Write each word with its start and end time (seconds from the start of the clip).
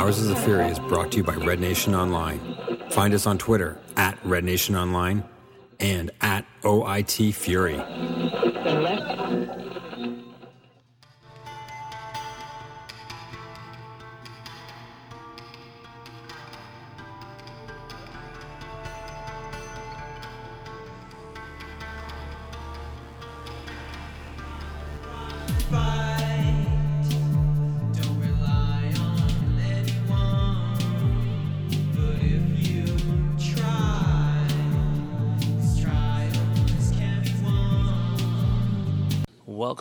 Ours 0.00 0.18
is 0.18 0.28
the 0.28 0.36
Fury 0.36 0.64
is 0.68 0.78
brought 0.78 1.10
to 1.12 1.18
you 1.18 1.22
by 1.22 1.34
Red 1.34 1.60
Nation 1.60 1.94
Online. 1.94 2.40
Find 2.88 3.12
us 3.12 3.26
on 3.26 3.36
Twitter 3.36 3.78
at 3.98 4.18
Red 4.24 4.44
Nation 4.44 4.74
Online 4.74 5.24
and 5.78 6.10
at 6.22 6.46
OIT 6.62 7.34
Fury. 7.34 7.76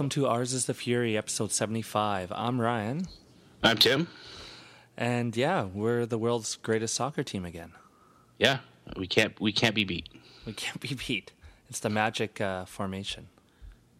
Welcome 0.09 0.23
to 0.23 0.27
Ours 0.27 0.53
is 0.53 0.65
the 0.65 0.73
Fury, 0.73 1.15
episode 1.15 1.51
75. 1.51 2.31
I'm 2.33 2.59
Ryan. 2.59 3.05
I'm 3.61 3.77
Tim. 3.77 4.07
And 4.97 5.37
yeah, 5.37 5.65
we're 5.65 6.07
the 6.07 6.17
world's 6.17 6.55
greatest 6.55 6.95
soccer 6.95 7.21
team 7.21 7.45
again. 7.45 7.73
Yeah, 8.39 8.61
we 8.97 9.05
can't 9.05 9.39
we 9.39 9.51
can't 9.51 9.75
be 9.75 9.83
beat. 9.83 10.09
We 10.47 10.53
can't 10.53 10.79
be 10.79 10.95
beat. 10.95 11.33
It's 11.69 11.79
the 11.81 11.91
magic 11.91 12.41
uh, 12.41 12.65
formation. 12.65 13.27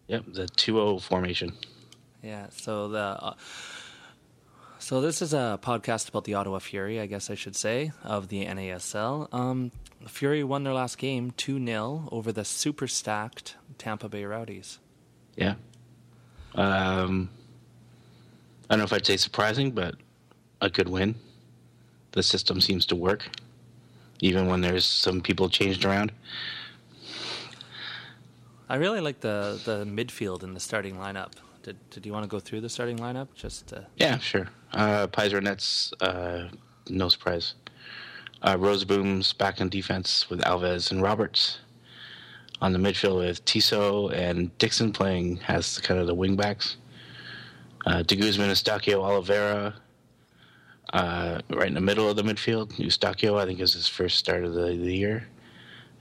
Yep, 0.08 0.24
the 0.34 0.46
2-0 0.46 1.00
formation. 1.00 1.54
Yeah, 2.24 2.48
so 2.50 2.88
the 2.88 2.98
uh, 2.98 3.34
so 4.80 5.02
this 5.02 5.22
is 5.22 5.32
a 5.32 5.60
podcast 5.62 6.10
about 6.10 6.24
the 6.24 6.34
Ottawa 6.34 6.58
Fury, 6.58 7.00
I 7.00 7.06
guess 7.06 7.30
I 7.30 7.36
should 7.36 7.56
say, 7.56 7.92
of 8.04 8.30
the 8.30 8.48
NASL. 8.48 9.32
Um, 9.32 9.72
Fury 10.08 10.44
won 10.44 10.64
their 10.64 10.74
last 10.74 10.98
game 10.98 11.30
2-0 11.38 12.10
over 12.12 12.32
the 12.32 12.46
super 12.46 12.88
stacked 12.88 13.58
Tampa 13.78 14.10
Bay 14.10 14.26
Rowdies. 14.26 14.80
Yeah. 15.36 15.54
Um, 16.60 17.30
I 18.70 18.74
don't 18.74 18.80
know 18.80 18.84
if 18.84 18.92
I'd 18.92 19.06
say 19.06 19.16
surprising, 19.16 19.72
but 19.72 19.96
a 20.60 20.70
good 20.70 20.90
win. 20.90 21.16
The 22.12 22.22
system 22.22 22.60
seems 22.60 22.86
to 22.88 22.98
work, 22.98 23.30
even 24.20 24.48
when 24.48 24.60
there's 24.60 24.86
some 24.86 25.22
people 25.22 25.48
changed 25.48 25.86
around. 25.86 26.12
I 28.68 28.76
really 28.76 29.00
like 29.00 29.22
the 29.22 29.60
the 29.64 29.86
midfield 29.86 30.44
in 30.44 30.54
the 30.54 30.60
starting 30.60 30.96
lineup. 30.96 31.32
Did 31.64 31.78
Did 31.92 32.06
you 32.06 32.12
want 32.12 32.24
to 32.24 32.28
go 32.28 32.40
through 32.42 32.62
the 32.62 32.70
starting 32.70 32.98
lineup? 32.98 33.30
Just 33.34 33.72
uh... 33.72 33.82
yeah, 33.96 34.18
sure. 34.18 34.50
Uh, 34.74 35.08
Peiser 35.08 35.42
Nets, 35.42 35.94
uh, 36.02 36.50
no 36.90 37.08
surprise. 37.08 37.56
Uh, 38.42 38.58
Rozeboom's 38.58 39.32
back 39.32 39.62
in 39.62 39.70
defense 39.70 40.30
with 40.30 40.42
Alves 40.42 40.92
and 40.92 41.02
Roberts 41.02 41.60
on 42.62 42.74
the 42.74 42.80
midfield 42.80 43.18
with 43.18 43.44
Tissot 43.46 44.14
and 44.14 44.56
Dixon 44.58 44.92
playing 44.92 45.38
has 45.38 45.80
kind 45.80 46.00
of 46.00 46.08
the 46.08 46.16
wingbacks. 46.16 46.76
Uh, 47.86 48.04
De 48.04 48.16
Guzman, 48.16 48.50
Eustáquio, 48.50 49.02
Oliveira, 49.02 49.74
uh, 50.94 51.40
right 51.50 51.68
in 51.68 51.74
the 51.74 51.82
middle 51.82 52.10
of 52.10 52.16
the 52.16 52.24
midfield. 52.24 52.74
Eustáquio, 52.74 53.40
I 53.40 53.46
think, 53.46 53.60
is 53.60 53.74
his 53.74 53.88
first 53.88 54.18
start 54.18 54.44
of 54.44 54.54
the, 54.54 54.76
the 54.76 54.96
year. 54.96 55.28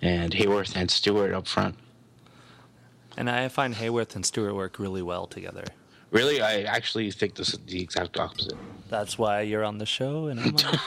And 0.03 0.34
Haworth 0.34 0.77
and 0.77 0.91
Stewart 0.91 1.33
up 1.33 1.47
front. 1.47 1.77
And 3.17 3.31
I 3.31 3.48
find 3.48 3.75
Haworth 3.75 4.15
and 4.17 4.25
Stewart 4.25 4.55
work 4.55 4.78
really 4.78 5.03
well 5.03 5.27
together. 5.27 5.65
Really, 6.11 6.41
I 6.41 6.62
actually 6.62 7.11
think 7.11 7.34
this 7.34 7.50
is 7.50 7.59
the 7.67 7.83
exact 7.83 8.19
opposite. 8.19 8.56
That's 8.89 9.19
why 9.19 9.43
you're 9.43 9.65
on 9.65 9.78
the 9.78 9.87
show, 9.87 10.28
and 10.28 10.41
I'm 10.41 10.55
on. 10.56 10.78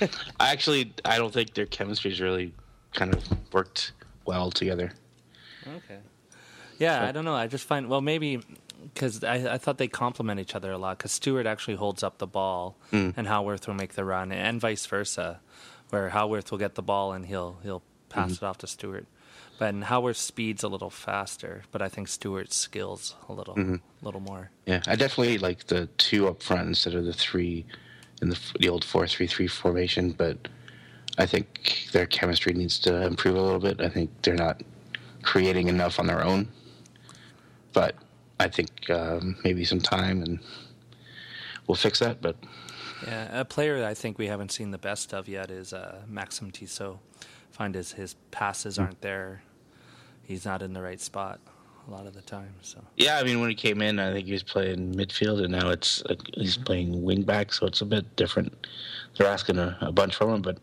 I 0.40 0.52
actually, 0.52 0.94
I 1.04 1.18
don't 1.18 1.32
think 1.32 1.54
their 1.54 1.66
chemistry 1.66 2.10
is 2.10 2.20
really 2.20 2.54
kind 2.98 3.14
of 3.14 3.22
worked 3.52 3.92
well 4.26 4.50
together. 4.50 4.90
Okay. 5.66 5.98
Yeah, 6.78 7.04
I 7.08 7.12
don't 7.12 7.24
know. 7.24 7.34
I 7.34 7.46
just 7.46 7.64
find 7.66 7.88
well 7.88 8.00
maybe 8.00 8.40
because 8.94 9.24
I, 9.24 9.54
I 9.54 9.58
thought 9.58 9.78
they 9.78 9.88
complement 9.88 10.38
each 10.40 10.54
other 10.54 10.70
a 10.72 10.78
lot 10.78 10.98
because 10.98 11.12
Stewart 11.12 11.46
actually 11.46 11.76
holds 11.76 12.02
up 12.02 12.18
the 12.18 12.26
ball 12.26 12.76
Mm. 12.92 13.14
and 13.16 13.26
Haworth 13.26 13.66
will 13.66 13.74
make 13.74 13.94
the 13.94 14.04
run 14.04 14.30
and 14.32 14.60
vice 14.60 14.86
versa, 14.86 15.40
where 15.90 16.10
Haworth 16.10 16.50
will 16.50 16.58
get 16.58 16.74
the 16.74 16.82
ball 16.82 17.12
and 17.12 17.26
he'll 17.26 17.58
he'll 17.62 17.82
pass 18.08 18.32
Mm-hmm. 18.32 18.44
it 18.44 18.48
off 18.48 18.58
to 18.58 18.66
Stewart. 18.66 19.06
But 19.58 19.74
Haworth's 19.74 20.20
speed's 20.20 20.62
a 20.62 20.68
little 20.68 20.90
faster, 20.90 21.64
but 21.72 21.82
I 21.82 21.88
think 21.88 22.06
Stewart's 22.06 22.54
skills 22.56 23.16
a 23.28 23.32
little 23.32 23.56
Mm-hmm. 23.56 23.76
little 24.06 24.20
more. 24.20 24.50
Yeah, 24.66 24.80
I 24.86 24.94
definitely 24.94 25.38
like 25.38 25.66
the 25.66 25.86
two 25.98 26.28
up 26.28 26.42
front 26.42 26.68
instead 26.68 26.94
of 26.94 27.04
the 27.04 27.12
three 27.12 27.64
in 28.22 28.28
the 28.30 28.38
the 28.60 28.68
old 28.68 28.84
four 28.84 29.06
three 29.08 29.26
three 29.26 29.48
formation. 29.48 30.12
But 30.12 30.36
I 31.18 31.26
think 31.26 31.88
their 31.92 32.06
chemistry 32.06 32.52
needs 32.52 32.78
to 32.80 33.04
improve 33.04 33.36
a 33.36 33.40
little 33.42 33.58
bit. 33.58 33.80
I 33.80 33.88
think 33.88 34.10
they're 34.22 34.34
not 34.34 34.62
creating 35.22 35.68
enough 35.68 35.98
on 35.98 36.06
their 36.06 36.24
own. 36.24 36.48
But 37.72 37.96
I 38.40 38.48
think 38.48 38.88
um, 38.88 39.36
maybe 39.44 39.64
some 39.64 39.80
time 39.80 40.22
and 40.22 40.38
we'll 41.66 41.74
fix 41.74 41.98
that. 41.98 42.22
But 42.22 42.36
Yeah, 43.04 43.40
a 43.40 43.44
player 43.44 43.78
that 43.80 43.88
I 43.88 43.94
think 43.94 44.16
we 44.16 44.28
haven't 44.28 44.52
seen 44.52 44.70
the 44.70 44.78
best 44.78 45.12
of 45.12 45.28
yet 45.28 45.50
is 45.50 45.72
uh, 45.72 46.02
Maxim 46.06 46.50
Tissot. 46.50 46.98
Find 47.50 47.74
his 47.74 47.92
his 47.92 48.14
passes 48.30 48.78
aren't 48.78 49.00
there. 49.00 49.42
He's 50.22 50.44
not 50.44 50.62
in 50.62 50.72
the 50.72 50.82
right 50.82 51.00
spot 51.00 51.40
a 51.88 51.90
lot 51.90 52.06
of 52.06 52.14
the 52.14 52.22
time. 52.22 52.54
So 52.62 52.82
yeah, 52.96 53.18
I 53.18 53.24
mean, 53.24 53.40
when 53.40 53.48
he 53.48 53.54
came 53.54 53.80
in, 53.80 53.98
I 53.98 54.12
think 54.12 54.26
he 54.26 54.32
was 54.32 54.42
playing 54.42 54.94
midfield, 54.94 55.42
and 55.42 55.52
now 55.52 55.70
it's 55.70 56.02
uh, 56.02 56.14
he's 56.34 56.56
playing 56.56 57.02
wing 57.02 57.22
back, 57.22 57.52
so 57.52 57.66
it's 57.66 57.80
a 57.80 57.86
bit 57.86 58.16
different. 58.16 58.66
They're 59.16 59.26
asking 59.26 59.58
a, 59.58 59.76
a 59.80 59.92
bunch 59.92 60.14
from 60.14 60.30
him, 60.30 60.42
but 60.42 60.58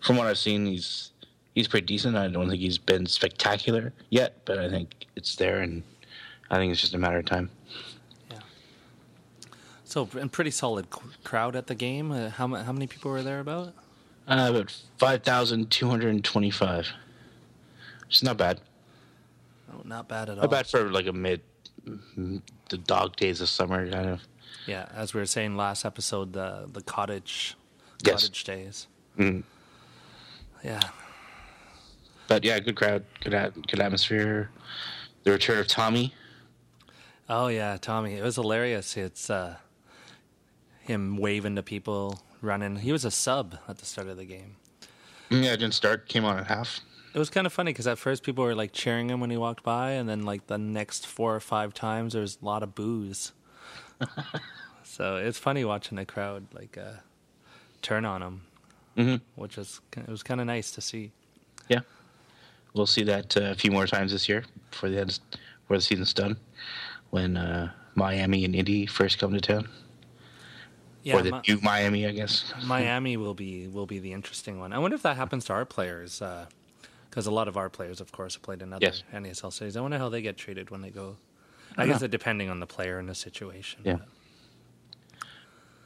from 0.00 0.16
what 0.16 0.26
I've 0.26 0.38
seen, 0.38 0.66
he's 0.66 1.12
he's 1.54 1.68
pretty 1.68 1.86
decent. 1.86 2.16
I 2.16 2.28
don't 2.28 2.48
think 2.48 2.60
he's 2.60 2.78
been 2.78 3.06
spectacular 3.06 3.92
yet, 4.10 4.44
but 4.44 4.58
I 4.58 4.68
think 4.68 5.06
it's 5.16 5.36
there, 5.36 5.60
and 5.60 5.82
I 6.50 6.56
think 6.56 6.72
it's 6.72 6.80
just 6.80 6.94
a 6.94 6.98
matter 6.98 7.18
of 7.18 7.24
time. 7.24 7.50
Yeah. 8.30 8.38
So, 9.84 10.08
and 10.18 10.30
pretty 10.30 10.50
solid 10.50 10.88
crowd 11.22 11.56
at 11.56 11.68
the 11.68 11.74
game. 11.74 12.10
Uh, 12.10 12.30
how 12.30 12.48
how 12.48 12.72
many 12.72 12.86
people 12.86 13.10
were 13.10 13.22
there 13.22 13.40
about? 13.40 13.68
Uh, 14.26 14.48
about 14.50 14.76
five 14.98 15.22
thousand 15.22 15.70
two 15.70 15.88
hundred 15.88 16.10
and 16.10 16.24
twenty-five. 16.24 16.88
It's 18.08 18.22
not 18.22 18.36
bad. 18.36 18.60
Oh, 19.74 19.82
not 19.84 20.08
bad 20.08 20.28
at 20.28 20.36
all. 20.38 20.42
Not 20.42 20.50
bad 20.50 20.66
for 20.66 20.90
like 20.90 21.06
a 21.06 21.12
mid, 21.12 21.40
the 21.84 22.78
dog 22.78 23.16
days 23.16 23.40
of 23.40 23.48
summer 23.48 23.88
kind 23.90 24.08
of. 24.10 24.20
Yeah, 24.66 24.88
as 24.94 25.12
we 25.14 25.20
were 25.20 25.26
saying 25.26 25.56
last 25.56 25.84
episode, 25.84 26.32
the 26.32 26.68
the 26.72 26.82
cottage 26.82 27.56
Yes. 28.04 28.22
cottage 28.22 28.44
days. 28.44 28.86
Mm. 29.18 29.42
Yeah, 30.62 30.80
But 32.26 32.42
yeah, 32.44 32.58
good 32.58 32.74
crowd, 32.76 33.04
good 33.20 33.34
at, 33.34 33.54
good 33.66 33.80
atmosphere. 33.80 34.50
The 35.24 35.32
return 35.32 35.58
of 35.58 35.66
Tommy. 35.66 36.14
Oh 37.28 37.48
yeah, 37.48 37.76
Tommy. 37.80 38.14
It 38.14 38.22
was 38.22 38.36
hilarious. 38.36 38.96
It's 38.96 39.28
uh, 39.28 39.56
him 40.80 41.16
waving 41.18 41.56
to 41.56 41.62
people, 41.62 42.20
running. 42.40 42.76
He 42.76 42.92
was 42.92 43.04
a 43.04 43.10
sub 43.10 43.56
at 43.68 43.78
the 43.78 43.84
start 43.86 44.08
of 44.08 44.16
the 44.16 44.24
game. 44.24 44.56
Yeah, 45.30 45.52
it 45.52 45.58
didn't 45.58 45.74
start. 45.74 46.08
Came 46.08 46.24
on 46.24 46.38
at 46.38 46.46
half. 46.46 46.80
It 47.14 47.18
was 47.18 47.30
kind 47.30 47.46
of 47.46 47.52
funny 47.52 47.72
because 47.72 47.86
at 47.86 47.96
first 47.96 48.24
people 48.24 48.42
were 48.42 48.56
like 48.56 48.72
cheering 48.72 49.08
him 49.08 49.20
when 49.20 49.30
he 49.30 49.36
walked 49.36 49.62
by, 49.62 49.92
and 49.92 50.08
then 50.08 50.24
like 50.24 50.48
the 50.48 50.58
next 50.58 51.06
four 51.06 51.34
or 51.34 51.40
five 51.40 51.72
times 51.72 52.12
there 52.12 52.22
was 52.22 52.38
a 52.42 52.44
lot 52.44 52.62
of 52.64 52.74
boos. 52.74 53.32
so 54.82 55.16
it's 55.16 55.38
funny 55.38 55.64
watching 55.64 55.96
the 55.96 56.04
crowd 56.04 56.46
like 56.52 56.76
uh, 56.76 56.98
turn 57.82 58.04
on 58.04 58.22
him, 58.22 58.42
hmm 58.96 59.16
which 59.36 59.56
is 59.58 59.80
it 59.96 60.08
was 60.08 60.22
kind 60.24 60.40
of 60.40 60.46
nice 60.48 60.72
to 60.72 60.80
see. 60.80 61.12
Yeah, 61.68 61.80
we'll 62.74 62.86
see 62.86 63.04
that 63.04 63.36
uh, 63.36 63.42
a 63.42 63.54
few 63.54 63.70
more 63.70 63.86
times 63.86 64.10
this 64.10 64.28
year 64.28 64.44
before 64.70 64.90
the 64.90 65.00
end, 65.00 65.20
before 65.62 65.76
the 65.76 65.82
season's 65.82 66.12
done, 66.12 66.36
when 67.10 67.36
uh, 67.36 67.70
Miami 67.94 68.44
and 68.44 68.56
Indy 68.56 68.86
first 68.86 69.20
come 69.20 69.32
to 69.34 69.40
town, 69.40 69.68
Yeah, 71.04 71.16
or 71.18 71.22
the 71.22 71.30
Mi- 71.30 71.40
new 71.46 71.60
Miami, 71.60 72.06
I 72.08 72.10
guess. 72.10 72.52
Miami 72.64 73.16
will 73.16 73.34
be 73.34 73.68
will 73.68 73.86
be 73.86 74.00
the 74.00 74.12
interesting 74.12 74.58
one. 74.58 74.72
I 74.72 74.78
wonder 74.78 74.96
if 74.96 75.02
that 75.02 75.16
happens 75.16 75.44
to 75.44 75.52
our 75.52 75.64
players, 75.64 76.20
because 77.14 77.28
a 77.28 77.30
lot 77.30 77.46
of 77.46 77.56
our 77.56 77.70
players, 77.70 78.00
of 78.00 78.10
course, 78.10 78.34
have 78.34 78.42
played 78.42 78.60
in 78.60 78.72
other 78.72 78.84
Yes. 78.84 79.04
NASL 79.12 79.52
cities. 79.52 79.76
I 79.76 79.80
wonder 79.80 79.98
how 79.98 80.08
they 80.08 80.20
get 80.20 80.36
treated 80.36 80.70
when 80.70 80.80
they 80.80 80.90
go. 80.90 81.16
I 81.78 81.86
guess 81.86 82.02
it 82.02 82.10
depending 82.10 82.50
on 82.50 82.58
the 82.58 82.66
player 82.66 82.98
and 82.98 83.08
the 83.08 83.14
situation. 83.14 83.82
Yeah. 83.84 83.98
but- 83.98 84.08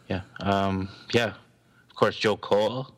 Yeah, 0.08 0.22
um, 0.40 0.88
yeah. 1.12 1.34
Of 1.90 1.94
course, 1.96 2.16
Joe 2.16 2.38
Cole. 2.38 2.94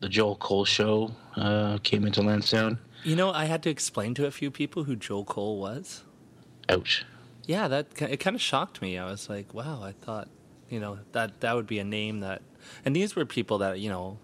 The 0.00 0.08
Joe 0.08 0.34
Cole 0.34 0.64
show 0.64 1.12
uh, 1.36 1.78
came 1.84 2.04
into 2.04 2.20
Lansdowne. 2.20 2.78
You 3.04 3.14
know, 3.14 3.30
I 3.30 3.44
had 3.44 3.62
to 3.62 3.70
explain 3.70 4.14
to 4.14 4.26
a 4.26 4.32
few 4.32 4.50
people 4.50 4.84
who 4.84 4.96
Joe 4.96 5.22
Cole 5.22 5.60
was. 5.60 6.02
Ouch. 6.68 7.04
Yeah, 7.46 7.68
that 7.68 7.86
it 8.02 8.16
kind 8.18 8.34
of 8.34 8.42
shocked 8.42 8.82
me. 8.82 8.98
I 8.98 9.08
was 9.08 9.28
like, 9.28 9.54
wow, 9.54 9.80
I 9.84 9.92
thought, 9.92 10.28
you 10.68 10.80
know, 10.80 10.98
that 11.12 11.40
that 11.42 11.54
would 11.54 11.68
be 11.68 11.78
a 11.78 11.84
name 11.84 12.20
that, 12.20 12.42
and 12.84 12.94
these 12.96 13.14
were 13.14 13.24
people 13.24 13.58
that 13.58 13.78
you 13.78 13.88
know, 13.88 14.18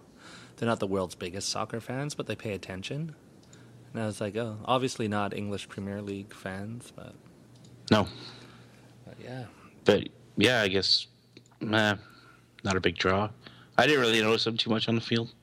they're 0.64 0.70
not 0.70 0.80
the 0.80 0.86
world's 0.86 1.14
biggest 1.14 1.50
soccer 1.50 1.78
fans, 1.78 2.14
but 2.14 2.26
they 2.26 2.34
pay 2.34 2.52
attention. 2.54 3.14
And 3.92 4.02
I 4.02 4.06
was 4.06 4.18
like, 4.18 4.34
oh, 4.34 4.56
obviously 4.64 5.08
not 5.08 5.36
English 5.36 5.68
Premier 5.68 6.00
League 6.00 6.32
fans, 6.32 6.90
but, 6.96 7.12
No, 7.90 8.08
but 9.04 9.14
yeah, 9.22 9.44
but 9.84 10.08
yeah, 10.38 10.62
I 10.62 10.68
guess, 10.68 11.06
nah, 11.60 11.96
not 12.64 12.76
a 12.76 12.80
big 12.80 12.96
draw. 12.96 13.28
I 13.76 13.86
didn't 13.86 14.00
really 14.00 14.22
notice 14.22 14.46
him 14.46 14.56
too 14.56 14.70
much 14.70 14.88
on 14.88 14.94
the 14.94 15.02
field. 15.02 15.34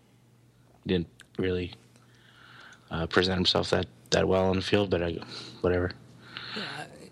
He 0.85 0.89
didn't 0.89 1.09
really 1.37 1.75
uh, 2.89 3.05
present 3.05 3.35
himself 3.35 3.69
that, 3.69 3.85
that 4.09 4.27
well 4.27 4.49
on 4.49 4.55
the 4.55 4.63
field, 4.63 4.89
but 4.89 5.03
I, 5.03 5.19
whatever. 5.61 5.91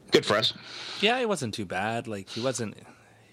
Good 0.10 0.26
for 0.26 0.36
us. 0.36 0.56
Yeah, 1.00 1.20
he 1.20 1.28
wasn't 1.28 1.54
too 1.54 1.66
bad. 1.66 2.08
Like 2.08 2.28
he 2.28 2.42
wasn't. 2.42 2.76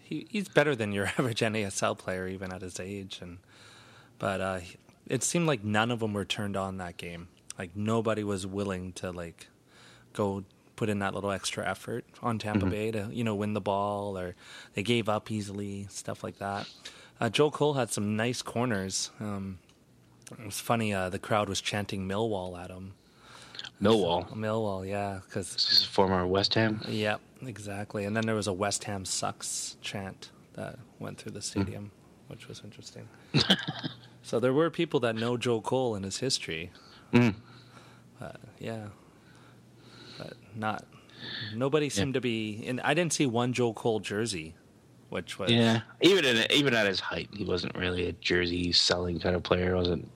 He, 0.02 0.26
he's 0.28 0.50
better 0.50 0.76
than 0.76 0.93
your 0.93 1.06
average 1.19 1.40
NASL 1.40 1.96
player, 1.96 2.28
even 2.28 2.52
at 2.52 2.61
his 2.61 2.78
age. 2.78 3.20
And 3.23 3.38
but 4.19 4.41
uh, 4.41 4.61
it 5.07 5.23
seemed 5.23 5.47
like 5.47 5.65
none 5.65 5.91
of 5.91 6.01
them 6.01 6.13
were 6.13 6.25
turned 6.25 6.57
on 6.57 6.79
that 6.79 6.97
game. 6.97 7.29
Like 7.59 7.77
nobody 7.77 8.25
was 8.25 8.47
willing 8.47 8.93
to 8.95 9.11
like 9.11 9.49
go 10.13 10.45
put 10.77 10.89
in 10.89 10.99
that 10.99 11.15
little 11.15 11.31
extra 11.31 11.67
effort 11.69 12.05
on 12.23 12.39
Tampa 12.39 12.67
Bay 12.67 12.91
to 12.91 13.09
you 13.11 13.25
know 13.25 13.35
win 13.35 13.55
the 13.55 13.61
ball, 13.61 14.19
or 14.19 14.35
they 14.75 14.83
gave 14.83 15.09
up 15.09 15.31
easily, 15.31 15.87
stuff 15.91 16.23
like 16.23 16.39
that. 16.39 16.69
Uh, 17.21 17.31
Joe 17.31 17.51
Cole 17.51 17.75
had 17.75 17.91
some 17.91 18.17
nice 18.17 18.43
corners. 18.43 19.11
Um, 19.21 19.59
it 20.31 20.45
was 20.45 20.61
funny. 20.61 20.93
Uh, 20.93 21.09
the 21.09 21.19
crowd 21.19 21.49
was 21.49 21.61
chanting 21.61 22.07
Millwall 22.07 22.59
at 22.62 22.71
him. 22.71 22.93
Millwall. 23.81 24.31
Millwall, 24.35 24.87
yeah, 24.87 25.21
because 25.25 25.85
former 25.85 26.27
West 26.27 26.55
Ham. 26.55 26.81
Yep, 26.89 27.21
exactly. 27.47 28.05
And 28.05 28.15
then 28.15 28.27
there 28.27 28.35
was 28.35 28.47
a 28.47 28.53
West 28.53 28.85
Ham 28.85 29.05
sucks 29.05 29.77
chant 29.81 30.31
that 30.55 30.79
went 30.99 31.19
through 31.19 31.33
the 31.33 31.43
stadium, 31.43 31.91
which 32.29 32.49
was 32.49 32.62
interesting. 32.65 33.09
so 34.26 34.40
there 34.40 34.52
were 34.52 34.70
people 34.70 34.99
that 35.00 35.14
know 35.14 35.37
Joe 35.37 35.61
Cole 35.61 35.94
and 35.94 36.05
his 36.05 36.19
history. 36.19 36.70
Mm. 37.12 37.34
But 38.19 38.40
yeah, 38.58 38.87
but 40.19 40.34
not 40.55 40.84
nobody 41.55 41.88
seemed 41.88 42.14
to 42.14 42.20
be. 42.20 42.64
And 42.67 42.81
I 42.81 42.93
didn't 42.94 43.12
see 43.12 43.26
one 43.26 43.52
Joe 43.52 43.73
Cole 43.73 44.00
jersey, 44.00 44.55
which 45.11 45.38
was 45.38 45.50
Yeah, 45.52 45.82
even 46.00 46.25
in, 46.25 46.50
even 46.50 46.75
at 46.75 46.87
his 46.87 46.99
height, 47.00 47.28
he 47.32 47.44
wasn't 47.44 47.76
really 47.76 48.08
a 48.08 48.12
jersey 48.12 48.73
selling 48.73 49.20
kind 49.20 49.37
of 49.37 49.43
player. 49.43 49.76
wasn't 49.76 50.11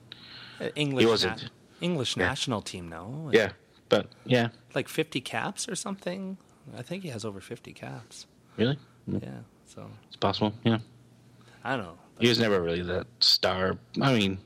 uh, 0.59 0.69
English. 0.75 1.03
He 1.03 1.09
wasn't. 1.09 1.41
na- 1.43 1.49
English 1.79 2.15
Yeah. 2.17 2.27
national 2.27 2.61
team, 2.61 2.89
no? 2.89 3.29
Yeah, 3.33 3.51
but 3.89 4.07
yeah, 4.25 4.49
like 4.75 4.87
fifty 4.89 5.21
caps 5.21 5.69
or 5.69 5.75
something. 5.75 6.37
I 6.77 6.83
think 6.83 7.03
he 7.03 7.09
has 7.09 7.23
over 7.25 7.39
fifty 7.41 7.73
caps. 7.73 8.27
really, 8.57 8.77
Yeah, 9.07 9.41
so 9.65 9.89
it's 10.07 10.15
possible. 10.17 10.53
Yeah, 10.63 10.79
I 11.63 11.75
don't 11.77 11.85
know. 11.85 11.97
He 12.21 12.29
was 12.29 12.39
never 12.39 12.61
really 12.61 12.81
that 12.83 13.07
star. 13.19 13.77
I 14.01 14.13
mean, 14.13 14.37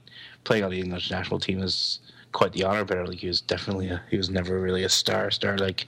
playing 0.44 0.63
on 0.63 0.72
the 0.72 0.80
English 0.80 1.12
national 1.12 1.39
team 1.39 1.62
is 1.62 2.00
quite 2.31 2.54
the 2.54 2.63
honor, 2.63 2.86
but 2.86 3.07
like 3.07 3.19
he 3.19 3.27
was 3.27 3.42
definitely 3.42 3.89
a, 3.89 4.01
he 4.10 4.18
was 4.18 4.30
never 4.30 4.60
really 4.60 4.83
a 4.83 4.89
star. 4.89 5.30
Star 5.31 5.57
like 5.57 5.88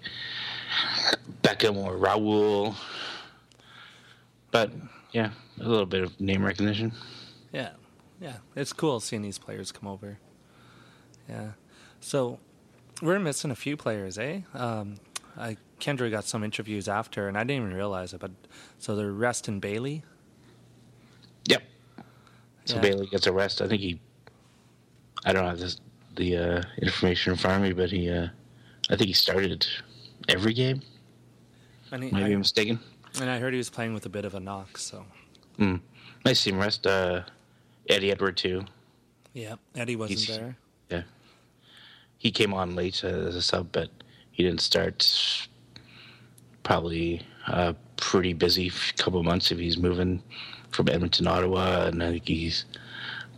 Beckham 1.44 1.76
or 1.78 1.96
Raul. 1.98 2.76
But 4.52 4.72
yeah, 5.12 5.32
a 5.60 5.68
little 5.68 5.86
bit 5.86 6.04
of 6.04 6.20
name 6.20 6.44
recognition. 6.44 6.92
Yeah, 7.52 7.72
yeah, 8.20 8.38
it's 8.56 8.74
cool 8.74 9.00
seeing 9.00 9.22
these 9.22 9.38
players 9.38 9.72
come 9.72 9.88
over. 9.88 10.20
Yeah, 11.30 11.52
so 12.00 12.40
we're 13.02 13.20
missing 13.20 13.52
a 13.52 13.56
few 13.56 13.78
players, 13.78 14.18
eh? 14.18 14.42
Um, 14.54 14.96
I 15.38 15.58
Kendra 15.80 16.10
got 16.10 16.26
some 16.26 16.44
interviews 16.44 16.88
after, 16.88 17.28
and 17.28 17.38
I 17.38 17.42
didn't 17.42 17.64
even 17.64 17.74
realize 17.74 18.14
it. 18.14 18.20
But 18.20 18.32
so 18.80 18.96
they're 18.96 19.12
Reston 19.12 19.60
Bailey. 19.60 20.04
Yep. 21.46 21.64
So 22.68 22.76
Yeah. 22.76 22.82
Bailey 22.82 23.08
gets 23.08 23.28
a 23.28 23.32
rest. 23.32 23.62
I 23.62 23.68
think 23.68 23.82
he. 23.82 24.00
I 25.26 25.34
don't 25.34 25.46
have 25.46 25.58
this, 25.60 25.80
the 26.16 26.38
uh, 26.38 26.62
information 26.82 27.32
in 27.34 27.38
front 27.40 27.58
of 27.58 27.62
me, 27.64 27.74
but 27.74 27.90
he. 27.90 28.10
Uh, 28.10 28.28
I 28.90 28.96
think 28.96 29.08
he 29.08 29.14
started 29.14 29.66
every 30.30 30.54
game. 30.54 30.82
And, 31.92 32.04
he, 32.04 32.12
Maybe 32.12 32.26
I, 32.26 32.34
I'm 32.34 32.40
mistaken. 32.40 32.80
and 33.22 33.30
I 33.30 33.40
heard 33.40 33.54
he 33.54 33.58
was 33.58 33.70
playing 33.70 33.94
with 33.94 34.06
a 34.06 34.10
bit 34.10 34.26
of 34.26 34.36
a 34.36 34.40
knock. 34.40 34.78
So 34.78 35.06
Mm. 35.58 35.80
Nice 36.26 36.46
him 36.46 36.60
rest. 36.60 36.86
Uh, 36.86 37.22
Eddie 37.90 38.12
Edward 38.12 38.38
too. 38.38 38.66
yeah, 39.34 39.56
Eddie 39.76 39.96
wasn't 39.96 40.20
He's- 40.20 40.38
there. 40.38 40.58
Yeah. 40.90 41.04
He 42.18 42.32
came 42.32 42.54
on 42.54 42.76
late 42.76 43.02
uh, 43.04 43.08
as 43.08 43.36
a 43.36 43.42
sub, 43.42 43.72
but 43.72 43.90
he 44.32 44.44
didn't 44.44 44.62
start. 44.62 45.48
Probably 46.64 47.22
a 47.48 47.76
pretty 47.96 48.34
busy 48.34 48.72
couple 48.98 49.24
months 49.24 49.52
if 49.52 49.58
he's 49.58 49.78
moving 49.78 50.22
from 50.72 50.90
Edmonton, 50.90 51.28
Ottawa, 51.28 51.86
and 51.88 52.04
I 52.04 52.12
think 52.12 52.28
he's 52.28 52.66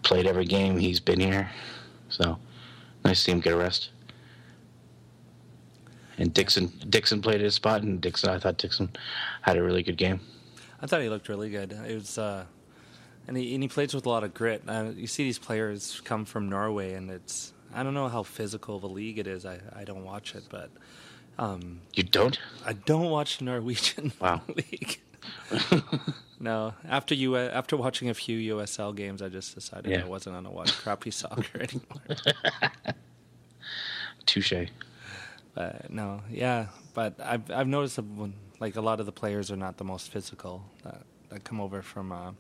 played 0.04 0.26
every 0.26 0.46
game 0.46 0.78
he's 0.78 1.00
been 1.00 1.20
here. 1.20 1.50
So 2.10 2.38
nice 3.06 3.18
to 3.20 3.24
see 3.26 3.32
him 3.32 3.40
get 3.40 3.54
a 3.54 3.58
rest. 3.58 3.90
And 6.18 6.34
Dixon 6.34 6.68
Dixon 6.90 7.22
played 7.22 7.40
his 7.42 7.56
spot, 7.56 7.82
and 7.84 8.02
Dixon 8.02 8.30
I 8.30 8.40
thought 8.40 8.58
Dixon 8.58 8.90
had 9.42 9.58
a 9.58 9.64
really 9.64 9.84
good 9.84 9.98
game. 9.98 10.20
I 10.82 10.86
thought 10.88 11.02
he 11.02 11.10
looked 11.10 11.30
really 11.30 11.50
good. 11.50 11.72
It 11.72 11.96
was, 11.96 12.18
uh, 12.18 12.46
and 13.28 13.38
he 13.38 13.54
and 13.54 13.64
he 13.64 13.70
plays 13.70 13.94
with 13.94 14.06
a 14.06 14.10
lot 14.10 14.24
of 14.26 14.34
grit. 14.34 14.64
Uh, 14.68 14.92
you 14.96 15.08
see 15.08 15.24
these 15.24 15.40
players 15.40 16.02
come 16.04 16.26
from 16.26 16.50
Norway, 16.50 16.94
and 16.94 17.10
it's 17.10 17.54
I 17.74 17.84
don't 17.84 17.94
know 17.94 18.10
how 18.10 18.24
physical 18.24 18.76
of 18.76 18.84
a 18.84 18.88
league 18.88 19.18
it 19.18 19.28
is. 19.28 19.46
I 19.46 19.60
I 19.74 19.86
don't 19.86 20.04
watch 20.04 20.36
it, 20.36 20.44
but 20.50 20.70
um, 21.38 21.80
You 21.94 22.04
don't? 22.04 22.38
I 22.66 22.74
don't 22.74 23.10
watch 23.10 23.38
the 23.38 23.46
Norwegian 23.46 24.12
Wow. 24.20 24.42
league. 24.56 25.00
no, 26.40 26.74
after 26.88 27.14
you 27.16 27.36
after 27.38 27.76
watching 27.78 28.10
a 28.10 28.14
few 28.14 28.56
USL 28.56 28.96
games, 28.96 29.22
I 29.22 29.30
just 29.30 29.56
decided 29.56 29.92
Yeah. 29.92 30.04
I 30.04 30.08
wasn't 30.08 30.36
gonna 30.36 30.52
watch 30.52 30.72
crappy 30.74 31.12
soccer 31.22 31.44
anymore. 31.60 32.18
Touche. 34.26 34.54
But 35.54 35.92
no, 35.92 36.22
yeah, 36.30 36.68
but 36.94 37.16
I've 37.24 37.50
I've 37.52 37.68
noticed 37.68 37.96
that 37.98 38.06
when, 38.06 38.34
like 38.60 38.76
a 38.76 38.82
lot 38.82 39.00
of 39.00 39.06
the 39.06 39.12
players 39.12 39.52
are 39.52 39.56
not 39.58 39.78
the 39.78 39.84
most 39.84 40.12
physical 40.12 40.64
that, 40.84 41.02
that 41.30 41.44
come 41.44 41.60
over 41.60 41.82
from 41.82 42.12
uh, 42.12 42.32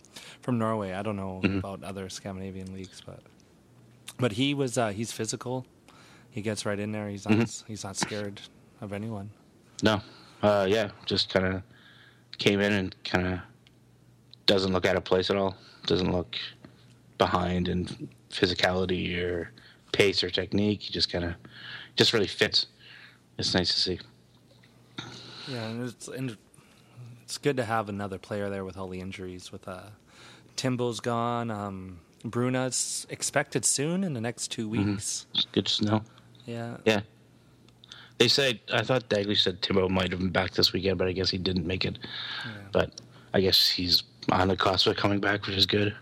from 0.42 0.58
Norway. 0.58 0.94
I 0.94 1.02
don't 1.02 1.16
know 1.16 1.42
about 1.44 1.84
other 1.84 2.08
Scandinavian 2.10 2.74
leagues, 2.74 3.02
but 3.06 3.22
but 4.20 4.34
he 4.34 4.54
was 4.54 4.78
uh, 4.78 4.90
he's 4.90 5.12
physical. 5.12 5.66
He 6.30 6.42
gets 6.42 6.66
right 6.66 6.80
in 6.80 6.92
there. 6.92 7.10
He's 7.10 7.28
not 7.28 7.64
he's 7.68 7.84
not 7.84 7.98
scared 7.98 8.42
of 8.82 8.94
anyone. 8.94 9.32
No. 9.84 10.02
Uh, 10.42 10.66
yeah, 10.70 10.92
just 11.06 11.30
kind 11.30 11.46
of 11.46 11.64
came 12.38 12.62
in 12.62 12.72
and 12.72 12.96
kind 13.04 13.28
of 13.28 13.40
doesn't 14.50 14.74
look 14.74 14.88
out 14.88 14.96
of 14.96 15.04
place 15.04 15.30
at 15.30 15.36
all. 15.36 15.56
Doesn't 15.86 16.12
look 16.12 16.36
behind 17.20 17.68
in 17.68 17.86
physicality 18.32 19.16
or 19.22 19.52
pace 19.92 20.24
or 20.24 20.32
technique. 20.32 20.82
He 20.82 20.92
just 20.92 21.12
kind 21.12 21.24
of 21.24 21.36
just 21.96 22.14
really 22.14 22.28
fits. 22.28 22.66
It's 23.38 23.54
nice 23.54 23.72
to 23.76 23.80
see. 23.80 24.00
Yeah, 25.48 25.68
and 25.68 25.88
it's 25.88 26.08
and 26.08 26.36
it's 27.24 27.38
good 27.38 27.58
to 27.58 27.64
have 27.64 27.90
another 27.90 28.18
player 28.18 28.50
there 28.50 28.66
with 28.66 28.76
all 28.76 28.90
the 28.90 29.00
injuries. 29.00 29.52
With 29.52 29.68
uh, 29.68 29.92
Timbo's 30.56 31.00
gone. 31.00 31.52
Um, 31.52 32.00
Bruna's 32.26 33.06
expected 33.10 33.64
soon 33.64 34.04
in 34.04 34.14
the 34.14 34.22
next 34.22 34.48
two 34.50 34.68
weeks. 34.68 35.28
It's 35.36 35.46
good 35.52 35.68
to 35.68 35.86
know. 35.86 36.04
Yeah, 36.46 36.78
Yeah. 36.86 37.02
They 38.18 38.28
said 38.28 38.60
I 38.74 38.82
thought 38.82 39.08
Dalglish 39.10 39.44
said 39.44 39.62
Timbo 39.62 39.88
might 39.88 40.10
have 40.12 40.20
been 40.20 40.32
back 40.32 40.52
this 40.52 40.74
weekend, 40.74 40.98
but 40.98 41.08
I 41.08 41.12
guess 41.14 41.30
he 41.30 41.38
didn't 41.38 41.68
make 41.68 41.86
it. 41.86 42.00
But 42.72 43.00
I 43.34 43.42
guess 43.42 43.70
he's 43.70 44.04
on 44.32 44.48
the 44.48 44.56
cusp 44.58 44.88
of 44.88 44.96
coming 44.98 45.20
back, 45.20 45.46
which 45.46 45.56
is 45.56 45.66
good. 45.66 45.96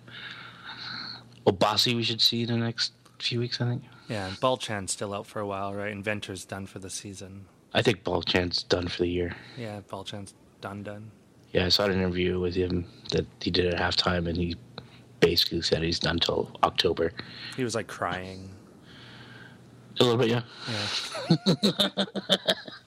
Obasi 1.46 1.96
we 1.96 2.04
should 2.04 2.22
see 2.22 2.42
in 2.44 2.48
the 2.50 2.58
next 2.58 2.94
few 3.20 3.40
weeks, 3.40 3.60
I 3.62 3.66
think. 3.70 3.84
yeah. 4.10 4.28
And 4.28 4.40
Balchan's 4.40 4.92
still 4.92 5.14
out 5.14 5.26
for 5.26 5.40
a 5.40 5.48
while, 5.48 5.74
right? 5.74 5.92
Inventor's 5.96 6.46
done 6.46 6.66
for 6.66 6.80
the 6.80 6.90
season. 6.90 7.46
I 7.74 7.82
think 7.82 8.04
Balchan's 8.04 8.64
done 8.64 8.88
for 8.88 9.00
the 9.04 9.08
year. 9.10 9.36
Yeah, 9.58 9.82
Balchan's 9.90 10.34
done 10.62 10.84
done. 10.84 11.12
Yeah, 11.52 11.66
I 11.66 11.70
saw 11.70 11.86
an 11.86 11.94
interview 11.94 12.40
with 12.40 12.56
him 12.56 12.86
that 13.12 13.26
he 13.42 13.50
did 13.52 13.74
at 13.74 13.80
halftime, 13.80 14.28
and 14.28 14.36
he 14.38 14.56
basically 15.20 15.62
said 15.62 15.82
he's 15.82 16.00
done 16.00 16.20
till 16.20 16.52
October. 16.64 17.12
He 17.56 17.64
was 17.64 17.74
like 17.76 17.88
crying. 17.88 18.50
A 20.00 20.04
little 20.04 20.18
bit, 20.20 20.30
yeah. 20.30 20.42
Yeah. 21.56 22.06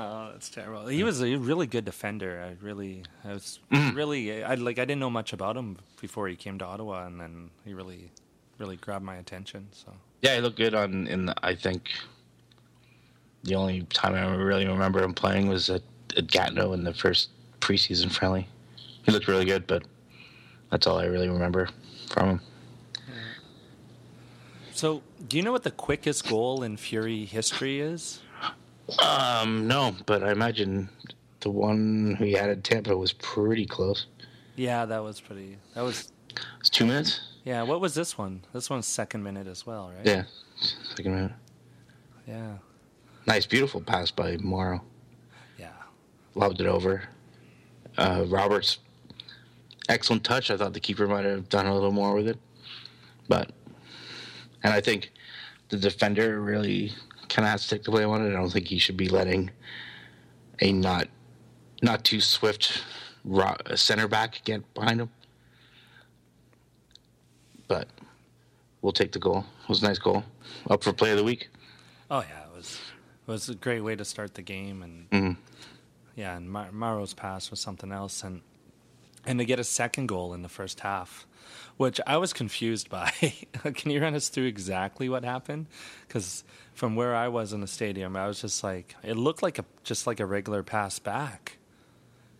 Oh, 0.00 0.30
that's 0.32 0.48
terrible. 0.48 0.86
He 0.86 1.04
was 1.04 1.22
a 1.22 1.36
really 1.36 1.66
good 1.66 1.84
defender. 1.84 2.42
I 2.42 2.64
really, 2.64 3.02
I 3.24 3.34
was 3.34 3.58
mm-hmm. 3.70 3.96
really, 3.96 4.42
I 4.42 4.54
like, 4.54 4.78
I 4.78 4.84
didn't 4.84 5.00
know 5.00 5.10
much 5.10 5.32
about 5.32 5.56
him 5.56 5.76
before 6.00 6.26
he 6.28 6.36
came 6.36 6.58
to 6.58 6.64
Ottawa, 6.64 7.06
and 7.06 7.20
then 7.20 7.50
he 7.64 7.74
really, 7.74 8.10
really 8.58 8.76
grabbed 8.76 9.04
my 9.04 9.16
attention. 9.16 9.68
So 9.72 9.92
Yeah, 10.22 10.36
he 10.36 10.40
looked 10.40 10.56
good 10.56 10.74
on. 10.74 11.06
In 11.06 11.26
the, 11.26 11.34
I 11.42 11.54
think 11.54 11.90
the 13.44 13.54
only 13.54 13.82
time 13.92 14.14
I 14.14 14.34
really 14.34 14.66
remember 14.66 15.02
him 15.02 15.12
playing 15.12 15.48
was 15.48 15.68
at, 15.68 15.82
at 16.16 16.26
Gatineau 16.28 16.72
in 16.72 16.84
the 16.84 16.94
first 16.94 17.30
preseason 17.60 18.10
friendly. 18.10 18.48
He 19.04 19.12
looked 19.12 19.28
really 19.28 19.44
good, 19.44 19.66
but 19.66 19.82
that's 20.70 20.86
all 20.86 20.98
I 20.98 21.04
really 21.04 21.28
remember 21.28 21.68
from 22.10 22.28
him. 22.28 22.40
So, 24.72 25.02
do 25.28 25.36
you 25.36 25.42
know 25.42 25.52
what 25.52 25.64
the 25.64 25.70
quickest 25.70 26.26
goal 26.26 26.62
in 26.62 26.78
Fury 26.78 27.26
history 27.26 27.80
is? 27.80 28.20
Um, 28.98 29.66
no, 29.68 29.94
but 30.06 30.22
I 30.22 30.32
imagine 30.32 30.88
the 31.40 31.50
one 31.50 32.16
we 32.20 32.32
had 32.32 32.50
at 32.50 32.64
Tampa 32.64 32.96
was 32.96 33.12
pretty 33.12 33.66
close. 33.66 34.06
Yeah, 34.56 34.84
that 34.86 35.02
was 35.02 35.20
pretty. 35.20 35.56
That 35.74 35.82
was. 35.82 36.12
It's 36.60 36.70
two 36.70 36.86
minutes. 36.86 37.20
Yeah, 37.44 37.62
what 37.62 37.80
was 37.80 37.94
this 37.94 38.18
one? 38.18 38.42
This 38.52 38.68
one's 38.68 38.86
second 38.86 39.22
minute 39.22 39.46
as 39.46 39.66
well, 39.66 39.90
right? 39.96 40.06
Yeah, 40.06 40.24
second 40.94 41.14
minute. 41.14 41.32
Yeah. 42.26 42.54
Nice, 43.26 43.46
beautiful 43.46 43.80
pass 43.80 44.10
by 44.10 44.36
Mauro. 44.38 44.82
Yeah. 45.58 45.72
Lobbed 46.34 46.60
it 46.60 46.66
over. 46.66 47.04
Uh, 47.96 48.24
Roberts, 48.28 48.78
excellent 49.88 50.24
touch. 50.24 50.50
I 50.50 50.56
thought 50.56 50.72
the 50.74 50.80
keeper 50.80 51.06
might 51.08 51.24
have 51.24 51.48
done 51.48 51.66
a 51.66 51.74
little 51.74 51.92
more 51.92 52.14
with 52.14 52.28
it, 52.28 52.38
but 53.28 53.50
and 54.62 54.72
I 54.72 54.80
think 54.80 55.10
the 55.70 55.76
defender 55.76 56.40
really 56.40 56.92
kind 57.30 57.46
of 57.46 57.52
has 57.52 57.62
to 57.62 57.68
take 57.70 57.84
the 57.84 57.90
blame 57.90 58.10
on 58.10 58.26
it. 58.26 58.28
I 58.28 58.32
don't 58.32 58.50
think 58.50 58.66
he 58.66 58.78
should 58.78 58.96
be 58.96 59.08
letting 59.08 59.50
a 60.60 60.72
not 60.72 61.08
not 61.82 62.04
too 62.04 62.20
swift 62.20 62.82
center 63.74 64.08
back 64.08 64.42
get 64.44 64.74
behind 64.74 65.00
him. 65.00 65.10
But 67.68 67.88
we'll 68.82 68.92
take 68.92 69.12
the 69.12 69.18
goal. 69.18 69.44
It 69.62 69.68
was 69.68 69.82
a 69.82 69.86
nice 69.86 69.98
goal. 69.98 70.24
Up 70.68 70.82
for 70.82 70.92
play 70.92 71.12
of 71.12 71.16
the 71.16 71.24
week. 71.24 71.48
Oh 72.10 72.20
yeah, 72.20 72.44
it 72.44 72.56
was 72.56 72.78
it 73.26 73.30
was 73.30 73.48
a 73.48 73.54
great 73.54 73.80
way 73.80 73.94
to 73.96 74.04
start 74.04 74.34
the 74.34 74.42
game, 74.42 74.82
and 74.82 75.10
mm-hmm. 75.10 75.40
yeah, 76.16 76.36
and 76.36 76.50
Mar- 76.50 76.72
Mauro's 76.72 77.14
pass 77.14 77.50
was 77.50 77.60
something 77.60 77.92
else, 77.92 78.24
and 78.24 78.42
and 79.24 79.38
to 79.38 79.44
get 79.44 79.58
a 79.58 79.64
second 79.64 80.06
goal 80.06 80.34
in 80.34 80.42
the 80.42 80.48
first 80.48 80.80
half, 80.80 81.26
which 81.76 82.00
I 82.06 82.16
was 82.16 82.32
confused 82.32 82.88
by. 82.88 83.12
Can 83.74 83.90
you 83.90 84.00
run 84.00 84.14
us 84.14 84.28
through 84.28 84.46
exactly 84.46 85.08
what 85.08 85.24
happened? 85.24 85.66
Because 86.06 86.44
from 86.74 86.96
where 86.96 87.14
I 87.14 87.28
was 87.28 87.52
in 87.52 87.60
the 87.60 87.66
stadium, 87.66 88.16
I 88.16 88.26
was 88.26 88.40
just 88.40 88.62
like, 88.64 88.96
it 89.02 89.16
looked 89.16 89.42
like 89.42 89.58
a 89.58 89.64
just 89.84 90.06
like 90.06 90.20
a 90.20 90.26
regular 90.26 90.62
pass 90.62 90.98
back. 90.98 91.58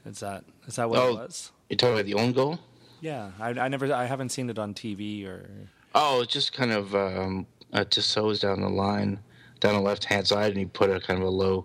Is 0.06 0.20
that 0.20 0.44
is 0.66 0.76
that 0.76 0.88
what 0.88 0.98
oh, 0.98 1.08
it 1.08 1.14
was? 1.14 1.52
You're 1.68 1.76
talking 1.76 1.94
about 1.94 2.06
the 2.06 2.14
own 2.14 2.32
goal? 2.32 2.58
Yeah, 3.00 3.30
I, 3.40 3.50
I 3.50 3.68
never, 3.68 3.92
I 3.92 4.04
haven't 4.04 4.30
seen 4.30 4.50
it 4.50 4.58
on 4.58 4.74
TV 4.74 5.26
or. 5.26 5.48
Oh, 5.94 6.20
it's 6.20 6.32
just 6.32 6.52
kind 6.52 6.70
of 6.70 6.94
um, 6.94 7.46
uh, 7.72 7.84
Tissot's 7.84 8.40
down 8.40 8.60
the 8.60 8.68
line, 8.68 9.20
down 9.60 9.74
the 9.74 9.80
left 9.80 10.04
hand 10.04 10.26
side, 10.26 10.50
and 10.50 10.58
he 10.58 10.66
put 10.66 10.90
a 10.90 11.00
kind 11.00 11.20
of 11.20 11.26
a 11.26 11.30
low, 11.30 11.64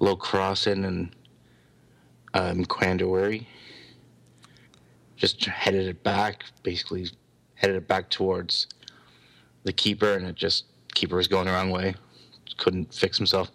low 0.00 0.16
cross 0.16 0.66
in, 0.66 0.84
and 0.84 1.14
um, 2.34 2.64
Mkandawire 2.64 3.46
just 5.18 5.44
headed 5.44 5.86
it 5.86 6.02
back, 6.02 6.44
basically 6.62 7.10
headed 7.54 7.76
it 7.76 7.88
back 7.88 8.08
towards 8.08 8.68
the 9.64 9.72
keeper, 9.72 10.14
and 10.14 10.26
it 10.26 10.36
just 10.36 10.64
keeper 10.94 11.16
was 11.16 11.28
going 11.28 11.46
the 11.46 11.52
wrong 11.52 11.70
way, 11.70 11.94
couldn't 12.56 12.94
fix 12.94 13.18
himself. 13.18 13.50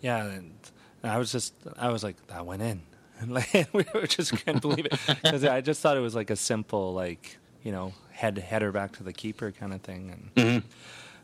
Yeah, 0.00 0.24
and 0.26 0.54
I 1.02 1.18
was 1.18 1.32
just, 1.32 1.54
I 1.78 1.88
was 1.88 2.04
like, 2.04 2.24
that 2.28 2.46
went 2.46 2.62
in. 2.62 2.82
And 3.18 3.32
like 3.32 3.50
we 3.72 3.86
were 3.94 4.06
just 4.06 4.32
couldn't 4.32 4.60
believe 4.60 4.84
it 4.84 4.92
because 5.22 5.42
I 5.42 5.62
just 5.62 5.80
thought 5.80 5.96
it 5.96 6.00
was 6.00 6.14
like 6.14 6.28
a 6.28 6.36
simple 6.36 6.92
like 6.92 7.38
you 7.62 7.72
know 7.72 7.94
head 8.10 8.36
header 8.36 8.72
back 8.72 8.92
to 8.98 9.02
the 9.02 9.14
keeper 9.14 9.50
kind 9.52 9.72
of 9.72 9.80
thing, 9.80 10.30
and 10.34 10.46
mm-hmm. 10.46 10.68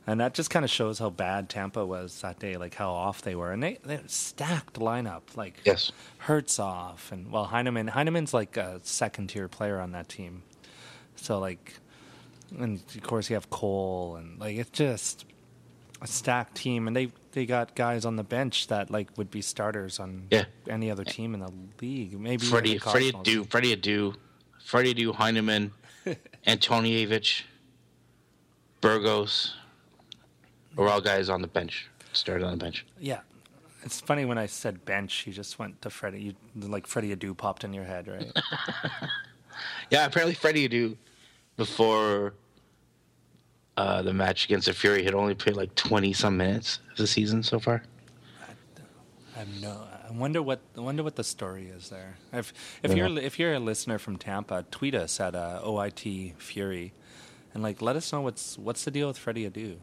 And 0.06 0.20
that 0.20 0.34
just 0.34 0.50
kind 0.50 0.64
of 0.64 0.70
shows 0.70 0.98
how 0.98 1.10
bad 1.10 1.48
Tampa 1.48 1.86
was 1.86 2.20
that 2.22 2.40
day, 2.40 2.56
like 2.56 2.74
how 2.74 2.90
off 2.90 3.22
they 3.22 3.36
were, 3.36 3.52
and 3.52 3.62
they 3.62 3.78
they 3.84 4.00
stacked 4.06 4.74
lineup 4.80 5.22
like 5.36 5.60
yes, 5.64 5.92
off, 6.58 7.12
and 7.12 7.30
well 7.30 7.44
Heinemann 7.44 7.88
Heinemann's 7.88 8.34
like 8.34 8.56
a 8.56 8.80
second 8.82 9.28
tier 9.28 9.46
player 9.46 9.78
on 9.78 9.92
that 9.92 10.08
team, 10.08 10.42
so 11.14 11.38
like, 11.38 11.74
and 12.58 12.82
of 12.96 13.02
course 13.04 13.30
you 13.30 13.34
have 13.34 13.48
Cole 13.48 14.16
and 14.16 14.40
like 14.40 14.56
it's 14.56 14.70
just 14.70 15.24
a 16.00 16.06
stacked 16.08 16.56
team, 16.56 16.88
and 16.88 16.96
they 16.96 17.12
they 17.30 17.46
got 17.46 17.76
guys 17.76 18.04
on 18.04 18.16
the 18.16 18.24
bench 18.24 18.66
that 18.66 18.90
like 18.90 19.08
would 19.16 19.30
be 19.30 19.40
starters 19.40 20.00
on 20.00 20.26
yeah. 20.30 20.44
any 20.68 20.90
other 20.90 21.04
team 21.04 21.32
in 21.32 21.40
the 21.40 21.52
league. 21.80 22.18
Maybe 22.18 22.44
Freddie 22.44 22.78
Freddie 22.78 23.12
Adu 23.12 23.48
Freddie 23.48 23.76
Adu 23.76 24.16
Freddie 24.64 24.94
Adu 24.94 25.14
Heinemann, 25.14 25.72
Antonievich, 26.46 27.42
Burgos, 28.80 29.54
are 30.78 30.88
all 30.88 31.00
guys 31.00 31.28
on 31.28 31.42
the 31.42 31.48
bench. 31.48 31.88
Started 32.12 32.44
on 32.44 32.52
the 32.52 32.62
bench. 32.62 32.84
Yeah, 33.00 33.20
it's 33.84 34.00
funny 34.00 34.24
when 34.24 34.38
I 34.38 34.46
said 34.46 34.84
bench, 34.84 35.26
you 35.26 35.32
just 35.32 35.58
went 35.58 35.80
to 35.82 35.90
Freddie. 35.90 36.34
You 36.54 36.68
like 36.68 36.86
Freddie 36.86 37.14
Adu 37.14 37.36
popped 37.36 37.64
in 37.64 37.72
your 37.72 37.84
head, 37.84 38.08
right? 38.08 38.32
yeah, 39.90 40.06
apparently 40.06 40.34
Freddie 40.34 40.68
Adu 40.68 40.96
before 41.56 42.34
uh, 43.76 44.02
the 44.02 44.12
match 44.12 44.44
against 44.44 44.66
the 44.66 44.72
Fury 44.72 45.02
had 45.02 45.14
only 45.14 45.34
played 45.34 45.56
like 45.56 45.74
twenty 45.74 46.12
some 46.12 46.36
minutes 46.36 46.80
of 46.90 46.96
the 46.96 47.06
season 47.06 47.42
so 47.42 47.58
far. 47.58 47.82
I, 49.36 49.38
have 49.40 49.60
no. 49.60 49.86
I 50.08 50.12
wonder 50.12 50.42
what. 50.42 50.60
I 50.76 50.80
wonder 50.80 51.02
what 51.02 51.16
the 51.16 51.24
story 51.24 51.66
is 51.66 51.88
there. 51.88 52.16
If 52.32 52.52
if 52.82 52.90
yeah. 52.90 53.08
you're 53.08 53.18
if 53.18 53.38
you're 53.38 53.54
a 53.54 53.60
listener 53.60 53.98
from 53.98 54.16
Tampa, 54.16 54.64
tweet 54.70 54.94
us 54.94 55.18
at 55.20 55.34
uh, 55.34 55.60
OIT 55.64 56.36
Fury, 56.36 56.92
and 57.54 57.62
like 57.62 57.82
let 57.82 57.96
us 57.96 58.12
know 58.12 58.20
what's 58.20 58.58
what's 58.58 58.84
the 58.84 58.90
deal 58.90 59.08
with 59.08 59.18
Freddie 59.18 59.48
Adu. 59.48 59.78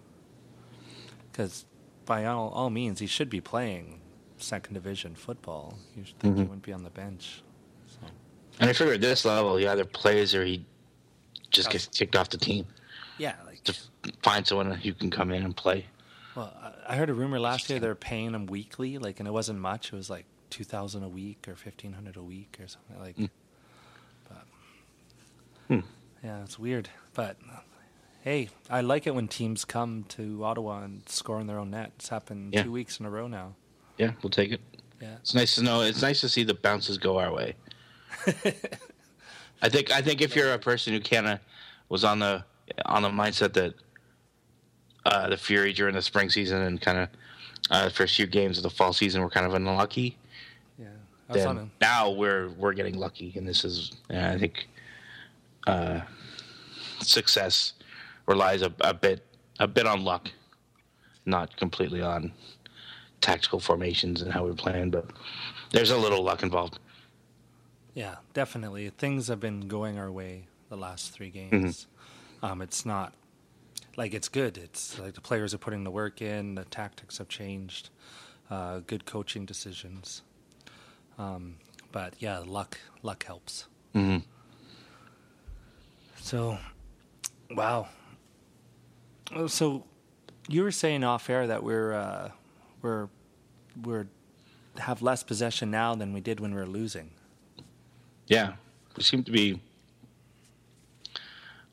Because 1.31 1.65
by 2.05 2.25
all, 2.25 2.49
all 2.49 2.69
means, 2.69 2.99
he 2.99 3.07
should 3.07 3.29
be 3.29 3.41
playing 3.41 3.99
second 4.37 4.73
division 4.73 5.15
football. 5.15 5.77
You 5.95 6.05
should 6.05 6.19
think 6.19 6.33
mm-hmm. 6.33 6.43
he 6.43 6.47
wouldn't 6.47 6.63
be 6.63 6.73
on 6.73 6.83
the 6.83 6.89
bench. 6.89 7.43
So. 7.87 8.07
And 8.59 8.69
I 8.69 8.73
figure 8.73 8.93
at 8.93 9.01
this 9.01 9.25
level, 9.25 9.57
he 9.57 9.67
either 9.67 9.85
plays 9.85 10.33
or 10.33 10.43
he 10.45 10.65
just 11.51 11.69
gets 11.69 11.87
kicked 11.87 12.15
off 12.15 12.29
the 12.29 12.37
team. 12.37 12.65
Yeah, 13.17 13.35
to 13.65 13.75
find 14.21 14.45
someone 14.47 14.71
who 14.71 14.93
can 14.93 15.09
come 15.09 15.31
in 15.31 15.43
and 15.43 15.55
play. 15.55 15.85
Well, 16.35 16.53
I 16.87 16.95
heard 16.95 17.09
a 17.09 17.13
rumor 17.13 17.39
last 17.39 17.69
year 17.69 17.79
they're 17.79 17.95
paying 17.95 18.33
him 18.33 18.45
weekly, 18.45 18.97
like, 18.97 19.19
and 19.19 19.27
it 19.27 19.31
wasn't 19.31 19.59
much. 19.59 19.87
It 19.87 19.95
was 19.95 20.09
like 20.09 20.25
two 20.49 20.63
thousand 20.63 21.03
a 21.03 21.09
week 21.09 21.47
or 21.47 21.55
fifteen 21.55 21.93
hundred 21.93 22.15
a 22.15 22.23
week 22.23 22.57
or 22.61 22.67
something 22.67 22.99
like. 22.99 23.17
Mm. 23.17 23.29
But 24.27 24.45
hmm. 25.67 25.79
yeah, 26.23 26.43
it's 26.43 26.57
weird. 26.57 26.89
But 27.13 27.37
hey, 28.29 28.49
I 28.69 28.81
like 28.81 29.07
it 29.07 29.15
when 29.15 29.27
teams 29.27 29.65
come 29.65 30.05
to 30.09 30.45
Ottawa 30.45 30.83
and 30.83 31.07
score 31.09 31.41
in 31.41 31.47
their 31.47 31.57
own 31.57 31.71
net. 31.71 31.93
It's 31.95 32.09
happened 32.09 32.53
yeah. 32.53 32.61
two 32.61 32.71
weeks 32.71 32.99
in 32.99 33.07
a 33.07 33.09
row 33.09 33.27
now. 33.27 33.55
Yeah, 33.97 34.11
we'll 34.21 34.29
take 34.29 34.51
it. 34.51 34.61
Yeah, 35.01 35.15
it's 35.15 35.33
nice 35.33 35.55
to 35.55 35.63
know. 35.63 35.81
It's 35.81 36.03
nice 36.03 36.21
to 36.21 36.29
see 36.29 36.43
the 36.43 36.53
bounces 36.53 36.99
go 36.99 37.17
our 37.17 37.33
way. 37.33 37.55
I 39.61 39.69
think. 39.69 39.91
I 39.91 40.01
think 40.01 40.21
if 40.21 40.35
you're 40.35 40.53
a 40.53 40.59
person 40.59 40.93
who 40.93 40.99
kind 40.99 41.27
of 41.27 41.39
was 41.89 42.03
on 42.03 42.19
the 42.19 42.43
on 42.85 43.01
the 43.01 43.09
mindset 43.09 43.53
that 43.53 43.73
uh, 45.05 45.29
the 45.29 45.37
Fury 45.37 45.73
during 45.73 45.95
the 45.95 46.01
spring 46.01 46.29
season 46.29 46.61
and 46.61 46.79
kind 46.79 46.99
of 46.99 47.09
uh, 47.71 47.85
the 47.85 47.91
first 47.91 48.15
few 48.15 48.27
games 48.27 48.57
of 48.57 48.63
the 48.63 48.69
fall 48.69 48.93
season 48.93 49.21
were 49.23 49.29
kind 49.29 49.45
of 49.45 49.55
unlucky. 49.55 50.17
Yeah, 50.77 50.87
then 51.29 51.71
now 51.81 52.11
we're 52.11 52.49
we're 52.49 52.73
getting 52.73 52.97
lucky, 52.99 53.33
and 53.35 53.47
this 53.47 53.65
is 53.65 53.93
I 54.09 54.37
think 54.37 54.67
uh, 55.65 56.01
success 57.01 57.73
relies 58.29 58.61
a, 58.61 58.71
a 58.81 58.93
bit 58.93 59.25
a 59.59 59.67
bit 59.67 59.85
on 59.85 60.05
luck, 60.05 60.31
not 61.25 61.57
completely 61.57 62.01
on 62.01 62.31
tactical 63.19 63.59
formations 63.59 64.21
and 64.21 64.31
how 64.31 64.45
we're 64.45 64.53
playing, 64.53 64.91
but 64.91 65.05
there's 65.71 65.91
a 65.91 65.97
little 65.97 66.23
luck 66.23 66.43
involved. 66.43 66.79
Yeah, 67.93 68.15
definitely. 68.33 68.89
Things 68.91 69.27
have 69.27 69.41
been 69.41 69.67
going 69.67 69.97
our 69.97 70.09
way 70.09 70.47
the 70.69 70.77
last 70.77 71.11
three 71.11 71.29
games. 71.29 71.87
Mm-hmm. 72.41 72.45
Um, 72.45 72.61
it's 72.61 72.85
not 72.85 73.13
like 73.97 74.13
it's 74.13 74.29
good. 74.29 74.57
It's 74.57 74.97
like 74.97 75.15
the 75.15 75.21
players 75.21 75.53
are 75.53 75.57
putting 75.57 75.83
the 75.83 75.91
work 75.91 76.21
in. 76.21 76.55
The 76.55 76.63
tactics 76.65 77.17
have 77.17 77.27
changed. 77.27 77.89
Uh, 78.49 78.79
good 78.87 79.05
coaching 79.05 79.45
decisions. 79.45 80.21
Um, 81.17 81.55
but 81.91 82.13
yeah, 82.19 82.39
luck 82.39 82.77
luck 83.03 83.25
helps. 83.25 83.65
Mm-hmm. 83.93 84.19
So, 86.21 86.57
wow. 87.51 87.89
So, 89.47 89.83
you 90.47 90.63
were 90.63 90.71
saying 90.71 91.03
off 91.03 91.29
air 91.29 91.45
that 91.45 91.63
we're 91.63 91.93
uh, 91.93 92.31
we're 92.81 93.09
we're 93.83 94.07
have 94.77 95.01
less 95.01 95.23
possession 95.23 95.69
now 95.69 95.93
than 95.95 96.13
we 96.13 96.21
did 96.21 96.39
when 96.39 96.53
we 96.53 96.59
were 96.59 96.67
losing. 96.67 97.11
Yeah, 98.27 98.53
we 98.97 99.03
seem 99.03 99.23
to 99.23 99.31
be 99.31 99.61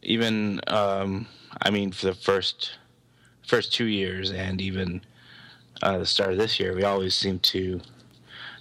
even 0.02 0.60
um, 0.66 1.26
I 1.62 1.70
mean 1.70 1.92
for 1.92 2.06
the 2.06 2.14
first 2.14 2.78
first 3.46 3.72
two 3.72 3.86
years 3.86 4.30
and 4.32 4.60
even 4.60 5.00
uh, 5.82 5.98
the 5.98 6.06
start 6.06 6.32
of 6.32 6.38
this 6.38 6.58
year, 6.58 6.74
we 6.74 6.84
always 6.84 7.14
seem 7.14 7.38
to 7.38 7.80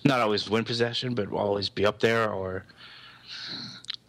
not 0.03 0.19
always 0.19 0.49
win 0.49 0.63
possession, 0.63 1.15
but 1.15 1.31
always 1.31 1.69
be 1.69 1.85
up 1.85 1.99
there 1.99 2.31
or 2.31 2.65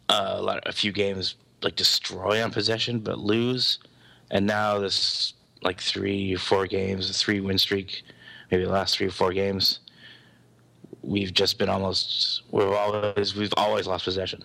uh, 0.08 0.34
a 0.36 0.42
lot 0.42 0.62
a 0.66 0.72
few 0.72 0.92
games 0.92 1.34
like 1.62 1.74
destroy 1.74 2.42
on 2.42 2.52
possession 2.52 3.00
but 3.00 3.18
lose. 3.18 3.78
And 4.30 4.46
now 4.46 4.78
this 4.78 5.34
like 5.62 5.80
three 5.80 6.34
four 6.36 6.66
games, 6.66 7.10
a 7.10 7.12
three 7.12 7.40
win 7.40 7.58
streak, 7.58 8.02
maybe 8.50 8.64
the 8.64 8.70
last 8.70 8.96
three 8.96 9.06
or 9.06 9.12
four 9.12 9.32
games, 9.32 9.80
we've 11.02 11.32
just 11.32 11.58
been 11.58 11.68
almost 11.68 12.42
we've 12.50 12.68
always 12.68 13.34
we've 13.36 13.54
always 13.56 13.86
lost 13.86 14.04
possession. 14.04 14.42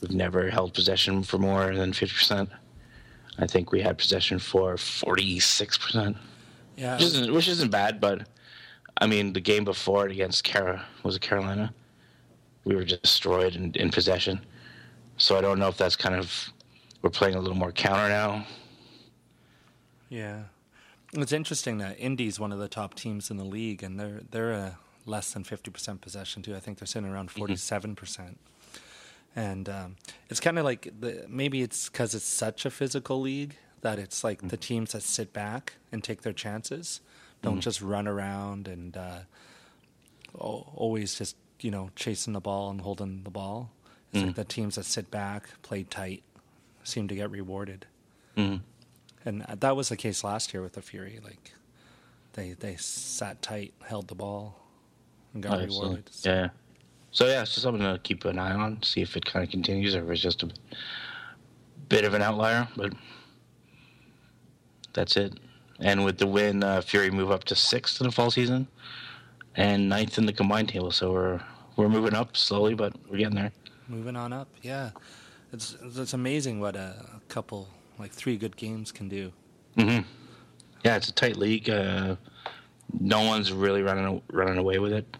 We've 0.00 0.12
never 0.12 0.50
held 0.50 0.74
possession 0.74 1.22
for 1.22 1.38
more 1.38 1.74
than 1.74 1.92
50%. 1.92 2.48
I 3.38 3.46
think 3.46 3.72
we 3.72 3.80
had 3.80 3.96
possession 3.96 4.38
for 4.38 4.74
46%. 4.74 6.16
Yeah. 6.76 6.94
Which 6.94 7.02
isn't, 7.02 7.32
which 7.32 7.48
isn't 7.48 7.70
bad, 7.70 8.00
but 8.00 8.28
I 8.98 9.06
mean, 9.06 9.32
the 9.32 9.40
game 9.40 9.64
before 9.64 10.06
it 10.06 10.12
against 10.12 10.44
Cara, 10.44 10.84
was 11.02 11.16
it 11.16 11.22
Carolina? 11.22 11.72
We 12.64 12.74
were 12.74 12.84
destroyed 12.84 13.56
in, 13.56 13.72
in 13.74 13.90
possession. 13.90 14.40
So 15.16 15.36
I 15.36 15.40
don't 15.40 15.58
know 15.58 15.68
if 15.68 15.76
that's 15.76 15.96
kind 15.96 16.14
of, 16.14 16.52
we're 17.02 17.10
playing 17.10 17.34
a 17.34 17.40
little 17.40 17.56
more 17.56 17.72
counter 17.72 18.08
now. 18.08 18.46
Yeah. 20.14 20.42
It's 21.12 21.32
interesting 21.32 21.78
that 21.78 21.98
Indy's 21.98 22.38
one 22.38 22.52
of 22.52 22.60
the 22.60 22.68
top 22.68 22.94
teams 22.94 23.30
in 23.30 23.36
the 23.36 23.44
league, 23.44 23.82
and 23.82 23.98
they're 23.98 24.20
they're 24.30 24.52
a 24.52 24.78
less 25.06 25.32
than 25.32 25.44
50% 25.44 26.00
possession 26.00 26.42
too. 26.42 26.54
I 26.54 26.60
think 26.60 26.78
they're 26.78 26.86
sitting 26.86 27.10
around 27.10 27.30
mm-hmm. 27.30 27.52
47%. 27.92 28.36
And 29.36 29.68
um, 29.68 29.96
it's 30.30 30.40
kind 30.40 30.58
of 30.58 30.64
like 30.64 30.88
the, 30.98 31.26
maybe 31.28 31.60
it's 31.60 31.88
because 31.88 32.14
it's 32.14 32.24
such 32.24 32.64
a 32.64 32.70
physical 32.70 33.20
league 33.20 33.56
that 33.82 33.98
it's 33.98 34.24
like 34.24 34.40
the 34.40 34.46
mm-hmm. 34.46 34.56
teams 34.56 34.92
that 34.92 35.02
sit 35.02 35.32
back 35.32 35.74
and 35.92 36.02
take 36.02 36.22
their 36.22 36.32
chances 36.32 37.00
don't 37.42 37.54
mm-hmm. 37.54 37.60
just 37.60 37.82
run 37.82 38.08
around 38.08 38.66
and 38.66 38.96
uh, 38.96 39.18
always 40.38 41.16
just 41.16 41.36
you 41.60 41.70
know 41.70 41.90
chasing 41.96 42.32
the 42.32 42.40
ball 42.40 42.70
and 42.70 42.80
holding 42.80 43.24
the 43.24 43.30
ball. 43.30 43.70
It's 44.12 44.22
like 44.22 44.36
the 44.36 44.44
teams 44.44 44.76
that 44.76 44.84
sit 44.84 45.10
back, 45.10 45.60
play 45.62 45.82
tight, 45.82 46.22
seem 46.84 47.08
to 47.08 47.16
get 47.16 47.32
rewarded. 47.32 47.86
And 49.24 49.42
that 49.42 49.74
was 49.76 49.88
the 49.88 49.96
case 49.96 50.22
last 50.24 50.52
year 50.52 50.62
with 50.62 50.74
the 50.74 50.82
Fury. 50.82 51.18
Like 51.24 51.52
they 52.34 52.52
they 52.52 52.76
sat 52.76 53.40
tight, 53.42 53.72
held 53.86 54.08
the 54.08 54.14
ball, 54.14 54.58
and 55.32 55.42
got 55.42 55.58
rewarded. 55.60 56.08
So- 56.12 56.30
yeah. 56.30 56.48
So 57.10 57.26
yeah, 57.26 57.42
it's 57.42 57.52
just 57.52 57.62
something 57.62 57.82
to 57.84 58.00
keep 58.02 58.24
an 58.24 58.40
eye 58.40 58.52
on, 58.52 58.82
see 58.82 59.00
if 59.00 59.16
it 59.16 59.24
kind 59.24 59.44
of 59.44 59.50
continues 59.50 59.94
or 59.94 60.02
if 60.04 60.10
it's 60.10 60.20
just 60.20 60.42
a 60.42 60.50
bit 61.88 62.04
of 62.04 62.12
an 62.12 62.22
outlier. 62.22 62.66
But 62.76 62.92
that's 64.92 65.16
it. 65.16 65.34
And 65.80 66.04
with 66.04 66.18
the 66.18 66.26
win, 66.26 66.62
uh, 66.62 66.80
Fury 66.80 67.10
move 67.10 67.30
up 67.30 67.44
to 67.44 67.54
sixth 67.54 68.00
in 68.00 68.06
the 68.08 68.12
fall 68.12 68.30
season 68.30 68.66
and 69.56 69.88
ninth 69.88 70.18
in 70.18 70.26
the 70.26 70.32
combined 70.32 70.68
table. 70.68 70.90
So 70.90 71.12
we're 71.12 71.40
we're 71.76 71.88
moving 71.88 72.14
up 72.14 72.36
slowly, 72.36 72.74
but 72.74 72.94
we're 73.08 73.18
getting 73.18 73.34
there. 73.36 73.52
Moving 73.88 74.16
on 74.16 74.32
up, 74.32 74.48
yeah. 74.62 74.90
It's 75.52 75.76
it's 75.82 76.12
amazing 76.14 76.58
what 76.60 76.74
a 76.76 76.94
couple 77.28 77.68
like 77.98 78.12
three 78.12 78.36
good 78.36 78.56
games 78.56 78.92
can 78.92 79.08
do. 79.08 79.32
hmm 79.76 80.00
Yeah, 80.84 80.96
it's 80.96 81.08
a 81.08 81.12
tight 81.12 81.36
league. 81.36 81.68
Uh, 81.70 82.16
no 83.00 83.22
one's 83.22 83.52
really 83.52 83.82
running 83.82 84.22
running 84.30 84.58
away 84.58 84.78
with 84.78 84.92
it. 84.92 85.16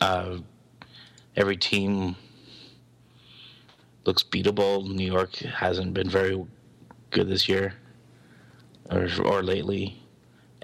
Uh, 0.00 0.38
every 1.36 1.56
team 1.56 2.16
looks 4.04 4.22
beatable. 4.22 4.86
New 4.88 5.06
York 5.06 5.36
hasn't 5.36 5.94
been 5.94 6.08
very 6.08 6.44
good 7.10 7.28
this 7.28 7.48
year, 7.48 7.74
or 8.90 9.08
or 9.22 9.42
lately. 9.42 9.96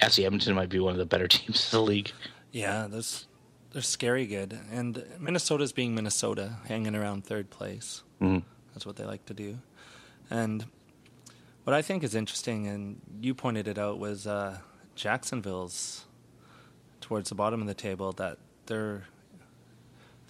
FC 0.03 0.25
Edmonton 0.27 0.55
might 0.55 0.69
be 0.69 0.79
one 0.79 0.93
of 0.93 0.99
the 0.99 1.07
better 1.07 1.27
teams 1.37 1.73
in 1.73 1.79
the 1.79 1.83
league. 1.83 2.13
Yeah, 2.53 2.87
that's 2.89 3.27
they're 3.73 3.83
scary 3.83 4.27
good, 4.27 4.59
and 4.71 5.05
Minnesota's 5.19 5.73
being 5.73 5.95
Minnesota, 5.95 6.57
hanging 6.67 6.95
around 6.95 7.25
third 7.25 7.51
place. 7.51 8.03
Mhm. 8.21 8.43
That's 8.75 8.87
what 8.87 8.97
they 8.97 9.05
like 9.05 9.25
to 9.27 9.35
do. 9.35 9.59
And 10.31 10.67
what 11.65 11.75
I 11.75 11.83
think 11.83 12.03
is 12.05 12.15
interesting, 12.15 12.67
and 12.67 13.01
you 13.21 13.35
pointed 13.35 13.69
it 13.69 13.79
out, 13.79 13.99
was 13.99 14.27
uh, 14.27 14.59
Jacksonville's 14.95 16.05
towards 17.01 17.29
the 17.29 17.35
bottom 17.35 17.61
of 17.61 17.67
the 17.67 17.75
table 17.75 18.13
that 18.13 18.39
they're 18.67 19.05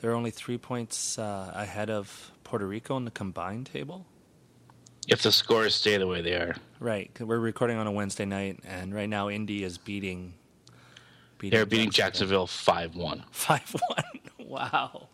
they're 0.00 0.14
only 0.14 0.30
three 0.30 0.58
points 0.58 1.18
uh, 1.18 1.50
ahead 1.54 1.88
of 1.88 2.30
Puerto 2.44 2.66
Rico 2.66 2.96
in 2.96 3.04
the 3.06 3.10
combined 3.10 3.66
table. 3.66 4.04
If 5.08 5.22
the 5.22 5.32
scores 5.32 5.74
stay 5.74 5.96
the 5.96 6.06
way 6.06 6.20
they 6.20 6.34
are, 6.34 6.56
right? 6.80 7.10
we're 7.20 7.38
recording 7.38 7.78
on 7.78 7.86
a 7.86 7.92
Wednesday 7.92 8.24
night, 8.24 8.60
and 8.66 8.94
right 8.94 9.08
now 9.08 9.30
Indy 9.30 9.62
is 9.62 9.78
beating. 9.78 10.34
they're 11.40 11.64
beating 11.64 11.90
Jacksonville 11.90 12.46
five 12.46 12.96
one. 12.96 13.24
Five 13.30 13.74
one. 13.88 14.48
Wow. 14.48 15.08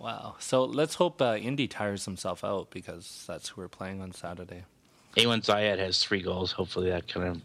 Wow. 0.00 0.36
So 0.38 0.64
let's 0.64 0.94
hope 0.94 1.20
uh, 1.20 1.36
Indy 1.36 1.68
tires 1.68 2.06
himself 2.06 2.42
out 2.42 2.70
because 2.70 3.24
that's 3.28 3.50
who 3.50 3.60
we're 3.60 3.68
playing 3.68 4.00
on 4.00 4.12
Saturday. 4.12 4.64
Eamon 5.16 5.44
Zayed 5.44 5.78
has 5.78 6.02
three 6.02 6.22
goals. 6.22 6.52
Hopefully 6.52 6.88
that 6.88 7.06
kind 7.06 7.26
of 7.28 7.42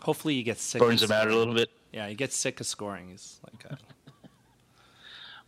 Hopefully 0.00 0.34
he 0.34 0.42
gets 0.42 0.62
sick. 0.62 0.80
burns 0.80 1.02
of 1.02 1.10
him 1.10 1.16
out 1.16 1.28
a 1.28 1.36
little 1.36 1.54
bit. 1.54 1.70
Yeah, 1.92 2.08
he 2.08 2.14
gets 2.14 2.36
sick 2.36 2.60
of 2.60 2.66
scoring. 2.66 3.08
He's 3.10 3.40
like, 3.50 3.72
uh, 3.72 3.76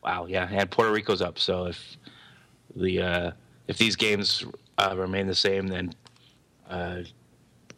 Wow, 0.05 0.27
yeah, 0.27 0.49
and 0.51 0.71
Puerto 0.71 0.93
Rico's 0.93 1.21
up. 1.23 1.39
So 1.39 1.67
if 1.67 1.97
the 2.75 3.03
uh, 3.03 3.31
if 3.69 3.77
these 3.77 3.97
games 3.97 4.45
uh, 4.79 4.95
remain 4.97 5.27
the 5.27 5.35
same, 5.35 5.67
then 5.67 5.93
uh, 6.69 7.01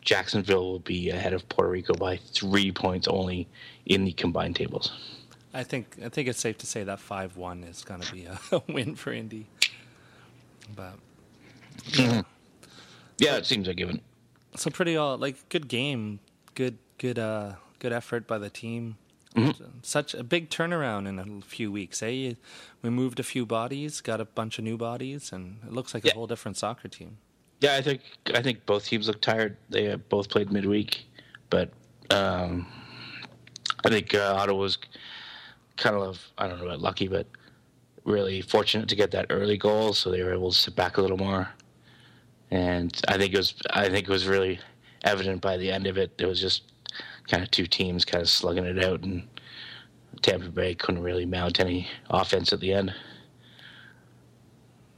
Jacksonville 0.03 0.65
will 0.71 0.79
be 0.81 1.11
ahead 1.11 1.33
of 1.33 1.49
Puerto 1.49 1.71
Rico 1.71 1.95
by 1.95 2.17
three 2.17 2.71
points 2.71 3.09
only 3.09 3.49
in 3.87 4.05
the 4.05 4.13
combined 4.13 4.57
tables. 4.57 4.93
I 5.55 5.63
think 5.65 5.97
I 6.05 6.09
think 6.09 6.29
it's 6.29 6.41
safe 6.41 6.59
to 6.59 6.67
say 6.67 6.83
that 6.85 6.99
five 7.01 7.37
one 7.37 7.63
is 7.65 7.83
going 7.85 8.01
to 8.01 8.13
be 8.13 8.25
a, 8.25 8.39
a 8.53 8.63
win 8.73 8.95
for 8.95 9.13
Indy. 9.13 9.47
But 10.75 10.95
Yeah, 13.19 13.37
it 13.37 13.47
seems 13.47 13.69
a 13.69 13.75
given. 13.75 14.01
so 14.57 14.71
pretty 14.71 14.97
all 14.97 15.17
like 15.19 15.49
good 15.49 15.69
game, 15.69 16.21
good 16.55 16.79
good 16.99 17.19
uh 17.19 17.55
good 17.79 17.93
effort 17.93 18.27
by 18.27 18.39
the 18.39 18.51
team. 18.51 18.97
Such 19.81 20.13
a 20.13 20.23
big 20.23 20.51
turnaround 20.51 21.09
in 21.09 21.19
a 21.19 21.41
few 21.47 21.73
weeks, 21.73 22.03
eh? 22.03 22.35
We 22.83 22.91
moved 22.91 23.19
a 23.19 23.23
few 23.23 23.47
bodies, 23.47 24.03
got 24.03 24.21
a 24.21 24.27
bunch 24.27 24.59
of 24.59 24.65
new 24.65 24.77
bodies, 24.77 25.33
and 25.33 25.57
it 25.67 25.73
looks 25.73 25.95
like 25.95 26.05
Yeah. 26.05 26.13
a 26.13 26.15
whole 26.15 26.27
different 26.27 26.59
soccer 26.59 26.87
team. 26.89 27.17
Yeah, 27.63 27.77
I 27.77 27.81
think 27.83 28.03
I 28.35 28.43
think 28.43 28.67
both 28.67 28.85
teams 28.85 29.07
look 29.09 29.21
tired. 29.23 29.57
They 29.71 29.91
uh, 29.91 29.97
both 29.97 30.29
played 30.29 30.53
midweek, 30.53 31.07
but 31.49 31.71
um, 32.11 32.67
I 33.87 33.89
think 33.89 34.15
uh, 34.15 34.35
Ottawa's 34.37 34.77
kind 35.77 35.97
of 35.97 36.21
I 36.39 36.49
don't 36.49 36.59
know 36.59 36.67
about 36.67 36.81
lucky, 36.81 37.09
but 37.09 37.27
really 38.05 38.41
fortunate 38.43 38.89
to 38.89 38.97
get 38.97 39.11
that 39.13 39.27
early 39.31 39.57
goal, 39.57 39.93
so 39.93 40.11
they 40.11 40.23
were 40.23 40.33
able 40.33 40.51
to 40.51 40.57
sit 40.57 40.75
back 40.75 40.97
a 40.97 41.01
little 41.01 41.19
more. 41.19 41.49
And 42.51 42.95
I 43.09 43.17
think 43.17 43.33
it 43.33 43.39
was 43.39 43.55
I 43.71 43.89
think 43.89 44.09
it 44.09 44.13
was 44.13 44.27
really 44.27 44.61
evident 45.05 45.41
by 45.41 45.57
the 45.57 45.71
end 45.71 45.87
of 45.87 45.97
it. 45.97 46.13
It 46.19 46.27
was 46.27 46.41
just 46.41 46.73
kind 47.29 47.43
of 47.43 47.51
two 47.51 47.67
teams 47.67 48.05
kind 48.05 48.23
of 48.23 48.29
slugging 48.29 48.65
it 48.65 48.83
out, 48.85 49.03
and 49.03 49.27
Tampa 50.21 50.49
Bay 50.51 50.75
couldn't 50.75 51.03
really 51.03 51.27
mount 51.27 51.61
any 51.61 51.89
offense 52.11 52.53
at 52.53 52.61
the 52.61 52.73
end. 52.73 52.95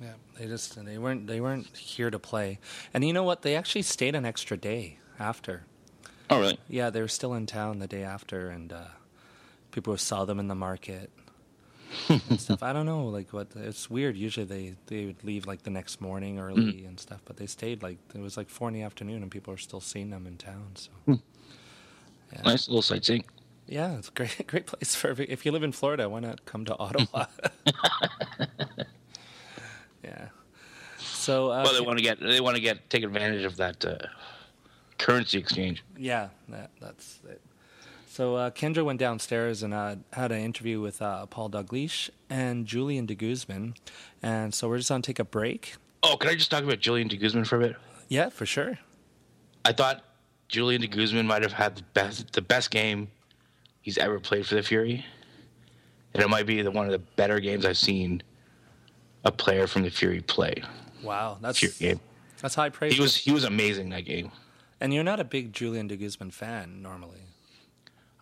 Yeah, 0.00 0.14
they 0.38 0.46
just 0.46 0.82
they 0.84 0.98
weren't 0.98 1.26
they 1.26 1.40
weren't 1.40 1.76
here 1.76 2.10
to 2.10 2.18
play. 2.18 2.58
And 2.92 3.04
you 3.04 3.12
know 3.12 3.22
what? 3.22 3.42
They 3.42 3.54
actually 3.56 3.82
stayed 3.82 4.14
an 4.14 4.24
extra 4.24 4.56
day 4.56 4.98
after. 5.18 5.64
Oh, 6.30 6.40
really? 6.40 6.58
Yeah, 6.68 6.90
they 6.90 7.00
were 7.00 7.08
still 7.08 7.34
in 7.34 7.46
town 7.46 7.78
the 7.78 7.86
day 7.86 8.02
after, 8.02 8.48
and 8.48 8.72
uh, 8.72 8.86
people 9.74 9.92
who 9.92 9.98
saw 9.98 10.24
them 10.24 10.38
in 10.40 10.48
the 10.48 10.54
market 10.54 11.10
and 12.08 12.40
stuff. 12.40 12.62
I 12.62 12.72
don't 12.72 12.86
know, 12.86 13.06
like 13.06 13.32
what? 13.32 13.48
It's 13.56 13.90
weird. 13.90 14.16
Usually 14.16 14.46
they 14.46 14.74
they 14.86 15.06
would 15.06 15.22
leave 15.24 15.46
like 15.46 15.62
the 15.64 15.70
next 15.70 16.00
morning 16.00 16.38
early 16.38 16.84
and 16.86 16.98
stuff, 16.98 17.20
but 17.24 17.36
they 17.36 17.46
stayed 17.46 17.82
like 17.82 17.98
it 18.14 18.20
was 18.20 18.36
like 18.36 18.48
four 18.48 18.68
in 18.68 18.74
the 18.74 18.82
afternoon, 18.82 19.22
and 19.22 19.30
people 19.30 19.52
are 19.52 19.56
still 19.58 19.80
seeing 19.80 20.10
them 20.10 20.26
in 20.26 20.36
town. 20.36 20.72
So 20.74 20.90
yeah, 21.06 22.42
Nice 22.44 22.68
little 22.68 22.82
sightseeing. 22.82 23.24
yeah, 23.68 23.96
it's 23.98 24.08
a 24.08 24.12
great 24.12 24.46
great 24.52 24.66
place 24.66 24.94
for 24.94 25.10
if 25.20 25.44
you 25.46 25.52
live 25.52 25.62
in 25.62 25.72
Florida. 25.72 26.08
Why 26.08 26.20
not 26.20 26.44
come 26.46 26.64
to 26.64 26.76
Ottawa? 26.76 27.26
yeah. 30.04 30.28
So 30.98 31.50
uh, 31.50 31.62
Well, 31.64 31.74
they 31.74 31.80
want 31.80 31.98
to 31.98 32.04
get 32.04 32.20
they 32.20 32.40
want 32.40 32.56
to 32.56 32.62
get 32.62 32.88
take 32.90 33.04
advantage 33.04 33.44
of 33.44 33.56
that 33.56 33.84
uh, 33.84 33.98
currency 34.98 35.38
exchange. 35.38 35.84
Yeah, 35.96 36.28
that, 36.48 36.70
that's 36.80 37.20
it. 37.28 37.40
So 38.14 38.36
uh, 38.36 38.50
Kendra 38.50 38.84
went 38.84 39.00
downstairs 39.00 39.64
and 39.64 39.74
uh, 39.74 39.96
had 40.12 40.30
an 40.30 40.38
interview 40.38 40.80
with 40.80 41.02
uh, 41.02 41.26
Paul 41.26 41.50
Dalglish 41.50 42.10
and 42.30 42.64
Julian 42.64 43.06
de 43.06 43.16
Guzman, 43.16 43.74
and 44.22 44.54
so 44.54 44.68
we're 44.68 44.76
just 44.76 44.88
gonna 44.88 45.02
take 45.02 45.18
a 45.18 45.24
break. 45.24 45.74
Oh, 46.04 46.16
can 46.16 46.30
I 46.30 46.36
just 46.36 46.48
talk 46.48 46.62
about 46.62 46.78
Julian 46.78 47.08
de 47.08 47.16
Guzman 47.16 47.44
for 47.44 47.56
a 47.56 47.58
bit? 47.58 47.76
Yeah, 48.08 48.28
for 48.28 48.46
sure. 48.46 48.78
I 49.64 49.72
thought 49.72 50.04
Julian 50.46 50.82
de 50.82 50.86
Guzman 50.86 51.26
might 51.26 51.42
have 51.42 51.54
had 51.54 51.74
the 51.74 51.82
best 51.92 52.32
the 52.34 52.40
best 52.40 52.70
game 52.70 53.08
he's 53.82 53.98
ever 53.98 54.20
played 54.20 54.46
for 54.46 54.54
the 54.54 54.62
Fury, 54.62 55.04
and 56.14 56.22
it 56.22 56.28
might 56.28 56.46
be 56.46 56.62
the 56.62 56.70
one 56.70 56.86
of 56.86 56.92
the 56.92 57.00
better 57.16 57.40
games 57.40 57.66
I've 57.66 57.78
seen 57.78 58.22
a 59.24 59.32
player 59.32 59.66
from 59.66 59.82
the 59.82 59.90
Fury 59.90 60.20
play. 60.20 60.62
Wow, 61.02 61.38
that's 61.40 61.58
Fury 61.58 61.74
game. 61.80 62.00
that's 62.40 62.54
high 62.54 62.70
praise. 62.70 62.94
He 62.94 63.00
was 63.00 63.16
he 63.16 63.32
was 63.32 63.42
amazing 63.42 63.88
that 63.88 64.04
game. 64.04 64.30
and 64.80 64.94
you're 64.94 65.02
not 65.02 65.18
a 65.18 65.24
big 65.24 65.52
Julian 65.52 65.88
de 65.88 65.96
Guzman 65.96 66.30
fan 66.30 66.80
normally. 66.80 67.22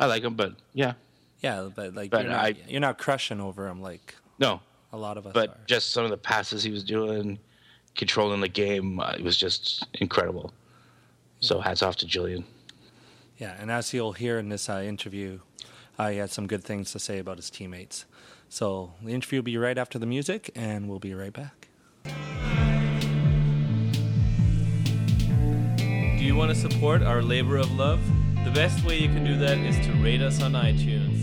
I 0.02 0.06
like 0.06 0.22
him, 0.24 0.34
but 0.34 0.54
yeah, 0.74 0.94
Yeah, 1.40 1.68
but 1.74 1.94
like 1.94 2.10
But 2.10 2.22
you're, 2.24 2.32
not, 2.32 2.44
I- 2.44 2.54
you're 2.68 2.80
not 2.80 2.98
crushing 2.98 3.40
over 3.40 3.68
him 3.68 3.80
like 3.82 4.14
no, 4.38 4.60
a 4.92 4.96
lot 4.96 5.16
of 5.16 5.26
us 5.26 5.32
but 5.32 5.48
are. 5.50 5.56
just 5.66 5.90
some 5.92 6.04
of 6.04 6.10
the 6.10 6.16
passes 6.16 6.62
he 6.64 6.70
was 6.70 6.82
doing, 6.84 7.38
controlling 7.96 8.40
the 8.40 8.48
game, 8.48 8.98
uh, 9.00 9.12
it 9.16 9.22
was 9.22 9.36
just 9.36 9.86
incredible. 10.00 10.52
So 11.40 11.60
hats 11.60 11.82
off 11.82 11.96
to 11.96 12.06
Julian. 12.06 12.44
Yeah, 13.38 13.54
and 13.60 13.70
as 13.70 13.92
you'll 13.92 14.12
hear 14.12 14.38
in 14.38 14.48
this 14.48 14.68
uh, 14.68 14.82
interview, 14.86 15.40
uh, 15.98 16.08
he 16.10 16.18
had 16.18 16.30
some 16.30 16.46
good 16.46 16.62
things 16.64 16.92
to 16.92 16.98
say 16.98 17.18
about 17.18 17.36
his 17.38 17.50
teammates. 17.50 18.04
So 18.48 18.92
the 19.02 19.12
interview 19.12 19.38
will 19.38 19.44
be 19.44 19.56
right 19.58 19.76
after 19.78 19.98
the 19.98 20.06
music, 20.06 20.50
and 20.54 20.88
we'll 20.88 20.98
be 21.00 21.14
right 21.14 21.32
back. 21.32 21.68
Do 26.18 26.28
you 26.28 26.36
want 26.36 26.50
to 26.50 26.56
support 26.56 27.02
our 27.02 27.20
labor 27.22 27.56
of 27.56 27.70
love? 27.72 28.00
The 28.44 28.50
best 28.54 28.84
way 28.84 28.98
you 28.98 29.08
can 29.08 29.24
do 29.24 29.38
that 29.38 29.58
is 29.58 29.76
to 29.86 29.92
rate 30.02 30.20
us 30.20 30.42
on 30.42 30.52
iTunes. 30.52 31.18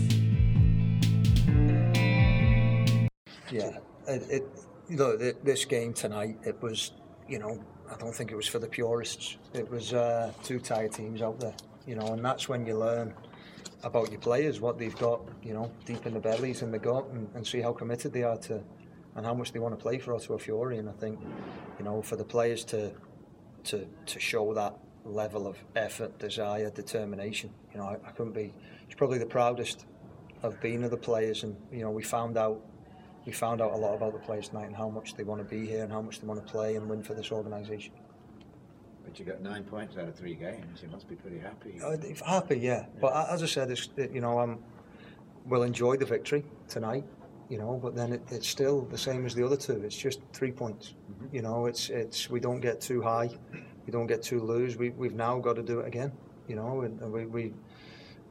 Yeah, 3.50 3.78
it, 4.08 4.22
it 4.30 4.44
you 4.88 4.96
know 4.96 5.16
th 5.16 5.36
this 5.44 5.64
game 5.64 5.92
tonight. 5.92 6.36
It 6.44 6.60
was 6.62 6.92
you 7.28 7.38
know 7.38 7.62
I 7.92 7.96
don't 7.96 8.14
think 8.14 8.30
it 8.32 8.36
was 8.36 8.46
for 8.46 8.58
the 8.58 8.68
purists. 8.68 9.36
It 9.52 9.70
was 9.70 9.92
uh, 9.94 10.32
two 10.42 10.58
tired 10.60 10.92
teams 10.92 11.22
out 11.22 11.38
there, 11.40 11.54
you 11.86 11.94
know, 11.94 12.06
and 12.14 12.24
that's 12.24 12.48
when 12.48 12.66
you 12.66 12.76
learn. 12.76 13.14
about 13.82 14.10
your 14.10 14.20
players, 14.20 14.60
what 14.60 14.78
they've 14.78 14.96
got, 14.98 15.20
you 15.42 15.54
know, 15.54 15.70
deep 15.84 16.06
in 16.06 16.12
the 16.14 16.20
bellies 16.20 16.62
and 16.62 16.72
the 16.72 16.78
gut, 16.78 17.06
and, 17.12 17.28
and 17.34 17.46
see 17.46 17.60
how 17.60 17.72
committed 17.72 18.12
they 18.12 18.22
are 18.22 18.36
to, 18.36 18.62
and 19.16 19.24
how 19.24 19.34
much 19.34 19.52
they 19.52 19.58
want 19.58 19.76
to 19.76 19.82
play 19.82 19.98
for 19.98 20.14
Ottawa 20.14 20.38
Fury. 20.38 20.78
And 20.78 20.88
I 20.88 20.92
think, 20.92 21.18
you 21.78 21.84
know, 21.84 22.02
for 22.02 22.16
the 22.16 22.24
players 22.24 22.64
to, 22.66 22.92
to, 23.64 23.86
to 24.06 24.20
show 24.20 24.52
that 24.54 24.76
level 25.04 25.46
of 25.46 25.56
effort, 25.76 26.18
desire, 26.18 26.70
determination, 26.70 27.50
you 27.72 27.78
know, 27.78 27.86
I, 27.86 27.94
I 28.06 28.10
couldn't 28.12 28.32
be. 28.32 28.52
It's 28.86 28.94
probably 28.94 29.18
the 29.18 29.26
proudest 29.26 29.86
of 30.42 30.60
being 30.60 30.84
of 30.84 30.90
the 30.90 30.96
players, 30.96 31.42
and 31.42 31.56
you 31.72 31.80
know, 31.80 31.90
we 31.90 32.02
found 32.02 32.36
out. 32.36 32.60
We 33.26 33.32
found 33.32 33.60
out 33.60 33.72
a 33.72 33.76
lot 33.76 33.94
about 33.94 34.14
the 34.14 34.18
players 34.18 34.48
tonight 34.48 34.66
and 34.66 34.74
how 34.74 34.88
much 34.88 35.14
they 35.14 35.24
want 35.24 35.42
to 35.42 35.44
be 35.44 35.66
here 35.66 35.84
and 35.84 35.92
how 35.92 36.00
much 36.00 36.20
they 36.20 36.26
want 36.26 36.44
to 36.44 36.50
play 36.50 36.76
and 36.76 36.88
win 36.88 37.02
for 37.02 37.12
this 37.12 37.30
organisation. 37.30 37.92
But 39.04 39.18
you 39.18 39.26
got 39.26 39.42
nine 39.42 39.62
points 39.62 39.96
out 39.98 40.08
of 40.08 40.14
three 40.14 40.34
games. 40.34 40.80
You 40.82 40.88
must 40.88 41.06
be 41.06 41.16
pretty 41.16 41.38
happy. 41.38 41.80
Uh, 41.84 41.96
happy, 42.24 42.58
yeah. 42.58 42.86
But 42.98 43.28
as 43.30 43.42
I 43.42 43.46
said, 43.46 43.70
it's, 43.70 43.90
it, 43.96 44.12
you 44.12 44.22
know, 44.22 44.38
I'm, 44.38 44.58
we'll 45.44 45.64
enjoy 45.64 45.98
the 45.98 46.06
victory 46.06 46.44
tonight, 46.68 47.04
you 47.50 47.58
know. 47.58 47.78
But 47.80 47.94
then 47.94 48.14
it, 48.14 48.22
it's 48.30 48.48
still 48.48 48.82
the 48.82 48.98
same 48.98 49.26
as 49.26 49.34
the 49.34 49.44
other 49.44 49.56
two. 49.56 49.82
It's 49.84 49.96
just 49.96 50.20
three 50.32 50.50
points. 50.50 50.94
You 51.30 51.42
know, 51.42 51.66
it's 51.66 51.90
it's 51.90 52.30
we 52.30 52.40
don't 52.40 52.60
get 52.60 52.80
too 52.80 53.02
high, 53.02 53.30
we 53.86 53.92
don't 53.92 54.06
get 54.06 54.22
too 54.22 54.40
loose. 54.40 54.76
We 54.76 54.90
we've 54.90 55.14
now 55.14 55.38
got 55.38 55.56
to 55.56 55.62
do 55.62 55.80
it 55.80 55.86
again. 55.86 56.12
You 56.48 56.56
know, 56.56 56.82
and 56.82 57.00
and 57.00 57.12
we 57.12 57.26
we 57.26 57.52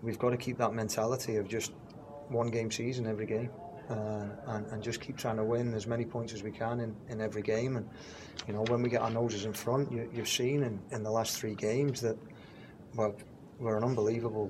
we've 0.01 0.19
got 0.19 0.29
to 0.31 0.37
keep 0.37 0.57
that 0.57 0.73
mentality 0.73 1.37
of 1.37 1.47
just 1.47 1.71
one 2.29 2.47
game 2.47 2.71
season 2.71 3.07
every 3.07 3.25
game. 3.25 3.49
Uh, 3.89 4.27
and, 4.49 4.67
and 4.67 4.83
just 4.83 5.01
keep 5.01 5.17
trying 5.17 5.35
to 5.35 5.43
win 5.43 5.73
as 5.73 5.87
many 5.87 6.05
points 6.05 6.31
as 6.31 6.43
we 6.43 6.51
can 6.51 6.79
in, 6.79 6.95
in 7.09 7.19
every 7.19 7.41
game. 7.41 7.75
And 7.75 7.89
you 8.47 8.53
know, 8.53 8.61
when 8.67 8.83
we 8.83 8.89
get 8.89 9.01
our 9.01 9.09
noses 9.09 9.45
in 9.45 9.53
front, 9.53 9.91
you, 9.91 10.07
you've 10.13 10.29
seen 10.29 10.61
in, 10.61 10.79
in 10.91 11.01
the 11.01 11.09
last 11.09 11.39
three 11.39 11.55
games 11.55 11.99
that 12.01 12.15
well, 12.95 13.15
we're 13.59 13.77
an 13.77 13.83
unbelievably 13.83 14.49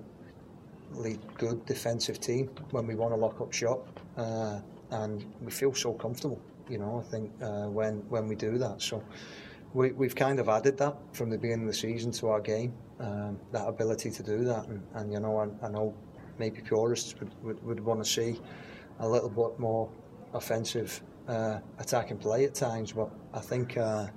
good 1.38 1.66
defensive 1.66 2.20
team 2.20 2.50
when 2.72 2.86
we 2.86 2.96
want 2.96 3.14
to 3.14 3.16
lock 3.16 3.40
up 3.42 3.54
shop, 3.54 3.88
uh, 4.18 4.60
and 4.92 5.26
we 5.42 5.52
feel 5.52 5.74
so 5.74 5.94
comfortable. 5.94 6.42
You 6.70 6.78
know, 6.78 7.04
I 7.06 7.10
think 7.10 7.32
uh, 7.42 7.68
when 7.68 7.98
when 8.10 8.28
we 8.28 8.36
do 8.36 8.58
that, 8.58 8.82
so 8.82 9.04
we, 9.74 9.92
we've 9.92 10.16
kind 10.16 10.40
of 10.40 10.50
added 10.50 10.78
that 10.78 10.98
from 11.14 11.30
the 11.30 11.38
beginning 11.38 11.68
of 11.68 11.74
the 11.74 11.78
season 11.78 12.12
to 12.14 12.30
our 12.30 12.42
game, 12.42 12.74
um, 13.00 13.40
that 13.52 13.68
ability 13.68 14.12
to 14.12 14.24
do 14.24 14.44
that, 14.46 14.68
and, 14.68 14.82
and 14.96 15.12
you 15.14 15.20
know, 15.20 15.38
I, 15.38 15.66
I 15.66 15.70
know 15.70 15.94
maybe 16.38 16.62
purists 16.62 17.16
would, 17.20 17.32
would, 17.44 17.64
would 17.64 17.80
want 17.80 18.04
to 18.04 18.10
see 18.10 18.40
a 19.00 19.08
little 19.08 19.30
bit 19.30 19.60
more 19.60 19.90
offensive 20.34 21.02
uh, 21.28 21.60
attacking 21.78 22.18
play 22.18 22.46
at 22.46 22.56
times, 22.56 22.92
but 22.92 23.10
I 23.34 23.40
think 23.40 23.78
uh, 23.78 24.08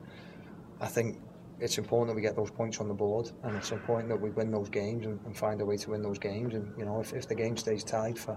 I 0.81 0.87
think 0.87 1.19
it's 1.61 1.79
important 1.79 2.09
that 2.09 2.17
we 2.17 2.23
get 2.23 2.35
those 2.35 2.51
points 2.51 2.81
on 2.81 2.89
the 2.89 2.95
board, 2.95 3.31
and 3.45 3.57
it's 3.57 3.71
important 3.71 4.09
that 4.09 4.21
we 4.21 4.31
win 4.31 4.51
those 4.51 4.69
games 4.69 5.07
and, 5.07 5.21
and 5.27 5.37
find 5.37 5.61
a 5.61 5.65
way 5.65 5.77
to 5.77 5.91
win 5.91 6.03
those 6.03 6.19
games. 6.19 6.55
And 6.55 6.73
you 6.77 6.85
know, 6.85 7.01
if, 7.01 7.13
if 7.13 7.29
the 7.29 7.35
game 7.35 7.57
stays 7.57 7.85
tied 7.85 8.19
for 8.19 8.37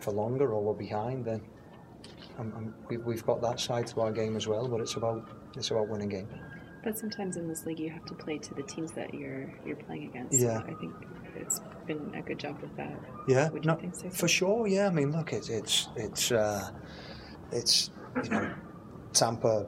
for 0.00 0.10
longer 0.10 0.52
or 0.52 0.62
we're 0.62 0.74
behind, 0.74 1.24
then 1.24 1.40
um, 2.38 2.52
um, 2.56 2.74
we, 2.88 2.96
we've 2.98 3.24
got 3.24 3.40
that 3.42 3.60
side 3.60 3.86
to 3.88 4.00
our 4.00 4.12
game 4.12 4.36
as 4.36 4.46
well. 4.46 4.68
But 4.68 4.80
it's 4.80 4.94
about 4.94 5.28
it's 5.56 5.70
about 5.70 5.88
winning 5.88 6.08
games. 6.08 6.32
But 6.82 6.98
sometimes 6.98 7.36
in 7.36 7.48
this 7.48 7.64
league, 7.64 7.80
you 7.80 7.90
have 7.90 8.04
to 8.06 8.14
play 8.14 8.38
to 8.38 8.54
the 8.54 8.62
teams 8.62 8.92
that 8.92 9.14
you're 9.14 9.52
you're 9.64 9.76
playing 9.76 10.04
against. 10.04 10.38
Yeah. 10.38 10.60
So 10.60 10.66
I 10.68 10.74
think 10.74 10.94
it's 11.36 11.60
been 11.86 12.12
a 12.14 12.22
good 12.22 12.38
job 12.38 12.60
with 12.60 12.76
that. 12.76 12.98
Yeah, 13.26 13.50
Would 13.50 13.64
you 13.64 13.70
no, 13.70 13.76
think 13.76 13.94
so? 13.94 14.10
for 14.10 14.28
sure. 14.28 14.66
Yeah, 14.66 14.86
I 14.86 14.90
mean, 14.90 15.12
look, 15.12 15.32
it's 15.32 15.48
it's 15.48 15.88
it's 15.96 16.32
uh, 16.32 16.70
it's 17.52 17.90
you 18.22 18.30
know, 18.30 18.54
Tampa. 19.12 19.66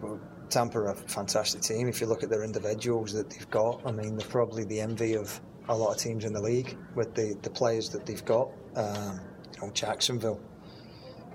well, 0.00 0.20
Tampa 0.48 0.78
are 0.78 0.90
a 0.90 0.94
fantastic 0.94 1.62
team. 1.62 1.88
If 1.88 2.00
you 2.00 2.06
look 2.06 2.22
at 2.22 2.30
their 2.30 2.44
individuals 2.44 3.12
that 3.14 3.28
they've 3.30 3.50
got, 3.50 3.82
I 3.84 3.90
mean, 3.90 4.16
they're 4.16 4.28
probably 4.28 4.64
the 4.64 4.80
envy 4.80 5.14
of 5.14 5.40
a 5.68 5.76
lot 5.76 5.90
of 5.90 5.98
teams 5.98 6.24
in 6.24 6.32
the 6.32 6.40
league 6.40 6.76
with 6.94 7.14
the, 7.14 7.36
the 7.42 7.50
players 7.50 7.88
that 7.90 8.06
they've 8.06 8.24
got. 8.24 8.48
Um, 8.76 9.20
you 9.54 9.66
know, 9.66 9.72
Jacksonville, 9.72 10.40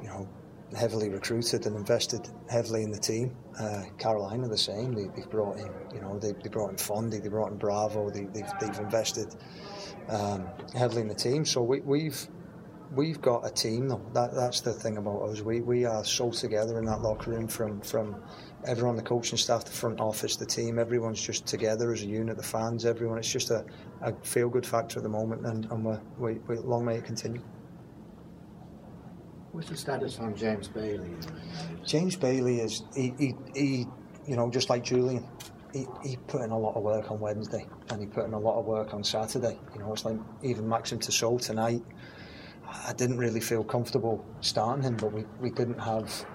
you 0.02 0.08
know, 0.08 0.28
heavily 0.78 1.10
recruited 1.10 1.66
and 1.66 1.76
invested 1.76 2.30
heavily 2.50 2.84
in 2.84 2.92
the 2.92 3.00
team. 3.00 3.36
Uh, 3.60 3.84
Carolina, 3.98 4.48
the 4.48 4.58
same. 4.58 4.94
They, 4.94 5.08
they've 5.16 5.30
brought 5.30 5.58
in, 5.58 5.70
you 5.94 6.02
know, 6.02 6.18
they, 6.18 6.32
they 6.32 6.50
brought 6.50 6.70
in 6.70 6.78
Fondy, 6.78 7.22
they 7.22 7.30
brought 7.30 7.52
in 7.52 7.58
Bravo. 7.58 8.10
They, 8.10 8.26
they've, 8.26 8.52
they've 8.60 8.80
invested 8.80 9.36
um, 10.10 10.48
heavily 10.74 11.02
in 11.02 11.08
the 11.08 11.16
team. 11.16 11.46
So 11.46 11.62
we, 11.62 11.82
we've 11.82 12.28
we've 12.96 13.22
got 13.22 13.46
a 13.46 13.50
team 13.50 13.88
though. 13.88 14.02
That, 14.14 14.34
that's 14.34 14.62
the 14.62 14.74
thing 14.74 14.98
about 14.98 15.22
us. 15.24 15.42
We, 15.42 15.62
we 15.62 15.86
are 15.86 16.04
so 16.04 16.32
together 16.32 16.78
in 16.78 16.86
that 16.86 17.02
locker 17.02 17.32
room 17.32 17.48
from, 17.48 17.82
from 17.82 18.22
everyone, 18.66 18.96
the 18.96 19.02
coaching 19.02 19.38
staff, 19.38 19.66
the 19.66 19.72
front 19.72 20.00
office, 20.00 20.36
the 20.36 20.46
team. 20.46 20.78
Everyone's 20.80 21.22
just 21.22 21.46
together 21.46 21.92
as 21.94 22.02
a 22.02 22.06
unit. 22.06 22.38
The 22.38 22.44
fans, 22.44 22.86
everyone. 22.86 23.18
It's 23.18 23.32
just 23.32 23.50
a, 23.50 23.66
a 24.02 24.14
feel 24.24 24.50
good 24.50 24.66
factor 24.66 25.00
at 25.00 25.04
the 25.04 25.10
moment, 25.10 25.46
and, 25.46 25.66
and 25.72 26.00
we, 26.18 26.34
we 26.48 26.58
long 26.58 26.86
may 26.86 26.98
it 26.98 27.06
continue. 27.06 27.42
What's 29.52 29.70
the 29.70 29.76
status 29.76 30.18
on 30.20 30.34
James 30.36 30.70
Bailey? 30.70 31.10
James 31.86 32.16
Bailey 32.16 32.62
is 32.62 32.84
he, 32.96 33.14
he, 33.18 33.36
he 33.54 33.88
you 34.26 34.36
know 34.38 34.50
just 34.50 34.70
like 34.70 34.84
Julian. 34.84 35.28
He, 35.74 35.88
he 36.04 36.18
put 36.28 36.42
in 36.42 36.52
a 36.52 36.58
lot 36.58 36.76
of 36.76 36.84
work 36.84 37.12
on 37.12 37.20
Wednesday 37.20 37.66
and 37.90 38.02
he 38.02 38.06
put 38.06 38.26
in 38.26 38.34
a 38.34 38.40
lot 38.40 38.60
of 38.60 38.66
work 38.66 38.94
on 38.94 39.04
Saturday. 39.04 39.58
You 39.74 39.80
know, 39.80 39.94
it's 39.94 40.04
like 40.04 40.18
even 40.42 40.68
Maxim 40.68 41.00
Tissot 41.00 41.42
tonight. 41.42 41.82
I 42.88 42.94
didn't 42.94 43.18
really 43.18 43.40
feel 43.40 43.64
comfortable 43.64 44.26
starting 44.42 44.84
him, 44.84 44.98
but 44.98 45.12
we, 45.14 45.26
we 45.40 45.50
didn't 45.50 45.80
have 45.80 46.26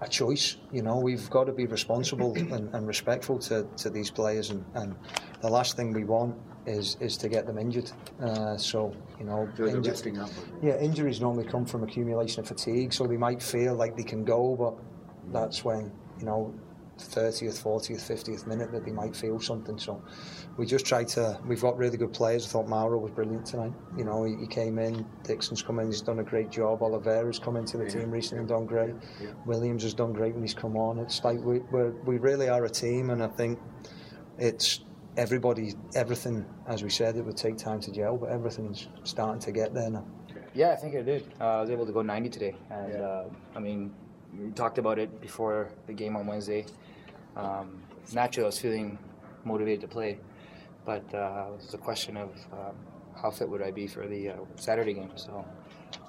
a 0.00 0.08
choice. 0.08 0.56
You 0.72 0.82
know, 0.82 0.98
we've 0.98 1.28
got 1.30 1.44
to 1.44 1.52
be 1.52 1.66
responsible 1.66 2.34
and, 2.34 2.74
and 2.74 2.86
respectful 2.86 3.38
to, 3.40 3.66
to 3.78 3.90
these 3.90 4.10
players, 4.10 4.50
and, 4.50 4.64
and 4.74 4.94
the 5.42 5.48
last 5.48 5.76
thing 5.76 5.92
we 5.92 6.04
want 6.04 6.36
is 6.66 6.96
is 7.00 7.16
to 7.18 7.28
get 7.28 7.46
them 7.46 7.58
injured. 7.58 7.90
Uh, 8.22 8.56
so 8.56 8.94
you 9.18 9.24
know, 9.26 9.48
So 9.56 9.64
they're 9.66 9.76
inju- 9.76 9.88
resting 9.88 10.18
up. 10.18 10.30
yeah, 10.62 10.78
injuries 10.78 11.20
normally 11.20 11.44
come 11.44 11.64
from 11.66 11.82
accumulation 11.84 12.40
of 12.40 12.48
fatigue, 12.48 12.92
so 12.92 13.06
they 13.06 13.16
might 13.16 13.42
feel 13.42 13.74
like 13.74 13.96
they 13.96 14.02
can 14.04 14.24
go, 14.24 14.56
but 14.56 15.32
that's 15.32 15.64
when 15.64 15.90
you 16.18 16.26
know. 16.26 16.54
30th, 16.98 17.62
40th, 17.62 18.02
50th 18.12 18.46
minute 18.46 18.70
that 18.72 18.84
they 18.84 18.90
might 18.90 19.16
feel 19.16 19.40
something. 19.40 19.78
So 19.78 20.02
we 20.58 20.66
just 20.66 20.84
try 20.84 21.02
to. 21.04 21.40
We've 21.46 21.62
got 21.62 21.78
really 21.78 21.96
good 21.96 22.12
players. 22.12 22.44
I 22.46 22.50
thought 22.50 22.68
Mauro 22.68 22.98
was 22.98 23.10
brilliant 23.10 23.46
tonight. 23.46 23.72
You 23.96 24.04
know, 24.04 24.24
he, 24.24 24.36
he 24.36 24.46
came 24.46 24.78
in. 24.78 25.06
Dixon's 25.22 25.62
come 25.62 25.78
in. 25.78 25.86
He's 25.86 26.02
done 26.02 26.18
a 26.18 26.22
great 26.22 26.50
job. 26.50 26.82
Oliveira's 26.82 27.38
come 27.38 27.56
into 27.56 27.78
the 27.78 27.88
team 27.88 28.10
recently 28.10 28.40
and 28.40 28.48
done 28.50 28.66
great. 28.66 28.92
Williams 29.46 29.82
has 29.84 29.94
done 29.94 30.12
great 30.12 30.34
when 30.34 30.42
he's 30.42 30.52
come 30.52 30.76
on. 30.76 30.98
It's 30.98 31.24
like 31.24 31.40
we 31.40 31.60
we're, 31.72 31.92
we 32.04 32.18
really 32.18 32.50
are 32.50 32.66
a 32.66 32.70
team, 32.70 33.08
and 33.08 33.22
I 33.22 33.28
think 33.28 33.58
it's 34.36 34.80
everybody. 35.20 35.74
Everything, 35.94 36.46
as 36.66 36.82
we 36.82 36.88
said, 36.88 37.14
it 37.14 37.24
would 37.24 37.36
take 37.36 37.58
time 37.58 37.78
to 37.80 37.92
gel, 37.92 38.16
but 38.16 38.30
everything's 38.30 38.88
starting 39.04 39.40
to 39.42 39.52
get 39.52 39.74
there 39.74 39.90
now. 39.90 40.06
Yeah, 40.54 40.70
I 40.70 40.76
think 40.76 40.96
I 40.96 41.02
did. 41.02 41.22
Uh, 41.38 41.58
I 41.58 41.60
was 41.60 41.70
able 41.70 41.84
to 41.84 41.92
go 41.92 42.00
90 42.00 42.30
today, 42.30 42.56
and 42.70 42.94
uh, 42.96 43.24
I 43.54 43.58
mean, 43.60 43.92
we 44.36 44.50
talked 44.50 44.78
about 44.78 44.98
it 44.98 45.20
before 45.20 45.68
the 45.86 45.92
game 45.92 46.16
on 46.16 46.26
Wednesday. 46.26 46.64
Um, 47.36 47.82
naturally, 48.14 48.46
I 48.46 48.48
was 48.48 48.58
feeling 48.58 48.98
motivated 49.44 49.82
to 49.82 49.88
play, 49.88 50.18
but 50.86 51.04
uh, 51.14 51.48
it 51.48 51.56
was 51.56 51.74
a 51.74 51.78
question 51.78 52.16
of 52.16 52.30
um, 52.52 52.74
how 53.14 53.30
fit 53.30 53.48
would 53.48 53.62
I 53.62 53.70
be 53.70 53.86
for 53.86 54.08
the 54.08 54.30
uh, 54.30 54.36
Saturday 54.56 54.94
game. 54.94 55.12
So 55.16 55.44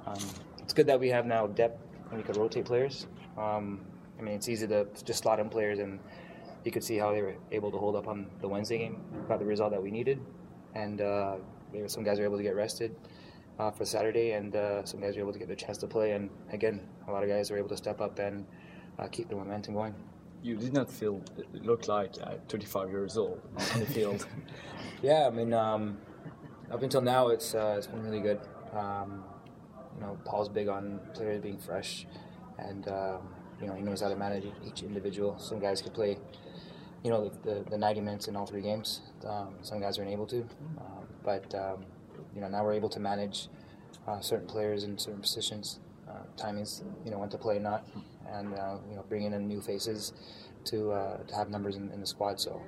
um, 0.07 0.23
it's 0.59 0.73
good 0.73 0.87
that 0.87 0.99
we 0.99 1.09
have 1.09 1.25
now 1.25 1.47
depth 1.47 1.85
and 2.09 2.17
we 2.17 2.23
could 2.23 2.37
rotate 2.37 2.65
players. 2.65 3.07
Um, 3.37 3.81
I 4.17 4.21
mean, 4.23 4.35
it's 4.35 4.47
easy 4.47 4.67
to 4.67 4.87
just 5.03 5.23
slot 5.23 5.39
in 5.39 5.49
players, 5.49 5.79
and 5.79 5.99
you 6.63 6.71
could 6.71 6.83
see 6.83 6.97
how 6.97 7.11
they 7.11 7.21
were 7.21 7.35
able 7.51 7.71
to 7.71 7.77
hold 7.77 7.95
up 7.95 8.07
on 8.07 8.27
the 8.39 8.47
Wednesday 8.47 8.77
game. 8.77 9.01
Got 9.27 9.39
the 9.39 9.45
result 9.45 9.71
that 9.71 9.81
we 9.81 9.91
needed, 9.91 10.19
and 10.75 11.01
uh, 11.01 11.35
there 11.71 11.81
were 11.81 11.87
some 11.87 12.03
guys 12.03 12.19
were 12.19 12.25
able 12.25 12.37
to 12.37 12.43
get 12.43 12.55
rested 12.55 12.95
uh, 13.59 13.71
for 13.71 13.85
Saturday, 13.85 14.31
and 14.31 14.55
uh, 14.55 14.83
some 14.85 14.99
guys 14.99 15.15
were 15.15 15.21
able 15.21 15.33
to 15.33 15.39
get 15.39 15.47
their 15.47 15.55
chance 15.57 15.77
to 15.79 15.87
play. 15.87 16.11
And 16.11 16.29
again, 16.51 16.81
a 17.07 17.11
lot 17.11 17.23
of 17.23 17.29
guys 17.29 17.51
were 17.51 17.57
able 17.57 17.69
to 17.69 17.77
step 17.77 18.01
up 18.01 18.19
and 18.19 18.45
uh, 18.99 19.07
keep 19.07 19.29
the 19.29 19.35
momentum 19.35 19.73
going. 19.73 19.95
You 20.43 20.55
did 20.57 20.73
not 20.73 20.89
feel 20.89 21.21
look 21.53 21.87
like 21.87 22.15
uh, 22.23 22.35
35 22.49 22.89
years 22.89 23.17
old 23.17 23.41
on 23.73 23.79
the 23.79 23.85
field. 23.85 24.25
Yeah, 25.03 25.25
I 25.25 25.31
mean, 25.31 25.51
um, 25.51 25.97
up 26.71 26.83
until 26.83 27.01
now, 27.01 27.29
it's 27.29 27.55
uh, 27.55 27.73
it's 27.75 27.87
been 27.87 28.03
really 28.03 28.19
good. 28.19 28.39
Um, 28.71 29.23
you 29.95 30.01
know, 30.01 30.15
Paul's 30.25 30.47
big 30.47 30.67
on 30.67 30.99
players 31.15 31.41
being 31.41 31.57
fresh, 31.57 32.05
and 32.59 32.87
um, 32.87 33.21
you 33.59 33.65
know 33.65 33.73
he 33.73 33.81
knows 33.81 34.01
how 34.01 34.09
to 34.09 34.15
manage 34.15 34.45
each 34.63 34.83
individual. 34.83 35.39
Some 35.39 35.59
guys 35.59 35.81
could 35.81 35.95
play, 35.95 36.19
you 37.03 37.09
know, 37.09 37.29
the, 37.29 37.53
the, 37.53 37.69
the 37.71 37.77
90 37.77 38.01
minutes 38.01 38.27
in 38.27 38.35
all 38.35 38.45
three 38.45 38.61
games. 38.61 39.01
Um, 39.25 39.55
some 39.61 39.79
guys 39.79 39.97
aren't 39.97 40.11
able 40.11 40.27
to, 40.27 40.41
um, 40.79 41.07
but 41.23 41.53
um, 41.55 41.85
you 42.35 42.41
know 42.41 42.47
now 42.47 42.63
we're 42.63 42.73
able 42.73 42.89
to 42.89 42.99
manage 42.99 43.47
uh, 44.07 44.19
certain 44.19 44.47
players 44.47 44.83
in 44.83 44.97
certain 44.97 45.21
positions, 45.21 45.79
uh, 46.09 46.23
timings, 46.37 46.83
you 47.03 47.11
know, 47.11 47.19
when 47.19 47.29
to 47.29 47.37
play 47.37 47.59
not, 47.59 47.87
and 48.31 48.53
uh, 48.53 48.77
you 48.89 48.95
know 48.95 49.05
bringing 49.09 49.33
in 49.33 49.47
new 49.47 49.61
faces 49.61 50.13
to 50.65 50.91
uh, 50.91 51.17
to 51.23 51.35
have 51.35 51.49
numbers 51.49 51.75
in, 51.75 51.91
in 51.91 51.99
the 51.99 52.07
squad. 52.07 52.39
So 52.39 52.61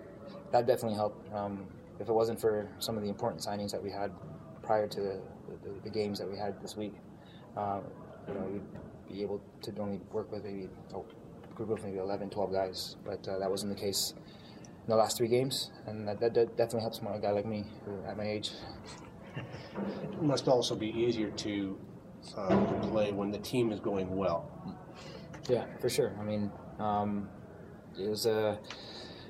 that 0.52 0.66
definitely 0.66 0.96
helped. 0.96 1.34
Um, 1.34 1.68
if 2.00 2.10
it 2.10 2.14
wasn't 2.14 2.40
for 2.40 2.68
some 2.80 2.98
of 2.98 3.04
the 3.04 3.10
important 3.10 3.42
signings 3.42 3.72
that 3.72 3.82
we 3.82 3.92
had 3.92 4.12
prior 4.64 4.88
to 4.88 5.00
the, 5.00 5.22
the, 5.64 5.70
the 5.84 5.90
games 5.90 6.18
that 6.20 6.30
we 6.30 6.38
had 6.38 6.60
this 6.62 6.76
week, 6.76 6.94
uh, 7.56 7.82
you 8.28 8.34
know, 8.34 8.42
we'd 8.42 8.62
be 9.14 9.22
able 9.22 9.42
to 9.62 9.72
only 9.80 10.00
work 10.12 10.32
with 10.32 10.44
maybe 10.44 10.68
a 10.94 10.98
group 11.56 11.70
of 11.70 11.84
maybe 11.84 11.98
11, 11.98 12.30
12 12.30 12.52
guys. 12.52 12.96
But 13.06 13.28
uh, 13.28 13.40
that 13.40 13.50
wasn't 13.50 13.76
the 13.76 13.80
case 13.80 14.14
in 14.16 14.90
the 14.90 14.96
last 14.96 15.18
three 15.18 15.28
games, 15.28 15.72
and 15.88 16.08
that, 16.08 16.20
that, 16.20 16.34
that 16.34 16.58
definitely 16.58 16.82
helps 16.82 17.00
a 17.00 17.20
guy 17.20 17.32
like 17.32 17.46
me 17.46 17.66
at 18.08 18.18
my 18.18 18.26
age. 18.26 18.52
it 19.36 20.22
must 20.22 20.48
also 20.48 20.76
be 20.76 20.90
easier 20.90 21.30
to 21.32 21.78
uh, 22.38 22.50
to 22.50 22.88
play 22.88 23.12
when 23.12 23.32
the 23.32 23.38
team 23.40 23.72
is 23.72 23.80
going 23.80 24.16
well. 24.16 24.50
Yeah, 25.50 25.66
for 25.82 25.90
sure. 25.90 26.16
I 26.20 26.24
mean, 26.24 26.52
um, 26.80 27.30
it 28.00 28.10
was 28.10 28.26
uh, 28.26 28.58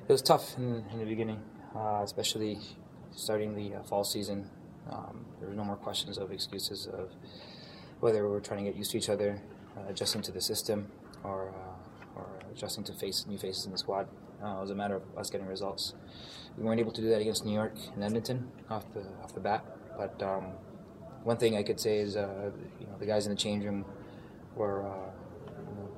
it 0.08 0.12
was 0.12 0.22
tough 0.22 0.58
in, 0.58 0.84
in 0.92 1.00
the 1.00 1.06
beginning, 1.06 1.42
uh, 1.76 2.02
especially 2.04 2.60
starting 3.12 3.56
the 3.56 3.76
uh, 3.78 3.84
fall 3.84 4.04
season. 4.04 4.50
Um, 4.92 5.26
there 5.40 5.50
were 5.50 5.56
no 5.56 5.64
more 5.64 5.76
questions 5.76 6.18
of 6.18 6.32
excuses 6.32 6.88
of 6.88 7.12
whether 8.00 8.24
we 8.24 8.30
were 8.30 8.42
trying 8.42 8.64
to 8.66 8.70
get 8.70 8.78
used 8.78 8.92
to 8.92 8.98
each 8.98 9.10
other, 9.10 9.42
uh, 9.78 9.90
adjusting 9.90 10.22
to 10.24 10.32
the 10.32 10.42
system, 10.42 10.92
or 11.24 11.50
uh, 11.50 11.54
or 11.54 11.73
adjusting 12.56 12.84
to 12.86 12.94
face 12.94 13.26
new 13.28 13.38
faces 13.38 13.66
in 13.66 13.72
the 13.72 13.78
squad. 13.78 14.08
Uh, 14.44 14.58
it 14.58 14.62
was 14.62 14.72
a 14.72 14.76
matter 14.76 14.96
of 14.96 15.04
us 15.18 15.30
getting 15.30 15.48
results. 15.48 15.94
We 16.58 16.64
weren't 16.64 16.80
able 16.80 16.92
to 16.92 17.02
do 17.02 17.10
that 17.10 17.22
against 17.22 17.46
New 17.46 17.54
York 17.54 17.76
and 17.96 18.04
Edmonton 18.04 18.52
off 18.70 18.86
the 18.94 19.04
off 19.24 19.34
the 19.34 19.40
bat, 19.40 19.66
but 19.98 20.22
um, 20.22 20.46
one 21.24 21.38
thing 21.38 21.56
I 21.56 21.64
could 21.64 21.80
say 21.80 22.00
is, 22.00 22.16
uh, 22.16 22.52
you 22.80 22.88
know, 22.88 22.98
the 23.00 23.06
guys 23.06 23.26
in 23.26 23.32
the 23.32 23.38
change 23.38 23.64
room 23.64 23.86
were 24.56 24.86
uh, 24.86 25.10
you 25.48 25.76
know, 25.76 25.90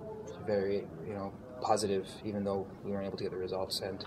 very, 0.45 0.83
you 1.07 1.13
know, 1.13 1.33
positive, 1.61 2.07
even 2.23 2.43
though 2.43 2.67
we 2.83 2.91
weren't 2.91 3.05
able 3.05 3.17
to 3.17 3.23
get 3.23 3.31
the 3.31 3.37
results. 3.37 3.79
And 3.79 4.05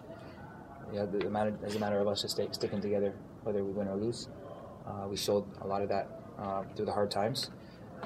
yeah, 0.92 1.04
the, 1.04 1.18
the 1.18 1.30
matter, 1.30 1.52
it's 1.64 1.74
a 1.74 1.78
matter 1.78 1.98
of 1.98 2.06
us 2.06 2.22
just 2.22 2.34
stay, 2.34 2.48
sticking 2.52 2.80
together, 2.80 3.14
whether 3.42 3.64
we 3.64 3.72
win 3.72 3.88
or 3.88 3.96
lose. 3.96 4.28
Uh, 4.87 5.06
we 5.08 5.16
showed 5.16 5.44
a 5.61 5.66
lot 5.66 5.82
of 5.82 5.88
that 5.88 6.08
uh, 6.38 6.62
through 6.74 6.87
the 6.87 6.92
hard 6.92 7.11
times, 7.11 7.50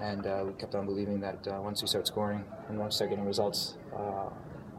and 0.01 0.27
uh, 0.27 0.43
we 0.47 0.53
kept 0.55 0.75
on 0.75 0.87
believing 0.87 1.21
that 1.21 1.47
uh, 1.47 1.61
once 1.61 1.83
we 1.83 1.89
start 1.89 2.07
scoring 2.07 2.45
and 2.69 2.79
once 2.79 2.95
we 2.95 2.97
start 2.97 3.11
getting 3.11 3.27
results, 3.27 3.75
uh, 3.97 4.31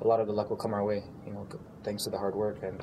a 0.01 0.07
lot 0.07 0.19
of 0.19 0.27
the 0.27 0.33
luck 0.33 0.49
will 0.49 0.57
come 0.57 0.73
our 0.73 0.83
way. 0.83 1.03
You 1.25 1.33
know, 1.33 1.47
thanks 1.83 2.03
to 2.03 2.09
the 2.09 2.17
hard 2.17 2.35
work, 2.35 2.63
and 2.63 2.81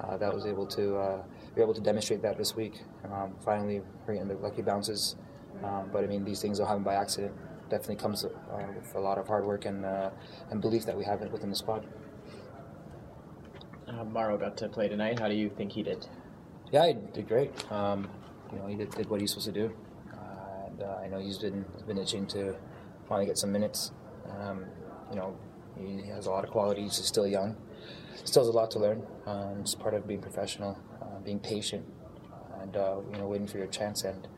uh, 0.00 0.16
that 0.16 0.32
was 0.32 0.46
able 0.46 0.66
to 0.66 0.96
uh, 0.96 1.22
be 1.54 1.62
able 1.62 1.74
to 1.74 1.80
demonstrate 1.80 2.22
that 2.22 2.38
this 2.38 2.54
week. 2.56 2.82
Um, 3.12 3.34
finally, 3.44 3.82
we're 4.06 4.14
getting 4.14 4.28
the 4.28 4.34
lucky 4.34 4.62
bounces, 4.62 5.16
um, 5.62 5.90
but 5.92 6.04
I 6.04 6.06
mean, 6.06 6.24
these 6.24 6.40
things 6.40 6.58
don't 6.58 6.66
happen 6.66 6.82
by 6.82 6.94
accident. 6.94 7.34
Definitely 7.70 7.96
comes 7.96 8.24
uh, 8.24 8.28
with 8.76 8.94
a 8.94 9.00
lot 9.00 9.18
of 9.18 9.26
hard 9.26 9.44
work 9.44 9.64
and 9.64 9.84
uh, 9.84 10.10
and 10.50 10.60
belief 10.60 10.84
that 10.86 10.96
we 10.96 11.04
have 11.04 11.20
within 11.32 11.50
the 11.50 11.56
squad. 11.56 11.86
Uh, 13.88 14.04
Mauro 14.04 14.38
got 14.38 14.56
to 14.58 14.68
play 14.68 14.88
tonight. 14.88 15.18
How 15.18 15.28
do 15.28 15.34
you 15.34 15.50
think 15.50 15.72
he 15.72 15.82
did? 15.82 16.06
Yeah, 16.70 16.86
he 16.86 16.94
did 17.12 17.28
great. 17.28 17.50
Um, 17.70 18.08
you 18.52 18.58
know, 18.58 18.66
he 18.66 18.76
did, 18.76 18.90
did 18.90 19.08
what 19.08 19.20
he's 19.20 19.30
supposed 19.30 19.46
to 19.46 19.52
do, 19.52 19.74
uh, 20.12 20.66
and 20.66 20.82
uh, 20.82 21.00
I 21.02 21.08
know 21.08 21.18
he's 21.18 21.38
been 21.38 21.64
been 21.86 21.98
itching 21.98 22.26
to 22.28 22.54
finally 23.08 23.26
get 23.26 23.38
some 23.38 23.52
minutes. 23.52 23.92
Um, 24.28 24.64
you 25.10 25.16
know, 25.16 25.36
he 25.86 26.08
has 26.08 26.26
a 26.26 26.30
lot 26.30 26.44
of 26.44 26.50
qualities. 26.50 26.96
He's 26.96 27.06
still 27.06 27.26
young. 27.26 27.56
Still 28.24 28.42
has 28.44 28.48
a 28.48 28.56
lot 28.56 28.70
to 28.72 28.78
learn. 28.78 29.02
Um, 29.26 29.60
it's 29.60 29.74
part 29.74 29.94
of 29.94 30.06
being 30.06 30.20
professional, 30.20 30.78
uh, 31.00 31.18
being 31.24 31.40
patient, 31.40 31.84
and 32.60 32.76
uh, 32.76 32.96
you 33.10 33.18
know, 33.18 33.26
waiting 33.26 33.46
for 33.46 33.58
your 33.58 33.66
chance. 33.66 34.04
And 34.04 34.28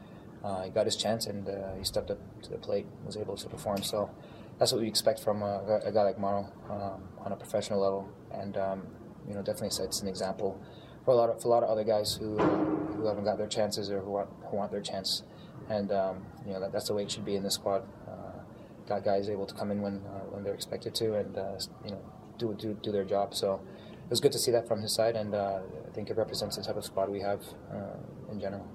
uh, 0.43 0.63
he 0.63 0.71
got 0.71 0.87
his 0.87 0.97
chance, 0.97 1.27
and 1.27 1.49
uh, 1.49 1.75
he 1.79 1.85
stepped 1.85 2.11
up 2.11 2.19
to 2.43 2.51
the 2.51 2.59
plate, 2.59 2.87
was 3.05 3.17
able 3.17 3.37
to 3.37 3.49
perform. 3.49 3.83
So 3.83 4.11
that's 4.59 4.73
what 4.73 4.81
we 4.81 4.89
expect 4.89 5.21
from 5.21 5.43
a, 5.43 5.81
a 5.85 5.93
guy 5.93 6.03
like 6.03 6.19
Mauro 6.19 6.51
um, 6.71 7.03
on 7.25 7.33
a 7.33 7.37
professional 7.37 7.81
level, 7.81 8.09
and 8.33 8.57
um, 8.57 8.87
you 9.29 9.35
know, 9.35 9.43
definitely 9.43 9.71
sets 9.71 10.01
an 10.01 10.09
example 10.09 10.61
for 11.05 11.11
a 11.13 11.15
lot 11.15 11.31
of 11.31 11.43
for 11.43 11.49
a 11.49 11.51
lot 11.51 11.63
of 11.63 11.69
other 11.69 11.85
guys 11.85 12.15
who 12.15 12.39
who 12.39 13.07
haven't 13.07 13.25
got 13.25 13.39
their 13.39 13.47
chances 13.47 13.91
or 13.91 14.01
who 14.01 14.13
want 14.13 14.31
who 14.51 14.57
want 14.57 14.71
their 14.71 14.81
chance. 14.81 15.23
And 15.69 15.93
um, 15.93 16.27
you 16.47 16.53
know, 16.53 16.61
that, 16.61 16.73
that's 16.73 16.89
the 16.89 16.95
way 16.95 17.05
it 17.05 17.11
should 17.11 17.25
be 17.25 17.37
in 17.37 17.43
this 17.43 17.55
squad. 17.55 17.85
Got 18.87 19.05
guys 19.05 19.31
able 19.31 19.47
to 19.47 19.55
come 19.55 19.71
in 19.71 19.81
when 19.81 20.03
uh, 20.07 20.25
when 20.31 20.45
they're 20.45 20.55
expected 20.55 20.95
to, 20.97 21.15
and 21.15 21.37
uh, 21.37 21.59
you 21.85 21.91
know, 21.93 22.01
do 22.39 22.55
do 22.59 22.77
do 22.83 22.93
their 22.93 23.05
job. 23.05 23.35
So 23.35 23.61
it 24.05 24.11
was 24.11 24.21
good 24.21 24.33
to 24.33 24.39
see 24.39 24.51
that 24.51 24.69
from 24.69 24.83
his 24.83 24.93
side, 24.93 25.17
and 25.17 25.35
uh, 25.35 25.61
I 25.87 25.91
think 25.95 26.11
it 26.11 26.17
represents 26.17 26.57
the 26.57 26.63
type 26.63 26.77
of 26.77 26.85
squad 26.85 27.09
we 27.09 27.21
have 27.21 27.41
uh, 27.73 28.31
in 28.31 28.41
general. 28.41 28.67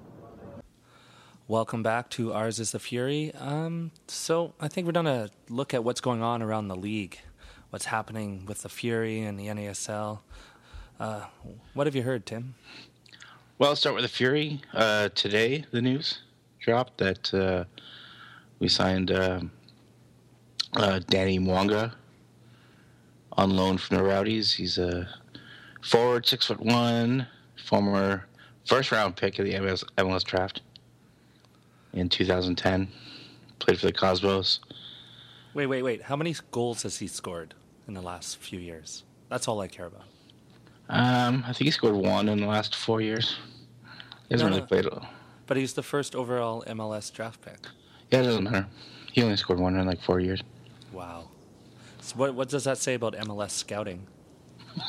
Welcome 1.46 1.82
back 1.82 2.10
to 2.10 2.32
Ours 2.32 2.60
is 2.60 2.70
the 2.70 2.78
Fury. 2.78 3.32
Um, 3.38 3.90
so 4.06 4.54
I 4.60 4.68
think 4.68 4.86
we're 4.86 4.92
going 4.92 5.06
to 5.06 5.30
look 5.48 5.74
at 5.74 5.82
what's 5.82 6.00
going 6.00 6.22
on 6.22 6.42
around 6.42 6.68
the 6.68 6.76
league, 6.76 7.18
what's 7.70 7.86
happening 7.86 8.46
with 8.46 8.62
the 8.62 8.68
Fury 8.68 9.20
and 9.20 9.38
the 9.38 9.48
NASL. 9.48 10.20
Uh, 11.00 11.24
what 11.74 11.88
have 11.88 11.96
you 11.96 12.02
heard, 12.02 12.24
Tim? 12.24 12.54
Well, 13.58 13.70
let's 13.70 13.80
start 13.80 13.96
with 13.96 14.04
the 14.04 14.08
Fury. 14.08 14.60
Uh, 14.72 15.08
today, 15.08 15.64
the 15.72 15.82
news 15.82 16.20
dropped 16.60 16.98
that 16.98 17.34
uh, 17.34 17.64
we 18.60 18.68
signed 18.68 19.10
uh, 19.10 19.40
uh, 20.76 21.00
Danny 21.08 21.38
Mwanga 21.38 21.92
on 23.32 23.50
loan 23.56 23.78
from 23.78 23.96
the 23.98 24.02
Rowdies. 24.02 24.52
He's 24.52 24.78
a 24.78 25.08
forward, 25.82 26.26
six 26.26 26.46
foot 26.46 26.60
one, 26.60 27.26
former 27.66 28.26
first 28.66 28.92
round 28.92 29.16
pick 29.16 29.38
of 29.38 29.44
the 29.46 29.54
MLS, 29.54 29.84
MLS 29.98 30.24
draft 30.24 30.62
in 31.92 32.08
2010. 32.08 32.88
Played 33.58 33.78
for 33.80 33.86
the 33.86 33.92
Cosmos. 33.92 34.60
Wait, 35.54 35.66
wait, 35.66 35.82
wait. 35.82 36.02
How 36.02 36.16
many 36.16 36.34
goals 36.50 36.82
has 36.84 36.98
he 36.98 37.06
scored 37.06 37.54
in 37.88 37.94
the 37.94 38.00
last 38.00 38.36
few 38.38 38.58
years? 38.58 39.02
That's 39.28 39.48
all 39.48 39.60
I 39.60 39.68
care 39.68 39.86
about. 39.86 40.04
Um, 40.88 41.44
I 41.46 41.52
think 41.52 41.66
he 41.66 41.70
scored 41.70 41.94
one 41.94 42.28
in 42.28 42.40
the 42.40 42.46
last 42.46 42.74
four 42.74 43.00
years. 43.00 43.36
He 44.28 44.34
hasn't 44.34 44.50
No, 44.50 44.56
really 44.56 44.66
played. 44.66 44.86
a- 44.86 45.08
But 45.46 45.56
he's 45.56 45.74
the 45.74 45.82
first 45.82 46.14
overall 46.16 46.64
MLS 46.66 47.12
draft 47.12 47.42
pick. 47.42 47.58
Yeah, 48.10 48.20
it 48.20 48.22
doesn't 48.24 48.44
matter. 48.44 48.66
He 49.12 49.22
only 49.22 49.36
scored 49.36 49.58
one 49.60 49.76
in 49.76 49.86
like 49.86 50.00
four 50.00 50.20
years. 50.20 50.42
Wow. 50.92 51.28
So 52.00 52.16
what 52.16 52.34
what 52.34 52.48
does 52.48 52.64
that 52.64 52.78
say 52.78 52.94
about 52.94 53.14
MLS 53.14 53.50
scouting? 53.50 54.06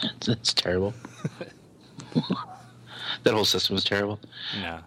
It's, 0.04 0.28
it's 0.28 0.54
terrible. 0.54 0.94
that 3.24 3.34
whole 3.34 3.46
system 3.46 3.76
is 3.76 3.84
terrible. 3.84 4.20
No. 4.62 4.80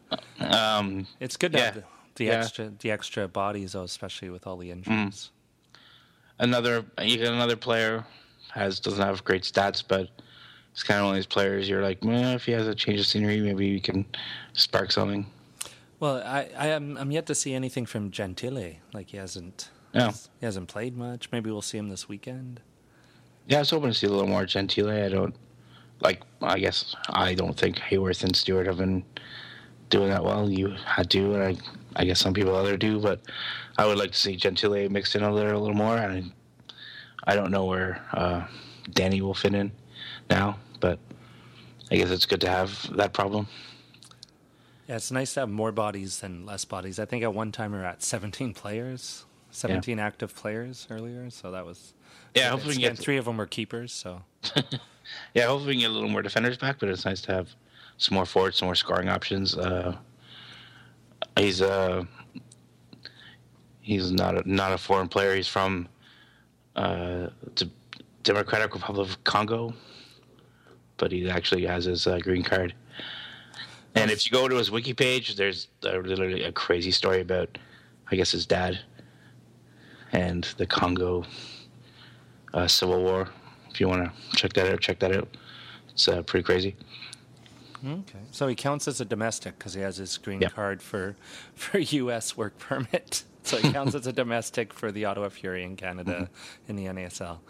Um, 0.47 1.07
It's 1.21 1.37
good 1.37 1.53
to 1.53 1.59
yeah. 1.59 1.65
have 1.67 1.75
the, 1.75 1.85
the 2.17 2.25
Yeah. 2.27 2.33
extra 2.41 2.73
the 2.79 2.91
extra 2.91 3.29
bodies, 3.29 3.73
though, 3.73 3.83
especially 3.85 4.31
with 4.31 4.47
all 4.47 4.57
the 4.57 4.71
injuries. 4.71 5.31
another 6.39 6.85
you 7.03 7.19
got 7.19 7.33
another 7.33 7.57
player 7.57 8.05
has 8.53 8.81
doesn't 8.81 9.05
have 9.05 9.25
great 9.25 9.43
stats, 9.43 9.83
but 9.87 10.09
it's 10.73 10.83
kind 10.83 11.01
of 11.01 11.07
one 11.07 11.15
of 11.15 11.19
these 11.19 11.27
players 11.27 11.69
you're 11.69 11.83
like, 11.83 11.99
well, 12.03 12.35
if 12.35 12.45
he 12.47 12.53
has 12.53 12.67
a 12.67 12.75
change 12.75 12.99
of 13.01 13.07
scenery, 13.07 13.41
maybe 13.41 13.73
we 13.73 13.81
can 13.81 14.05
spark 14.55 14.91
something. 14.93 15.27
Well, 16.01 16.17
I, 16.25 16.49
I 16.57 16.67
am 16.69 16.97
I'm 16.97 17.11
yet 17.13 17.27
to 17.27 17.35
see 17.35 17.55
anything 17.55 17.87
from 17.87 18.11
Gentile. 18.11 18.75
Like 18.93 19.11
he 19.11 19.17
hasn't 19.17 19.71
Yeah. 19.95 20.13
he 20.41 20.47
hasn't 20.47 20.69
played 20.69 20.97
much. 20.97 21.31
Maybe 21.31 21.51
we'll 21.51 21.63
see 21.63 21.79
him 21.79 21.89
this 21.89 22.09
weekend. 22.09 22.61
Yeah, 23.47 23.59
I 23.59 23.61
was 23.61 23.71
hoping 23.71 23.91
to 23.91 23.95
see 23.95 24.07
a 24.07 24.11
little 24.11 24.27
more 24.27 24.45
Gentile. 24.47 24.91
I 24.91 25.09
don't 25.09 25.35
like. 26.01 26.23
I 26.43 26.59
guess 26.59 26.97
I 27.11 27.35
don't 27.35 27.57
think 27.57 27.79
Haworth 27.79 28.25
and 28.25 28.35
Stewart 28.35 28.67
have 28.67 28.79
been 28.79 29.05
doing 29.91 30.09
that 30.09 30.25
well. 30.25 30.51
You 30.51 30.75
had 30.87 31.11
to, 31.11 31.35
and 31.35 31.43
I, 31.43 31.57
I 32.01 32.05
guess 32.05 32.21
some 32.21 32.33
people 32.35 32.55
other 32.55 32.77
do, 32.77 32.99
but 32.99 33.21
I 33.79 33.87
would 33.87 33.99
like 33.99 34.13
to 34.13 34.19
see 34.19 34.35
Gentile 34.37 34.89
mixed 34.89 35.15
in 35.15 35.23
a 35.23 35.33
little, 35.33 35.57
a 35.57 35.61
little 35.61 35.77
more. 35.77 35.97
And 35.97 36.33
I 37.25 37.35
don't 37.35 37.51
know 37.51 37.65
where 37.67 38.03
uh, 38.13 38.47
Danny 38.91 39.21
will 39.21 39.35
fit 39.35 39.55
in 39.55 39.71
now, 40.31 40.59
but 40.81 40.99
I 41.91 41.97
guess 41.97 42.11
it's 42.11 42.27
good 42.27 42.41
to 42.41 42.49
have 42.49 42.91
that 42.97 43.13
problem. 43.13 43.47
Yeah, 44.89 44.97
it's 44.97 45.11
nice 45.11 45.35
to 45.35 45.41
have 45.41 45.49
more 45.51 45.73
bodies 45.73 46.21
than 46.21 46.45
less 46.45 46.65
bodies. 46.65 46.99
I 46.99 47.05
think 47.05 47.23
at 47.23 47.33
one 47.33 47.53
time 47.53 47.73
we 47.73 47.79
were 47.79 47.85
at 47.85 48.03
17 48.03 48.53
players, 48.53 49.25
17 49.55 49.99
active 49.99 50.35
players 50.35 50.87
earlier. 50.91 51.31
So 51.31 51.51
that 51.53 51.65
was 51.65 51.95
Yeah, 52.35 52.51
hopefully 52.51 52.77
we 52.77 52.83
can 52.83 52.95
get 52.95 52.99
three 52.99 53.17
of 53.17 53.25
them 53.25 53.37
were 53.37 53.47
keepers. 53.47 53.93
So 53.93 54.23
Yeah, 55.35 55.47
hopefully 55.47 55.69
we 55.69 55.73
can 55.75 55.81
get 55.83 55.91
a 55.91 55.95
little 55.95 56.09
more 56.09 56.23
defenders 56.23 56.57
back, 56.57 56.79
but 56.79 56.89
it's 56.89 57.05
nice 57.05 57.21
to 57.23 57.33
have 57.33 57.49
some 57.99 58.15
more 58.15 58.27
forwards, 58.27 58.59
some 58.59 58.67
more 58.67 58.75
scoring 58.75 59.09
options. 59.09 59.57
Uh, 59.57 59.97
he's 61.39 61.63
uh, 61.63 62.05
he's 63.81 64.11
not 64.11 64.37
a, 64.37 64.51
not 64.51 64.73
a 64.73 64.79
foreign 64.79 65.09
player. 65.09 65.35
He's 65.35 65.49
from 65.49 65.89
uh, 66.77 67.29
the 67.57 67.71
Democratic 68.23 68.75
Republic 68.75 69.09
of 69.09 69.25
Congo, 69.25 69.75
but 70.97 71.13
he 71.13 71.29
actually 71.29 71.65
has 71.67 71.85
his 71.85 72.07
uh, 72.07 72.19
green 72.19 72.43
card. 72.43 72.75
And 73.97 74.11
if 74.11 74.27
you 74.27 74.33
go 74.33 74.49
to 74.49 74.57
his 74.57 74.73
wiki 74.73 74.93
page, 74.93 75.37
there's 75.37 75.69
uh, 75.85 75.99
literally 75.99 76.43
a 76.43 76.51
crazy 76.51 76.91
story 76.91 77.21
about, 77.21 77.59
I 78.11 78.17
guess, 78.17 78.33
his 78.33 78.45
dad 78.45 78.81
and 80.15 80.45
the 80.57 80.67
Congo 80.67 81.25
uh, 82.55 82.67
Civil 82.67 83.03
War. 83.03 83.29
If 83.71 83.81
you 83.81 83.89
want 83.89 84.05
to 84.05 84.37
check 84.37 84.53
that 84.55 84.73
out, 84.73 84.81
check 84.81 85.01
that 85.01 85.15
out. 85.15 85.29
It's 85.93 86.09
uh, 86.09 86.23
pretty 86.23 86.45
crazy. 86.45 86.77
okay, 87.87 88.21
so 88.31 88.47
he 88.49 88.55
counts 88.55 88.89
as 88.89 89.01
a 89.01 89.05
domestic 89.05 89.59
because 89.59 89.75
he 89.75 89.81
has 89.83 89.97
his 89.99 90.17
green 90.17 90.41
Yeah. 90.41 90.49
card 90.49 90.81
for 90.81 91.17
for 91.55 91.79
U.S. 91.79 92.37
work 92.37 92.57
permit. 92.59 93.25
So 93.47 93.59
he 93.59 93.71
counts 93.73 93.95
as 93.95 94.07
a 94.07 94.13
domestic 94.15 94.73
for 94.73 94.91
the 94.91 95.05
Ottawa 95.05 95.29
Fury 95.29 95.65
in 95.65 95.77
Canada 95.77 96.13
Mm-hmm. 96.13 96.71
in 96.71 96.77
the 96.77 96.87
NASL. 96.87 97.41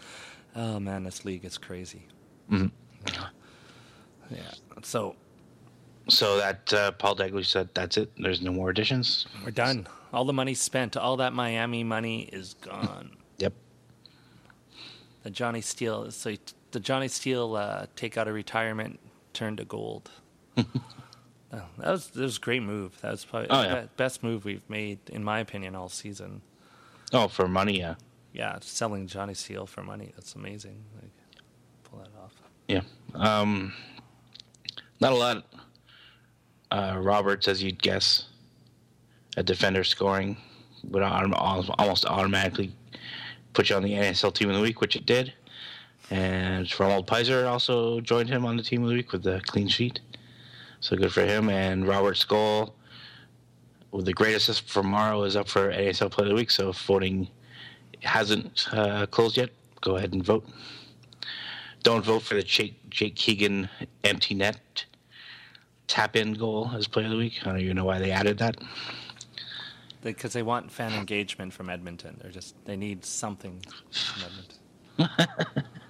Oh 0.56 0.80
man, 0.80 1.04
this 1.04 1.24
league 1.24 1.44
is 1.44 1.56
crazy. 1.56 2.08
Mhm. 2.50 2.72
Yeah. 3.12 3.26
yeah. 4.28 4.50
So 4.82 5.14
So 6.08 6.36
that 6.36 6.72
uh, 6.72 6.90
Paul 6.92 7.16
Dalglish 7.16 7.46
said 7.46 7.68
that's 7.74 7.96
it. 7.96 8.10
There's 8.18 8.42
no 8.42 8.52
more 8.52 8.70
additions. 8.70 9.26
we're 9.44 9.50
done. 9.52 9.86
All 10.12 10.24
the 10.24 10.32
money 10.32 10.54
spent. 10.54 10.96
All 10.96 11.16
that 11.16 11.32
Miami 11.32 11.82
money 11.84 12.22
is 12.32 12.54
gone. 12.60 13.16
Yep. 13.38 13.52
The 15.24 15.30
Johnny 15.30 15.60
Steele. 15.60 16.10
So 16.12 16.34
the 16.70 16.78
Johnny 16.80 17.08
Steele 17.08 17.56
uh, 17.56 17.86
take 17.96 18.16
out 18.16 18.28
of 18.28 18.34
retirement 18.34 19.00
turned 19.32 19.58
to 19.58 19.64
gold. 19.64 20.10
Oh, 20.56 20.64
that 21.52 21.62
was 21.78 22.08
that 22.08 22.22
was 22.22 22.36
a 22.36 22.40
great 22.40 22.62
move. 22.62 23.00
That 23.00 23.10
was 23.12 23.24
probably 23.24 23.48
Oh, 23.50 23.62
yeah. 23.62 23.80
be- 23.82 23.88
best 23.96 24.22
move 24.22 24.44
we've 24.44 24.68
made, 24.70 24.98
in 25.10 25.24
my 25.24 25.40
opinion, 25.40 25.74
all 25.74 25.88
season. 25.88 26.42
Oh, 27.12 27.26
for 27.28 27.48
money, 27.48 27.78
yeah. 27.78 27.94
Yeah, 28.32 28.58
selling 28.60 29.06
Johnny 29.08 29.34
Steele 29.34 29.66
for 29.66 29.82
money. 29.82 30.12
That's 30.16 30.34
amazing. 30.34 30.84
Like, 31.00 31.10
pull 31.84 31.98
that 32.00 32.10
off. 32.22 32.32
Yeah. 32.68 32.82
Um, 33.14 33.72
not 35.00 35.12
a 35.12 35.16
lot. 35.16 35.44
Uh, 36.74 36.98
Roberts, 36.98 37.46
as 37.46 37.62
you'd 37.62 37.80
guess, 37.80 38.24
a 39.36 39.44
defender 39.44 39.84
scoring 39.84 40.36
would 40.90 41.04
almost 41.04 42.04
automatically 42.04 42.74
put 43.52 43.70
you 43.70 43.76
on 43.76 43.84
the 43.84 43.92
NSL 43.92 44.34
team 44.34 44.50
of 44.50 44.56
the 44.56 44.60
week, 44.60 44.80
which 44.80 44.96
it 44.96 45.06
did. 45.06 45.32
And 46.10 46.68
Ronald 46.80 47.06
Peiser 47.06 47.48
also 47.48 48.00
joined 48.00 48.28
him 48.28 48.44
on 48.44 48.56
the 48.56 48.62
team 48.64 48.82
of 48.82 48.88
the 48.88 48.96
week 48.96 49.12
with 49.12 49.22
the 49.22 49.40
clean 49.46 49.68
sheet. 49.68 50.00
So 50.80 50.96
good 50.96 51.12
for 51.12 51.24
him. 51.24 51.48
And 51.48 51.86
Robert 51.86 52.16
Skoll, 52.16 52.72
with 53.92 54.06
the 54.06 54.12
great 54.12 54.34
assist 54.34 54.68
from 54.68 54.88
Mauro, 54.88 55.22
is 55.22 55.36
up 55.36 55.48
for 55.48 55.70
NSL 55.70 56.10
Player 56.10 56.26
of 56.26 56.30
the 56.30 56.34
Week. 56.34 56.50
So 56.50 56.70
if 56.70 56.82
voting 56.82 57.28
hasn't 58.00 58.66
uh, 58.72 59.06
closed 59.06 59.36
yet, 59.36 59.50
go 59.80 59.94
ahead 59.94 60.12
and 60.12 60.24
vote. 60.24 60.44
Don't 61.84 62.04
vote 62.04 62.22
for 62.22 62.34
the 62.34 62.42
Jake, 62.42 62.90
Jake 62.90 63.14
Keegan 63.14 63.68
empty 64.02 64.34
net 64.34 64.86
tap 65.86 66.16
in 66.16 66.34
goal 66.34 66.70
as 66.74 66.86
player 66.86 67.06
of 67.06 67.12
the 67.12 67.18
week. 67.18 67.34
I 67.42 67.50
don't 67.50 67.60
even 67.60 67.76
know 67.76 67.84
why 67.84 67.98
they 67.98 68.10
added 68.10 68.38
that. 68.38 68.56
Because 70.02 70.32
they 70.32 70.42
want 70.42 70.70
fan 70.70 70.92
engagement 70.92 71.52
from 71.52 71.70
Edmonton. 71.70 72.18
They're 72.20 72.30
just 72.30 72.54
they 72.64 72.76
need 72.76 73.04
something 73.04 73.62
from 73.90 74.22
Edmonton. 74.24 75.64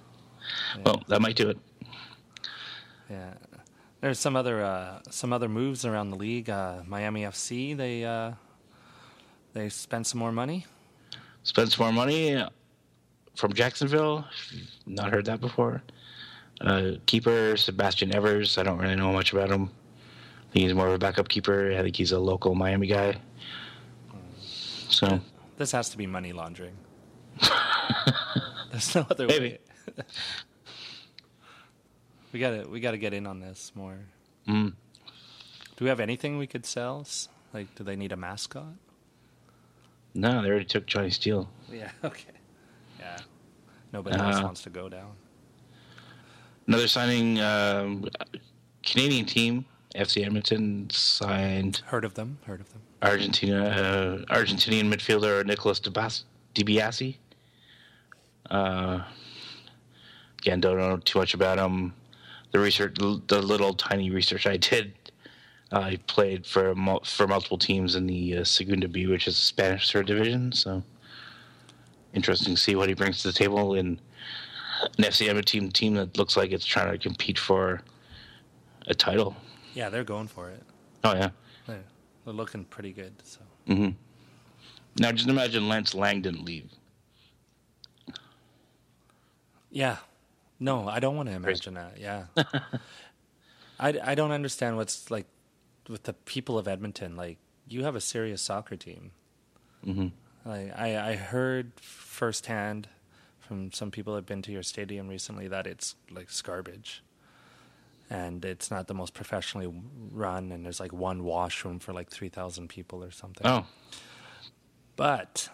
Well, 0.83 1.03
that 1.07 1.21
might 1.21 1.35
do 1.35 1.49
it. 1.49 1.57
Yeah. 3.09 3.33
There's 4.01 4.19
some 4.19 4.35
other 4.35 4.63
uh, 4.63 4.99
some 5.09 5.33
other 5.33 5.49
moves 5.49 5.85
around 5.85 6.11
the 6.11 6.17
league. 6.17 6.49
Uh, 6.49 6.81
Miami 6.85 7.23
FC 7.23 7.75
they 7.75 8.03
uh, 8.05 8.31
they 9.53 9.69
spent 9.69 10.07
some 10.07 10.19
more 10.19 10.31
money. 10.31 10.65
Spend 11.43 11.71
some 11.71 11.85
more 11.85 11.93
money 11.93 12.43
from 13.35 13.53
Jacksonville. 13.53 14.25
Not 14.85 15.11
heard 15.11 15.25
that 15.25 15.41
before. 15.41 15.81
Uh, 16.61 16.93
keeper 17.05 17.57
Sebastian 17.57 18.13
Evers. 18.13 18.57
I 18.57 18.63
don't 18.63 18.77
really 18.77 18.95
know 18.95 19.11
much 19.11 19.33
about 19.33 19.49
him. 19.49 19.69
He's 20.55 20.73
more 20.73 20.87
of 20.87 20.93
a 20.93 20.97
backup 20.97 21.27
keeper. 21.27 21.73
I 21.77 21.81
think 21.81 21.97
he's 21.97 22.13
a 22.13 22.19
local 22.19 22.55
Miami 22.55 22.87
guy. 22.87 23.17
So 24.87 25.19
This 25.57 25.73
has 25.73 25.89
to 25.89 25.97
be 25.97 26.07
money 26.07 26.31
laundering. 26.31 26.75
There's 28.71 28.95
no 28.95 29.05
other 29.11 29.27
Maybe. 29.27 29.49
way. 29.49 29.59
we 32.31 32.39
gotta 32.39 32.65
we 32.69 32.79
gotta 32.79 32.97
get 32.97 33.13
in 33.13 33.27
on 33.27 33.41
this 33.41 33.73
more. 33.75 33.97
Mm. 34.47 34.71
Do 35.75 35.83
we 35.83 35.89
have 35.89 35.99
anything 35.99 36.37
we 36.37 36.47
could 36.47 36.65
sell? 36.65 37.05
Like, 37.53 37.73
do 37.75 37.83
they 37.83 37.97
need 37.97 38.11
a 38.13 38.17
mascot? 38.17 38.73
no, 40.13 40.41
they 40.41 40.47
already 40.47 40.63
took 40.63 40.85
Johnny 40.85 41.09
Steele. 41.09 41.49
Yeah. 41.69 41.91
Okay. 42.05 42.31
Yeah. 42.99 43.17
Nobody 43.91 44.15
else 44.17 44.37
Uh, 44.37 44.43
wants 44.43 44.61
to 44.63 44.69
go 44.69 44.87
down. 44.87 45.11
Another 46.67 46.87
signing, 46.87 47.39
um, 47.41 48.05
Canadian 48.81 49.25
team, 49.25 49.65
FC 49.95 50.25
Edmonton 50.25 50.89
signed 50.89 51.81
Heard 51.85 52.05
of 52.05 52.15
them? 52.15 52.37
Heard 52.45 52.61
of 52.61 52.71
them? 52.71 52.81
Argentina, 53.01 53.65
uh, 53.65 54.33
Argentinian 54.33 54.91
midfielder 54.91 55.45
Nicolas 55.45 55.79
DiBiase. 55.79 57.15
Uh, 58.49 59.03
again, 60.39 60.59
don't 60.59 60.77
know 60.77 60.97
too 60.97 61.19
much 61.19 61.33
about 61.33 61.57
him. 61.57 61.93
The 62.51 62.59
research, 62.59 62.95
the 62.95 63.41
little 63.41 63.73
tiny 63.73 64.11
research 64.11 64.47
I 64.47 64.57
did, 64.57 64.93
uh, 65.71 65.89
he 65.89 65.97
played 65.97 66.45
for 66.45 66.73
mul- 66.75 67.03
for 67.03 67.27
multiple 67.27 67.57
teams 67.57 67.95
in 67.95 68.07
the 68.07 68.37
uh, 68.37 68.43
Segunda 68.43 68.87
B, 68.87 69.07
which 69.07 69.27
is 69.27 69.35
the 69.35 69.41
Spanish 69.41 69.91
third 69.91 70.07
division. 70.07 70.51
So 70.51 70.83
interesting 72.13 72.55
to 72.55 72.61
see 72.61 72.75
what 72.75 72.87
he 72.87 72.95
brings 72.95 73.21
to 73.21 73.27
the 73.27 73.33
table 73.33 73.75
in 73.75 73.99
an 74.97 75.03
FC 75.03 75.27
Edmonton 75.27 75.69
team 75.71 75.95
that 75.95 76.17
looks 76.17 76.37
like 76.37 76.51
it's 76.51 76.65
trying 76.65 76.91
to 76.91 76.97
compete 76.97 77.37
for 77.37 77.81
a 78.87 78.93
title. 78.93 79.35
Yeah, 79.75 79.89
they're 79.89 80.03
going 80.03 80.27
for 80.27 80.49
it. 80.49 80.63
Oh 81.03 81.13
yeah. 81.13 81.29
They're, 81.67 81.83
they're 82.23 82.33
looking 82.33 82.65
pretty 82.65 82.91
good. 82.93 83.13
So 83.23 83.41
hmm 83.67 83.89
Now, 84.97 85.11
just 85.11 85.29
imagine 85.29 85.67
Lance 85.67 85.93
Laing 85.93 86.21
didn't 86.23 86.43
leave. 86.43 86.71
yeah, 89.69 89.97
no, 90.59 90.87
I 90.87 90.99
don't 90.99 91.15
want 91.17 91.29
to 91.29 91.35
imagine 91.35 91.73
that. 91.75 91.97
Yeah, 91.99 92.25
I, 93.79 93.99
I 94.03 94.15
don't 94.15 94.31
understand 94.31 94.77
what's 94.77 95.11
like 95.11 95.27
with 95.89 96.03
the 96.03 96.13
people 96.13 96.57
of 96.57 96.67
Edmonton. 96.67 97.15
Like, 97.15 97.37
you 97.67 97.83
have 97.83 97.95
a 97.95 98.01
serious 98.01 98.41
soccer 98.41 98.77
team. 98.77 99.11
hmm 99.83 100.07
Like, 100.45 100.71
I 100.77 101.11
I 101.11 101.15
heard 101.15 101.73
firsthand 101.79 102.87
from 103.39 103.71
some 103.71 103.91
people 103.91 104.13
that 104.13 104.19
have 104.19 104.25
been 104.25 104.41
to 104.43 104.51
your 104.51 104.63
stadium 104.63 105.07
recently 105.07 105.47
that 105.49 105.67
it's 105.67 105.95
like 106.09 106.29
garbage, 106.43 107.03
and 108.09 108.43
it's 108.45 108.69
not 108.71 108.87
the 108.87 108.93
most 108.93 109.13
professionally 109.13 109.73
run. 110.11 110.51
And 110.51 110.65
there's 110.65 110.79
like 110.79 110.93
one 110.93 111.23
washroom 111.23 111.79
for 111.79 111.93
like 111.93 112.09
three 112.09 112.29
thousand 112.29 112.69
people 112.69 113.03
or 113.03 113.11
something. 113.11 113.45
Oh, 113.47 113.65
But 114.95 115.49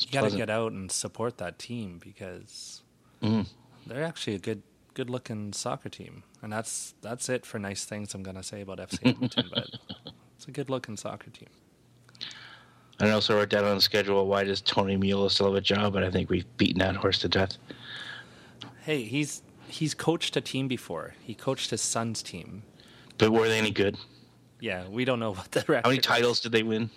you 0.00 0.12
got 0.12 0.30
to 0.30 0.36
get 0.36 0.50
out 0.50 0.72
and 0.72 0.90
support 0.90 1.38
that 1.38 1.58
team 1.58 1.98
because 2.02 2.82
Mhm. 3.22 3.46
they're 3.86 4.04
actually 4.04 4.34
a 4.36 4.38
good, 4.38 4.62
good-looking 4.94 5.52
soccer 5.52 5.88
team, 5.88 6.22
and 6.42 6.52
that's 6.52 6.94
that's 7.02 7.28
it 7.28 7.44
for 7.44 7.58
nice 7.58 7.84
things 7.84 8.14
I'm 8.14 8.22
gonna 8.22 8.42
say 8.42 8.60
about 8.60 8.78
FC 8.78 9.06
Edmonton. 9.06 9.50
but 9.54 9.68
it's 10.36 10.46
a 10.48 10.50
good-looking 10.50 10.96
soccer 10.96 11.30
team. 11.30 11.48
I 13.00 13.10
also 13.10 13.36
wrote 13.36 13.48
down 13.50 13.64
on 13.64 13.76
the 13.76 13.80
schedule 13.80 14.26
why 14.26 14.42
does 14.42 14.60
Tony 14.60 14.96
Meola 14.96 15.30
still 15.30 15.46
have 15.46 15.54
a 15.54 15.60
job, 15.60 15.92
but 15.92 16.02
I 16.02 16.10
think 16.10 16.30
we've 16.30 16.46
beaten 16.56 16.80
that 16.80 16.96
horse 16.96 17.18
to 17.20 17.28
death. 17.28 17.56
Hey, 18.82 19.04
he's 19.04 19.42
he's 19.68 19.94
coached 19.94 20.36
a 20.36 20.40
team 20.40 20.68
before. 20.68 21.14
He 21.22 21.34
coached 21.34 21.70
his 21.70 21.80
son's 21.80 22.22
team. 22.22 22.62
But 23.18 23.30
were 23.30 23.48
they 23.48 23.58
any 23.58 23.70
good? 23.70 23.96
Yeah, 24.60 24.86
we 24.88 25.04
don't 25.04 25.20
know 25.20 25.32
what 25.32 25.50
the 25.52 25.60
record. 25.60 25.84
How 25.84 25.90
many 25.90 26.00
titles 26.00 26.40
did 26.40 26.52
they 26.52 26.62
win? 26.62 26.90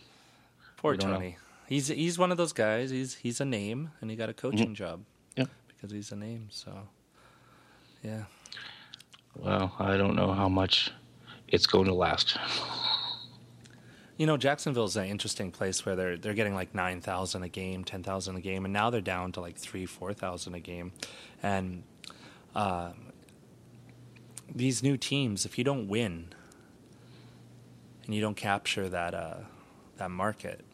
Poor 0.78 0.96
don't 0.96 1.12
know. 1.12 1.18
Tony. 1.18 1.38
He's 1.68 1.88
he's 1.88 2.18
one 2.18 2.32
of 2.32 2.38
those 2.38 2.54
guys. 2.54 2.90
He's 2.90 3.16
he's 3.16 3.40
a 3.40 3.46
name, 3.46 3.92
and 4.02 4.10
he 4.10 4.18
got 4.18 4.30
a 4.30 4.34
coaching 4.34 4.68
mm-hmm. 4.68 4.74
job. 4.74 5.04
Yeah. 5.38 5.46
because 5.68 5.92
he's 5.92 6.12
a 6.12 6.16
name. 6.16 6.48
So, 6.50 6.72
yeah. 8.04 8.24
Well, 9.36 9.74
I 9.80 9.98
don't 9.98 10.16
know 10.16 10.34
how 10.34 10.50
much 10.50 10.92
it's 11.48 11.66
going 11.66 11.86
to 11.86 11.94
last. 11.94 12.38
You 14.18 14.28
know, 14.28 14.38
Jacksonville's 14.38 14.98
an 14.98 15.08
interesting 15.08 15.52
place 15.52 15.86
where 15.86 15.96
they're 15.96 16.18
they're 16.18 16.34
getting 16.34 16.54
like 16.54 16.76
nine 16.76 17.02
thousand 17.02 17.44
a 17.44 17.50
game, 17.50 17.84
ten 17.84 18.04
thousand 18.04 18.36
a 18.36 18.42
game, 18.42 18.66
and 18.66 18.74
now 18.74 18.90
they're 18.90 19.02
down 19.02 19.32
to 19.34 19.42
like 19.42 19.58
three, 19.58 19.86
four 19.86 20.14
thousand 20.14 20.54
a 20.54 20.60
game. 20.60 20.92
And 21.42 21.84
uh, 22.56 22.92
these 24.54 24.84
new 24.84 24.98
teams, 24.98 25.46
if 25.46 25.58
you 25.58 25.64
don't 25.64 25.88
win 25.88 26.28
and 28.06 28.14
you 28.16 28.22
don't 28.22 28.36
capture 28.36 28.90
that 28.90 29.14
uh, 29.14 29.36
that 29.98 30.12
market, 30.12 30.66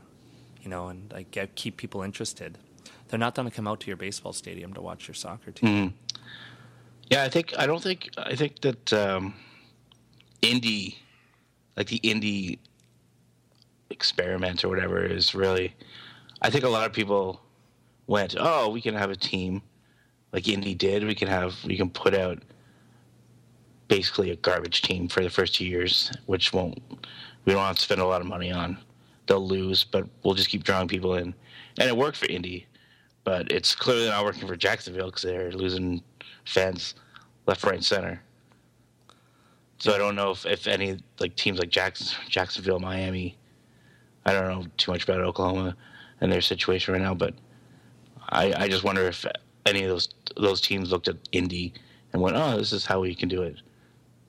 you 0.62 0.70
know, 0.70 0.88
and 0.88 1.12
like 1.12 1.32
get, 1.32 1.56
keep 1.56 1.78
people 1.78 2.02
interested, 2.02 2.58
they're 3.08 3.20
not 3.20 3.36
going 3.36 3.48
to 3.50 3.54
come 3.56 3.68
out 3.68 3.80
to 3.82 3.88
your 3.88 3.98
baseball 3.98 4.34
stadium 4.34 4.74
to 4.74 4.82
watch 4.82 5.08
your 5.08 5.16
soccer 5.16 5.52
team. 5.52 5.70
Mhm. 5.70 5.94
Yeah, 7.10 7.24
I 7.24 7.30
think 7.30 7.54
I 7.58 7.66
don't 7.66 7.82
think 7.82 8.10
I 8.18 8.36
think 8.36 8.62
that 8.62 8.92
um, 8.94 9.34
Indy, 10.42 10.98
like 11.78 11.88
the 11.88 11.98
Indy 11.98 12.60
experiment 13.90 14.64
or 14.64 14.70
whatever, 14.70 15.06
is 15.06 15.34
really. 15.36 15.74
I 16.42 16.50
think 16.50 16.64
a 16.66 16.70
lot 16.70 16.86
of 16.86 16.94
people 16.94 17.42
went, 18.08 18.36
"Oh, 18.38 18.70
we 18.70 18.82
can 18.82 18.94
have 18.94 19.10
a 19.10 19.16
team, 19.16 19.62
like 20.38 20.48
Indy 20.48 20.76
did. 20.76 21.04
We 21.04 21.16
can 21.16 21.28
have 21.28 21.56
we 21.66 21.76
can 21.76 21.90
put 21.90 22.14
out 22.14 22.38
basically 23.88 24.30
a 24.30 24.36
garbage 24.36 24.84
team 24.84 25.08
for 25.08 25.24
the 25.24 25.32
first 25.32 25.56
two 25.56 25.66
years, 25.66 26.12
which 26.28 26.54
won't 26.54 26.80
we 27.46 27.54
don't 27.54 27.64
have 27.64 27.78
to 27.78 27.82
spend 27.82 28.02
a 28.02 28.06
lot 28.06 28.22
of 28.22 28.28
money 28.28 28.52
on. 28.52 28.78
They'll 29.26 29.46
lose, 29.46 29.84
but 29.84 30.08
we'll 30.22 30.36
just 30.36 30.50
keep 30.50 30.64
drawing 30.64 30.88
people 30.88 31.16
in, 31.16 31.34
and 31.80 31.90
it 31.90 31.98
worked 31.98 32.18
for 32.18 32.28
Indy, 32.28 32.68
but 33.24 33.52
it's 33.52 33.74
clearly 33.74 34.06
not 34.06 34.24
working 34.26 34.48
for 34.48 34.56
Jacksonville 34.56 35.08
because 35.08 35.24
they're 35.24 35.52
losing 35.52 36.04
fans 36.46 36.94
left, 37.48 37.64
right, 37.64 37.74
and 37.74 37.84
center. 37.84 38.22
So 39.80 39.96
I 39.96 39.98
don't 39.98 40.16
know 40.16 40.30
if, 40.30 40.46
if 40.46 40.68
any 40.68 41.00
like 41.20 41.36
teams 41.36 41.58
like 41.58 41.72
Jackson, 41.72 42.16
Jacksonville, 42.30 42.80
Miami. 42.80 43.40
I 44.24 44.34
don't 44.34 44.48
know 44.48 44.66
too 44.78 44.92
much 44.92 45.04
about 45.04 45.20
Oklahoma 45.22 45.76
and 46.22 46.32
their 46.32 46.42
situation 46.42 46.94
right 46.94 47.02
now, 47.02 47.16
but 47.16 47.34
I, 48.30 48.54
I 48.56 48.68
just 48.68 48.84
wonder 48.84 49.08
if 49.08 49.26
any 49.68 49.84
of 49.84 49.90
those 49.90 50.10
those 50.40 50.62
teams 50.62 50.92
looked 50.92 51.08
at 51.08 51.18
Indy 51.32 51.74
and 52.14 52.22
went, 52.22 52.36
"Oh, 52.36 52.58
this 52.58 52.74
is 52.74 52.86
how 52.86 53.02
we 53.02 53.16
can 53.16 53.30
do 53.30 53.42
it," 53.44 53.58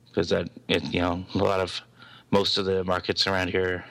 because 0.07 0.29
that 0.29 0.49
it, 0.67 0.83
you 0.93 1.01
know 1.01 1.23
a 1.35 1.37
lot 1.37 1.59
of 1.59 1.81
most 2.31 2.57
of 2.57 2.65
the 2.65 2.83
markets 2.83 3.27
around 3.27 3.49
here 3.49 3.83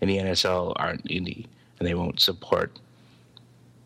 in 0.00 0.08
the 0.08 0.18
NSL 0.18 0.72
aren't 0.76 1.10
Indy, 1.10 1.46
and 1.78 1.88
they 1.88 1.94
won't 1.94 2.20
support 2.20 2.72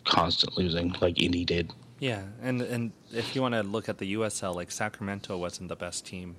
constant 0.04 0.56
losing 0.56 0.94
like 1.00 1.20
Indy 1.20 1.44
did. 1.44 1.72
Yeah, 2.00 2.22
and 2.42 2.62
and 2.62 2.92
if 3.12 3.34
you 3.34 3.42
want 3.42 3.54
to 3.54 3.62
look 3.62 3.88
at 3.88 3.98
the 3.98 4.14
USL, 4.14 4.54
like 4.54 4.70
Sacramento 4.70 5.36
wasn't 5.36 5.68
the 5.68 5.76
best 5.76 6.06
team. 6.06 6.36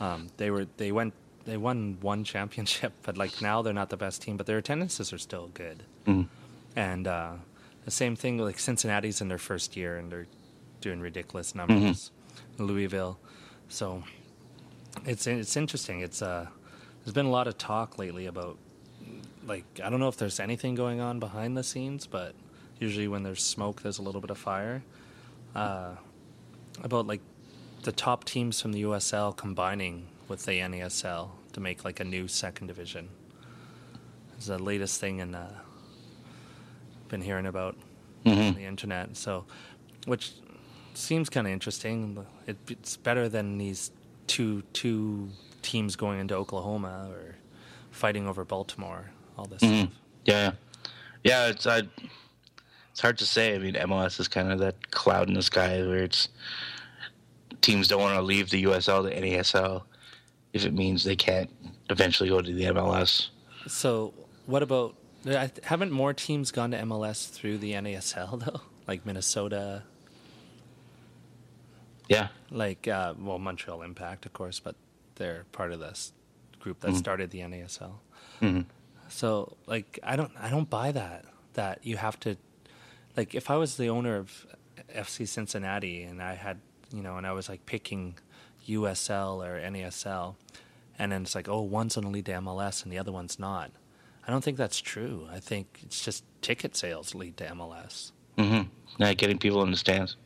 Um, 0.00 0.28
they 0.36 0.50
were 0.50 0.66
they 0.76 0.92
went 0.92 1.14
they 1.44 1.56
won 1.56 1.98
one 2.00 2.24
championship, 2.24 2.92
but 3.02 3.16
like 3.16 3.40
now 3.40 3.62
they're 3.62 3.72
not 3.72 3.90
the 3.90 3.96
best 3.96 4.22
team, 4.22 4.36
but 4.36 4.46
their 4.46 4.58
attendances 4.58 5.12
are 5.12 5.18
still 5.18 5.48
good. 5.54 5.82
Mhm. 6.06 6.26
And 6.76 7.06
uh, 7.06 7.32
the 7.84 7.90
same 7.90 8.16
thing 8.16 8.38
like 8.38 8.58
Cincinnati's 8.58 9.20
in 9.20 9.28
their 9.28 9.38
first 9.38 9.76
year 9.76 9.96
and 9.96 10.10
they're 10.10 10.26
doing 10.80 11.00
ridiculous 11.00 11.54
numbers. 11.54 12.10
Louisville, 12.58 13.18
so 13.68 14.02
it's 15.04 15.26
it's 15.26 15.56
interesting. 15.56 16.00
It's 16.00 16.22
uh, 16.22 16.46
there's 17.04 17.14
been 17.14 17.26
a 17.26 17.30
lot 17.30 17.46
of 17.46 17.56
talk 17.58 17.98
lately 17.98 18.26
about 18.26 18.58
like 19.46 19.64
I 19.82 19.90
don't 19.90 20.00
know 20.00 20.08
if 20.08 20.16
there's 20.16 20.40
anything 20.40 20.74
going 20.74 21.00
on 21.00 21.18
behind 21.18 21.56
the 21.56 21.62
scenes, 21.64 22.06
but 22.06 22.34
usually 22.78 23.08
when 23.08 23.22
there's 23.22 23.42
smoke, 23.42 23.82
there's 23.82 23.98
a 23.98 24.02
little 24.02 24.20
bit 24.20 24.30
of 24.30 24.38
fire. 24.38 24.82
Uh, 25.54 25.96
about 26.82 27.06
like 27.06 27.20
the 27.82 27.92
top 27.92 28.24
teams 28.24 28.60
from 28.60 28.72
the 28.72 28.82
USL 28.82 29.36
combining 29.36 30.06
with 30.28 30.44
the 30.44 30.52
NASL 30.52 31.30
to 31.52 31.60
make 31.60 31.84
like 31.84 32.00
a 32.00 32.04
new 32.04 32.28
second 32.28 32.66
division. 32.66 33.08
It's 34.36 34.46
the 34.46 34.58
latest 34.58 35.00
thing 35.00 35.18
in 35.18 35.34
uh, 35.34 35.50
been 37.08 37.22
hearing 37.22 37.46
about 37.46 37.76
Mhm. 38.24 38.48
on 38.48 38.54
the 38.54 38.64
internet. 38.64 39.16
So, 39.16 39.44
which 40.06 40.32
seems 40.94 41.28
kind 41.30 41.46
of 41.46 41.52
interesting. 41.52 42.24
It, 42.46 42.56
it's 42.68 42.96
better 42.96 43.28
than 43.28 43.58
these 43.58 43.90
two 44.26 44.62
two 44.72 45.30
teams 45.62 45.96
going 45.96 46.20
into 46.20 46.34
Oklahoma 46.34 47.08
or 47.10 47.36
fighting 47.90 48.26
over 48.28 48.44
Baltimore. 48.44 49.10
All 49.36 49.46
this 49.46 49.62
Mhm. 49.62 49.82
stuff. 49.86 49.92
Yeah, 50.24 50.52
yeah. 51.24 51.46
It's 51.48 51.66
I, 51.66 51.82
it's 52.90 53.00
hard 53.00 53.18
to 53.18 53.26
say. 53.26 53.54
I 53.54 53.58
mean, 53.58 53.74
MLS 53.76 54.18
is 54.20 54.28
kind 54.28 54.50
of 54.52 54.58
that 54.58 54.90
cloud 54.90 55.28
in 55.28 55.34
the 55.34 55.42
sky 55.42 55.80
where 55.82 56.02
it's 56.02 56.28
teams 57.60 57.88
don't 57.88 58.00
want 58.00 58.16
to 58.16 58.22
leave 58.22 58.50
the 58.50 58.62
USL 58.64 59.02
to 59.08 59.14
NASL 59.14 59.82
if 60.52 60.64
it 60.64 60.72
means 60.72 61.04
they 61.04 61.16
can't 61.16 61.50
eventually 61.90 62.28
go 62.28 62.40
to 62.40 62.52
the 62.52 62.64
MLS. 62.66 63.28
So, 63.66 64.14
what 64.46 64.62
about? 64.62 64.94
I- 65.36 65.50
Haven't 65.64 65.90
more 65.92 66.12
teams 66.14 66.50
gone 66.50 66.70
to 66.72 66.78
MLS 66.78 67.28
through 67.30 67.58
the 67.58 67.72
NASL 67.72 68.40
though? 68.44 68.60
Like 68.86 69.04
Minnesota, 69.04 69.82
Yeah, 72.08 72.28
like 72.50 72.88
uh, 72.88 73.14
well, 73.18 73.38
Montreal 73.38 73.82
Impact, 73.82 74.24
of 74.24 74.32
course, 74.32 74.60
but 74.60 74.76
they're 75.16 75.44
part 75.52 75.72
of 75.72 75.80
this 75.80 76.12
group 76.60 76.80
that 76.80 76.92
Mhm. 76.92 76.96
started 76.96 77.30
the 77.30 77.40
NASL. 77.40 77.98
Mhm. 78.40 78.64
So, 79.08 79.56
like, 79.66 79.98
I 80.02 80.16
don't, 80.16 80.32
I 80.38 80.48
don't 80.50 80.68
buy 80.70 80.92
that. 80.92 81.24
That 81.54 81.84
you 81.84 81.96
have 81.98 82.18
to, 82.20 82.36
like, 83.16 83.34
if 83.34 83.50
I 83.50 83.56
was 83.56 83.76
the 83.76 83.88
owner 83.90 84.16
of 84.16 84.46
FC 84.94 85.26
Cincinnati 85.26 86.02
and 86.02 86.22
I 86.22 86.34
had, 86.34 86.60
you 86.92 87.02
know, 87.02 87.16
and 87.18 87.26
I 87.26 87.32
was 87.32 87.48
like 87.48 87.66
picking 87.66 88.14
USL 88.66 89.44
or 89.44 89.58
NASL, 89.60 90.36
and 90.98 91.12
then 91.12 91.22
it's 91.22 91.34
like, 91.34 91.48
oh, 91.48 91.60
one's 91.62 91.96
lead 91.96 92.26
to 92.26 92.32
MLS 92.32 92.82
and 92.84 92.92
the 92.92 92.98
other 92.98 93.12
one's 93.12 93.38
not. 93.38 93.70
I 94.28 94.30
don't 94.30 94.44
think 94.44 94.58
that's 94.58 94.78
true. 94.78 95.26
I 95.32 95.40
think 95.40 95.80
it's 95.82 96.04
just 96.04 96.22
ticket 96.42 96.76
sales 96.76 97.14
lead 97.14 97.38
to 97.38 97.46
MLS. 97.46 98.12
Mm-hmm. 98.36 98.68
Yeah, 99.02 99.14
getting 99.14 99.38
people 99.38 99.62
in 99.62 99.70
the 99.70 99.76
stands. 99.76 100.16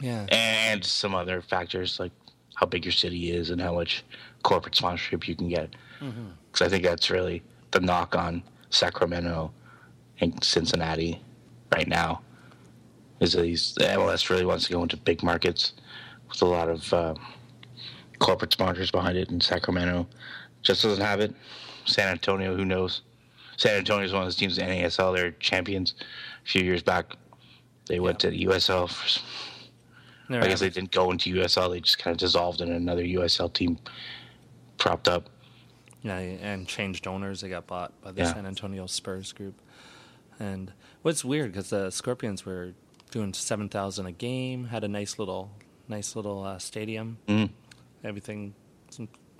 Yeah. 0.00 0.26
and 0.30 0.84
some 0.84 1.14
other 1.14 1.40
factors 1.40 1.98
like 1.98 2.12
how 2.54 2.66
big 2.66 2.84
your 2.84 2.92
city 2.92 3.30
is 3.30 3.48
and 3.50 3.60
how 3.60 3.74
much 3.74 4.04
corporate 4.42 4.74
sponsorship 4.74 5.26
you 5.28 5.34
can 5.34 5.48
get. 5.48 5.70
Because 6.00 6.66
I 6.66 6.68
think 6.68 6.84
that's 6.84 7.10
really 7.10 7.42
the 7.70 7.80
knock 7.80 8.14
on 8.14 8.42
Sacramento 8.70 9.52
and 10.20 10.42
Cincinnati 10.42 11.20
right 11.72 11.88
now. 11.88 12.22
Is 13.20 13.32
that 13.32 13.42
these 13.42 13.74
the 13.74 13.84
MLS 13.84 14.28
really 14.30 14.44
wants 14.44 14.66
to 14.66 14.72
go 14.72 14.82
into 14.82 14.96
big 14.96 15.22
markets 15.22 15.74
with 16.28 16.40
a 16.42 16.46
lot 16.46 16.68
of 16.68 16.92
uh, 16.92 17.14
corporate 18.18 18.52
sponsors 18.52 18.90
behind 18.90 19.16
it, 19.16 19.30
and 19.30 19.42
Sacramento 19.42 20.06
just 20.62 20.82
doesn't 20.82 21.04
have 21.04 21.20
it. 21.20 21.34
San 21.86 22.08
Antonio, 22.08 22.54
who 22.54 22.64
knows? 22.64 23.02
San 23.56 23.76
Antonio 23.78 24.04
is 24.04 24.12
one 24.12 24.22
of 24.22 24.26
those 24.26 24.36
teams 24.36 24.58
in 24.58 24.68
NASL. 24.68 25.14
They're 25.14 25.30
champions 25.32 25.94
a 26.44 26.48
few 26.48 26.62
years 26.62 26.82
back. 26.82 27.16
They 27.86 28.00
went 28.00 28.18
to 28.20 28.30
the 28.30 28.44
USL 28.44 28.88
for 28.90 29.20
I 30.28 30.48
guess 30.48 30.58
they 30.60 30.70
didn't 30.70 30.90
go 30.90 31.10
into 31.12 31.32
USL. 31.36 31.70
They 31.70 31.80
just 31.80 31.98
kind 31.98 32.12
of 32.12 32.18
dissolved 32.18 32.60
and 32.60 32.72
another 32.72 33.04
USL 33.04 33.52
team 33.52 33.78
propped 34.76 35.06
up. 35.08 35.30
Yeah, 36.02 36.18
and 36.18 36.66
changed 36.66 37.06
owners. 37.06 37.40
They 37.40 37.48
got 37.48 37.66
bought 37.66 37.92
by 38.02 38.12
the 38.12 38.22
Yeah. 38.22 38.32
San 38.34 38.44
Antonio 38.46 38.86
Spurs 38.86 39.32
group. 39.32 39.54
And 40.38 40.72
what's 41.02 41.24
weird 41.24 41.52
because 41.52 41.70
the 41.70 41.90
Scorpions 41.90 42.44
were 42.44 42.72
doing 43.10 43.32
seven 43.34 43.68
thousand 43.68 44.06
a 44.06 44.12
game, 44.12 44.64
had 44.66 44.82
a 44.84 44.88
nice 44.88 45.18
little, 45.18 45.52
nice 45.88 46.14
little 46.16 46.42
uh, 46.44 46.58
stadium. 46.58 47.18
Mhm. 47.28 47.50
Everything, 48.04 48.54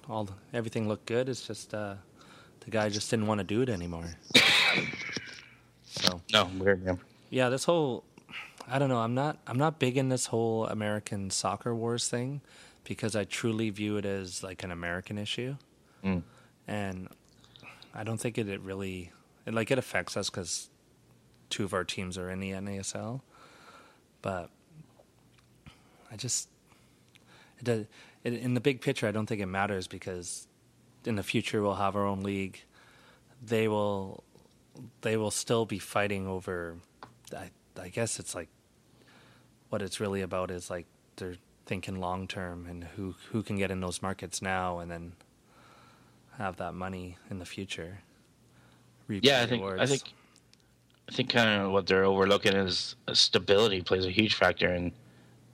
all 0.08 0.28
everything 0.52 0.88
looked 0.88 1.06
good. 1.06 1.28
It's 1.28 1.46
just 1.46 1.74
uh, 1.74 1.96
the 2.66 2.70
guy 2.70 2.88
just 2.90 3.08
didn't 3.10 3.26
want 3.26 3.38
to 3.38 3.44
do 3.44 3.62
it 3.62 3.70
anymore. 3.70 4.04
so 5.84 6.20
No, 6.32 6.50
weird. 6.58 6.82
Yeah. 6.84 6.96
yeah, 7.30 7.48
this 7.48 7.64
whole 7.64 8.04
I 8.68 8.78
don't 8.78 8.88
know, 8.88 8.98
I'm 8.98 9.14
not 9.14 9.38
I'm 9.46 9.56
not 9.58 9.78
big 9.78 9.96
in 9.96 10.08
this 10.10 10.26
whole 10.26 10.66
American 10.66 11.30
soccer 11.30 11.74
wars 11.74 12.08
thing 12.08 12.40
because 12.84 13.16
I 13.16 13.24
truly 13.24 13.70
view 13.70 13.96
it 13.96 14.04
as 14.04 14.42
like 14.42 14.62
an 14.64 14.70
American 14.70 15.16
issue. 15.18 15.56
Mm. 16.04 16.22
And 16.68 17.08
I 17.94 18.04
don't 18.04 18.18
think 18.18 18.36
it, 18.38 18.48
it 18.48 18.60
really 18.60 19.12
it, 19.46 19.54
like 19.54 19.70
it 19.70 19.78
affects 19.78 20.16
us 20.16 20.28
cuz 20.28 20.68
two 21.48 21.64
of 21.64 21.72
our 21.72 21.84
teams 21.84 22.18
are 22.18 22.28
in 22.30 22.40
the 22.40 22.50
NASL. 22.50 23.20
But 24.22 24.50
I 26.10 26.16
just 26.16 26.48
it, 27.58 27.64
does- 27.64 27.86
it, 28.24 28.32
in 28.34 28.54
the 28.54 28.60
big 28.60 28.80
picture 28.80 29.06
I 29.06 29.12
don't 29.12 29.26
think 29.26 29.40
it 29.40 29.46
matters 29.46 29.86
because 29.86 30.48
in 31.06 31.16
the 31.16 31.22
future 31.22 31.62
we'll 31.62 31.74
have 31.74 31.96
our 31.96 32.06
own 32.06 32.22
league. 32.22 32.62
They 33.44 33.68
will 33.68 34.24
they 35.00 35.16
will 35.16 35.30
still 35.30 35.64
be 35.64 35.78
fighting 35.78 36.26
over 36.26 36.76
I 37.36 37.50
I 37.80 37.88
guess 37.88 38.18
it's 38.18 38.34
like 38.34 38.48
what 39.68 39.82
it's 39.82 40.00
really 40.00 40.22
about 40.22 40.50
is 40.50 40.70
like 40.70 40.86
they're 41.16 41.36
thinking 41.66 42.00
long 42.00 42.28
term 42.28 42.66
and 42.66 42.84
who 42.84 43.14
who 43.32 43.42
can 43.42 43.56
get 43.56 43.70
in 43.70 43.80
those 43.80 44.02
markets 44.02 44.40
now 44.40 44.78
and 44.78 44.90
then 44.90 45.12
have 46.38 46.56
that 46.56 46.74
money 46.74 47.16
in 47.30 47.38
the 47.38 47.44
future. 47.44 48.00
Yeah, 49.08 49.42
I 49.42 49.46
think 49.46 49.64
I 49.64 49.86
think 49.86 50.02
I 51.08 51.12
think 51.12 51.30
kind 51.30 51.62
of 51.62 51.72
what 51.72 51.86
they're 51.86 52.04
overlooking 52.04 52.54
is 52.54 52.96
uh, 53.06 53.14
stability 53.14 53.80
plays 53.82 54.06
a 54.06 54.10
huge 54.10 54.34
factor 54.34 54.72
in 54.74 54.92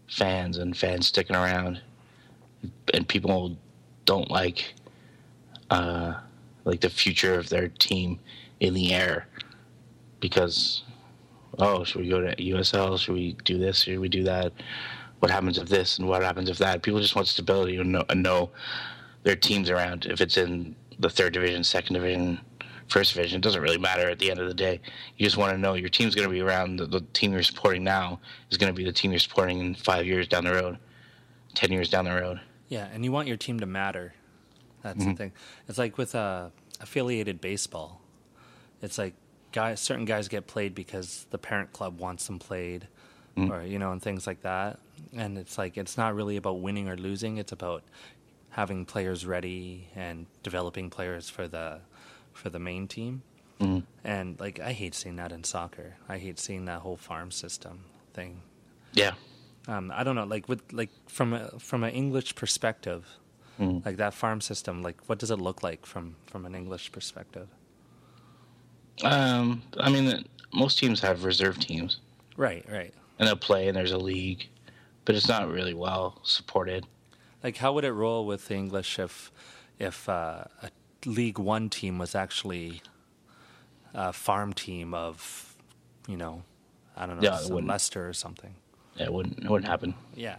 fans 0.09 0.59
and 0.59 0.77
fans 0.77 1.07
sticking 1.07 1.37
around, 1.37 1.81
and 2.95 3.07
people 3.07 3.57
don't 4.05 4.31
like 4.31 4.75
uh, 5.73 6.21
like 6.65 6.81
the 6.81 6.91
future 6.91 7.35
of 7.35 7.49
their 7.49 7.69
team 7.69 8.21
in 8.61 8.75
the 8.75 8.93
air 8.93 9.27
because 10.21 10.85
oh 11.59 11.83
should 11.83 12.03
we 12.03 12.09
go 12.09 12.21
to 12.21 12.37
USL 12.37 12.99
should 12.99 13.15
we 13.15 13.37
do 13.45 13.59
this? 13.59 13.81
Should 13.81 13.99
we 13.99 14.09
do 14.09 14.23
that? 14.25 14.53
What 15.21 15.31
happens 15.31 15.57
if 15.59 15.69
this 15.69 15.99
and 15.99 16.07
what 16.07 16.23
happens 16.23 16.51
if 16.51 16.59
that? 16.59 16.83
People 16.83 17.01
just 17.01 17.17
want 17.17 17.27
stability 17.27 17.77
and 17.77 17.93
know, 17.93 18.05
and 18.11 18.23
know 18.23 18.51
their 19.23 19.37
teams 19.37 19.71
around. 19.71 20.05
If 20.07 20.21
it's 20.21 20.37
in 20.37 20.77
the 20.99 21.09
third 21.09 21.33
division 21.33 21.65
second 21.65 21.95
division 21.95 22.39
first 22.89 23.15
division 23.15 23.39
it 23.39 23.43
doesn't 23.43 23.63
really 23.63 23.79
matter 23.79 24.11
at 24.11 24.19
the 24.19 24.31
end 24.31 24.39
of 24.39 24.49
the 24.49 24.55
day. 24.55 24.79
You 25.17 25.25
just 25.25 25.39
want 25.39 25.53
to 25.53 25.59
know 25.59 25.75
your 25.75 25.89
team's 25.89 26.15
going 26.15 26.29
to 26.29 26.33
be 26.33 26.43
around. 26.43 26.77
The, 26.77 26.87
the 26.87 27.01
team 27.15 27.33
you're 27.33 27.43
supporting 27.43 27.83
now 27.83 28.21
is 28.51 28.59
going 28.59 28.73
to 28.73 28.77
be 28.77 28.85
the 28.85 28.93
team 28.93 29.11
you're 29.11 29.21
supporting 29.21 29.59
in 29.59 29.75
five 29.75 30.05
years 30.05 30.29
down 30.29 30.45
the 30.45 30.53
road 30.53 30.77
ten 31.55 31.73
years 31.73 31.89
down 31.89 32.05
the 32.05 32.13
road. 32.13 32.41
Yeah, 32.69 32.89
and 32.93 33.05
you 33.05 33.13
want 33.13 33.27
your 33.29 33.39
team 33.39 33.59
to 33.61 33.67
matter. 33.67 34.15
That's 34.83 35.05
the 35.05 35.11
Mhm. 35.13 35.17
thing. 35.17 35.33
It's 35.69 35.79
like 35.79 35.97
with 35.99 36.15
uh, 36.15 36.51
affiliated 36.81 37.41
baseball. 37.41 38.01
It's 38.81 38.99
like 38.99 39.15
guys, 39.53 39.81
certain 39.81 40.05
guys 40.05 40.29
get 40.29 40.47
played 40.47 40.75
because 40.75 41.27
the 41.31 41.39
parent 41.39 41.73
club 41.73 41.99
wants 42.01 42.27
them 42.27 42.39
played, 42.39 42.89
Mhm. 43.37 43.51
or 43.51 43.65
you 43.67 43.79
know, 43.79 43.93
and 43.93 44.03
things 44.03 44.27
like 44.27 44.43
that. 44.43 44.79
And 45.13 45.39
it's 45.39 45.57
like 45.59 45.77
it's 45.79 45.97
not 45.97 46.15
really 46.15 46.37
about 46.37 46.61
winning 46.61 46.89
or 46.89 46.97
losing. 46.97 47.37
It's 47.39 47.53
about 47.53 47.83
having 48.51 48.85
players 48.85 49.25
ready 49.25 49.89
and 49.95 50.27
developing 50.43 50.91
players 50.91 51.29
for 51.31 51.47
the 51.49 51.81
for 52.33 52.51
the 52.51 52.59
main 52.59 52.89
team. 52.89 53.23
Mhm. 53.61 53.85
And 54.03 54.41
like 54.41 54.59
I 54.59 54.73
hate 54.73 54.95
seeing 54.95 55.17
that 55.17 55.31
in 55.33 55.45
soccer. 55.45 55.95
I 56.09 56.19
hate 56.19 56.39
seeing 56.41 56.65
that 56.65 56.81
whole 56.81 56.97
farm 56.97 57.31
system 57.31 57.85
thing. 58.15 58.43
yeah 58.95 59.15
Um, 59.69 59.91
I 59.95 60.03
don't 60.03 60.17
know, 60.17 60.25
like 60.25 60.49
with 60.49 60.61
like 60.73 60.91
from 61.07 61.33
a 61.33 61.57
from 61.61 61.85
an 61.85 61.91
English 61.95 62.35
perspective, 62.35 63.07
Mhm. 63.61 63.85
like 63.85 63.97
that 63.99 64.15
farm 64.15 64.41
system. 64.41 64.83
Like, 64.83 64.99
what 65.09 65.19
does 65.19 65.31
it 65.31 65.39
look 65.39 65.63
like 65.63 65.87
from 65.87 66.17
from 66.27 66.47
an 66.47 66.55
English 66.55 66.93
perspective? 66.93 67.49
um, 69.05 69.63
i 69.81 69.89
mean 69.91 70.25
most 70.53 70.79
teams 70.79 71.01
have 71.01 71.25
reserve 71.25 71.59
teams 71.59 71.99
Right, 72.37 72.65
right. 72.71 72.93
and 73.19 73.27
they'll 73.27 73.37
play 73.37 73.67
and 73.69 73.77
there's 73.77 73.93
a 73.93 73.99
league 73.99 74.49
but 75.07 75.15
it's 75.15 75.29
not 75.29 75.49
really 75.51 75.75
well 75.75 76.21
supported 76.23 76.87
Like, 77.43 77.57
how 77.57 77.73
would 77.73 77.85
it 77.85 77.93
roll 77.93 78.27
with 78.27 78.49
the 78.49 78.55
English 78.55 78.99
if 78.99 79.33
if 79.79 80.09
uh, 80.09 80.45
a 80.63 80.71
League 81.07 81.39
One 81.39 81.69
team 81.71 81.99
was 81.99 82.15
actually 82.15 82.83
a 83.95 84.13
farm 84.13 84.53
team 84.53 84.95
of, 84.95 85.57
you 86.07 86.17
know, 86.17 86.45
I 86.97 87.07
don't 87.07 87.17
know, 87.17 87.23
Yeah, 87.25 87.39
it 87.39 87.43
some 87.43 87.55
wouldn't. 87.55 87.69
Leicester 87.71 88.09
or 88.09 88.13
something? 88.13 88.55
yeah, 88.97 89.05
it 89.07 89.13
wouldn't 89.13 89.39
it 89.45 89.51
wouldn't 89.51 89.69
happen 89.69 89.95
Yeah, 90.15 90.37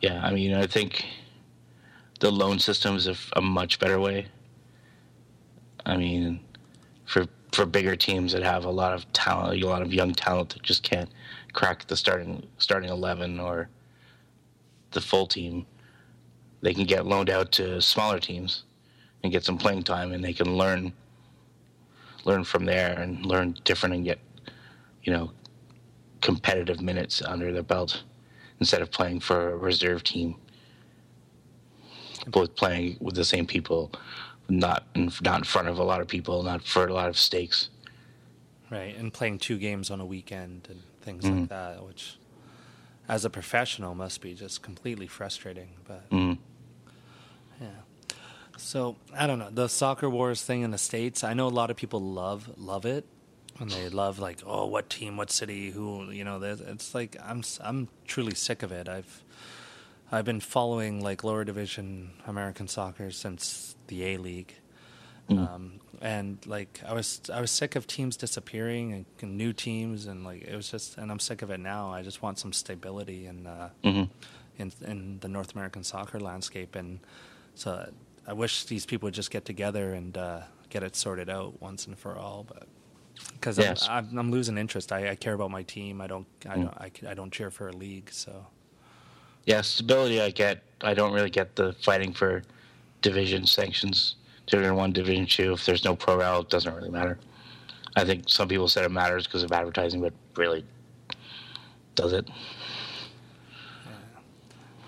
Yeah, 0.00 0.24
I 0.24 0.30
mean, 0.32 0.54
I 0.54 0.66
think 0.66 1.04
the 2.20 2.30
loan 2.30 2.58
system 2.58 2.96
is 2.96 3.06
a, 3.06 3.16
a 3.34 3.40
much 3.40 3.78
better 3.78 4.00
way. 4.00 4.26
I 5.86 5.96
mean, 5.96 6.40
for 7.04 7.26
for 7.52 7.64
bigger 7.64 7.96
teams 7.96 8.32
that 8.32 8.42
have 8.42 8.64
a 8.64 8.70
lot 8.70 8.92
of 8.92 9.10
talent, 9.12 9.62
a 9.62 9.66
lot 9.66 9.82
of 9.82 9.92
young 9.94 10.12
talent 10.12 10.50
that 10.50 10.62
just 10.62 10.82
can't 10.82 11.10
crack 11.52 11.86
the 11.86 11.96
starting 11.96 12.46
starting 12.58 12.90
eleven 12.90 13.40
or 13.40 13.68
the 14.90 15.00
full 15.00 15.26
team, 15.26 15.66
they 16.60 16.74
can 16.74 16.84
get 16.84 17.06
loaned 17.06 17.30
out 17.30 17.52
to 17.52 17.80
smaller 17.80 18.18
teams 18.18 18.64
and 19.22 19.32
get 19.32 19.44
some 19.44 19.58
playing 19.58 19.82
time, 19.82 20.12
and 20.12 20.22
they 20.22 20.32
can 20.32 20.56
learn 20.56 20.92
learn 22.24 22.44
from 22.44 22.64
there 22.64 22.98
and 22.98 23.24
learn 23.24 23.56
different 23.64 23.94
and 23.94 24.04
get 24.04 24.18
you 25.02 25.12
know 25.12 25.30
competitive 26.20 26.80
minutes 26.80 27.22
under 27.22 27.52
their 27.52 27.62
belt 27.62 28.02
instead 28.60 28.82
of 28.82 28.90
playing 28.90 29.20
for 29.20 29.52
a 29.52 29.56
reserve 29.56 30.02
team. 30.02 30.34
Both 32.30 32.56
playing 32.56 32.96
with 33.00 33.14
the 33.14 33.24
same 33.24 33.46
people, 33.46 33.90
not 34.48 34.84
in, 34.94 35.10
not 35.22 35.38
in 35.38 35.44
front 35.44 35.68
of 35.68 35.78
a 35.78 35.84
lot 35.84 36.00
of 36.00 36.08
people, 36.08 36.42
not 36.42 36.62
for 36.62 36.86
a 36.86 36.92
lot 36.92 37.08
of 37.08 37.18
stakes. 37.18 37.70
Right, 38.70 38.94
and 38.96 39.12
playing 39.12 39.38
two 39.38 39.58
games 39.58 39.90
on 39.90 40.00
a 40.00 40.04
weekend 40.06 40.66
and 40.70 40.82
things 41.00 41.24
Mhm. 41.24 41.40
like 41.40 41.48
that, 41.48 41.84
which, 41.84 42.16
as 43.08 43.24
a 43.24 43.30
professional, 43.30 43.94
must 43.94 44.20
be 44.20 44.34
just 44.34 44.62
completely 44.62 45.06
frustrating. 45.06 45.70
But 45.86 46.10
Mm. 46.10 46.38
yeah, 47.60 47.68
so 48.58 48.96
I 49.14 49.26
don't 49.26 49.38
know 49.38 49.50
the 49.50 49.68
soccer 49.68 50.10
wars 50.10 50.42
thing 50.42 50.62
in 50.62 50.70
the 50.70 50.78
states. 50.78 51.24
I 51.24 51.32
know 51.32 51.46
a 51.46 51.56
lot 51.60 51.70
of 51.70 51.76
people 51.76 52.00
love 52.00 52.50
love 52.58 52.84
it, 52.84 53.06
and 53.58 53.70
they 53.70 53.88
love 53.88 54.18
like, 54.18 54.42
oh, 54.44 54.66
what 54.66 54.90
team, 54.90 55.16
what 55.16 55.30
city, 55.30 55.70
who, 55.70 56.10
you 56.10 56.24
know. 56.24 56.40
It's 56.42 56.94
like 56.94 57.16
I'm 57.24 57.42
I'm 57.60 57.88
truly 58.06 58.34
sick 58.34 58.62
of 58.62 58.70
it. 58.70 58.86
I've 58.86 59.22
I've 60.10 60.24
been 60.24 60.40
following 60.40 61.02
like 61.02 61.22
lower 61.24 61.44
division 61.44 62.12
American 62.26 62.66
soccer 62.68 63.10
since 63.10 63.76
the 63.88 64.04
A 64.14 64.16
League. 64.18 64.54
Um, 65.30 65.80
and 66.00 66.38
like 66.46 66.80
I 66.86 66.94
was, 66.94 67.20
I 67.30 67.42
was 67.42 67.50
sick 67.50 67.76
of 67.76 67.86
teams 67.86 68.16
disappearing 68.16 69.04
and, 69.20 69.36
new 69.36 69.52
teams, 69.52 70.06
and 70.06 70.24
like 70.24 70.40
it 70.42 70.56
was 70.56 70.70
just, 70.70 70.96
and 70.96 71.10
I'm 71.10 71.18
sick 71.18 71.42
of 71.42 71.50
it 71.50 71.60
now. 71.60 71.92
I 71.92 72.00
just 72.02 72.22
want 72.22 72.38
some 72.38 72.52
stability 72.54 73.26
in, 73.26 73.46
uh, 73.46 73.68
Mhm. 73.84 74.08
in 74.56 74.72
in 74.86 75.18
the 75.20 75.28
North 75.28 75.52
American 75.54 75.84
soccer 75.84 76.18
landscape, 76.18 76.74
and 76.74 77.00
so 77.54 77.92
I 78.26 78.32
wish 78.32 78.64
these 78.64 78.86
people 78.86 79.06
would 79.08 79.14
just 79.14 79.30
get 79.30 79.44
together 79.44 79.92
and 79.92 80.16
uh, 80.16 80.40
get 80.70 80.82
it 80.82 80.96
sorted 80.96 81.28
out 81.28 81.60
once 81.60 81.86
and 81.86 81.98
for 81.98 82.16
all. 82.16 82.44
But 82.48 82.66
because 83.34 83.58
Yes. 83.58 83.86
I'm, 83.86 84.08
I'm, 84.08 84.18
I'm 84.18 84.30
losing 84.30 84.56
interest, 84.56 84.92
I, 84.92 85.10
I 85.10 85.14
care 85.14 85.34
about 85.34 85.50
my 85.50 85.62
team. 85.62 86.00
I 86.00 86.06
don't, 86.06 86.26
I 86.46 86.56
Mm. 86.56 86.62
don't, 86.62 87.04
I, 87.06 87.10
I 87.10 87.14
don't 87.14 87.30
cheer 87.32 87.50
for 87.50 87.68
a 87.68 87.72
league. 87.72 88.10
So 88.10 88.46
Yeah, 89.48 89.62
stability. 89.62 90.20
I 90.20 90.28
get. 90.28 90.62
I 90.82 90.92
don't 90.92 91.10
really 91.14 91.30
get 91.30 91.56
the 91.56 91.72
fighting 91.82 92.12
for 92.12 92.42
division 93.00 93.46
sanctions. 93.46 94.16
Division 94.46 94.76
one, 94.76 94.92
division 94.92 95.24
two. 95.24 95.54
If 95.54 95.64
there's 95.64 95.84
no 95.84 95.96
pro 95.96 96.18
rel, 96.18 96.40
it 96.42 96.50
doesn't 96.50 96.72
really 96.74 96.90
matter. 96.90 97.18
I 97.96 98.04
think 98.04 98.28
some 98.28 98.46
people 98.46 98.68
said 98.68 98.84
it 98.84 98.90
matters 98.90 99.26
because 99.26 99.42
of 99.42 99.50
advertising, 99.50 100.02
but 100.02 100.12
really, 100.36 100.66
does 101.94 102.12
it? 102.12 102.28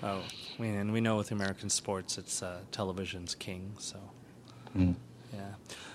Oh, 0.03 0.21
we, 0.59 0.69
and 0.69 0.93
we 0.93 1.01
know 1.01 1.17
with 1.17 1.31
American 1.31 1.69
sports, 1.71 2.19
it's 2.19 2.43
uh, 2.43 2.59
television's 2.71 3.33
king. 3.33 3.73
So, 3.79 3.97
Mm. 4.77 4.93
yeah. 5.33 5.39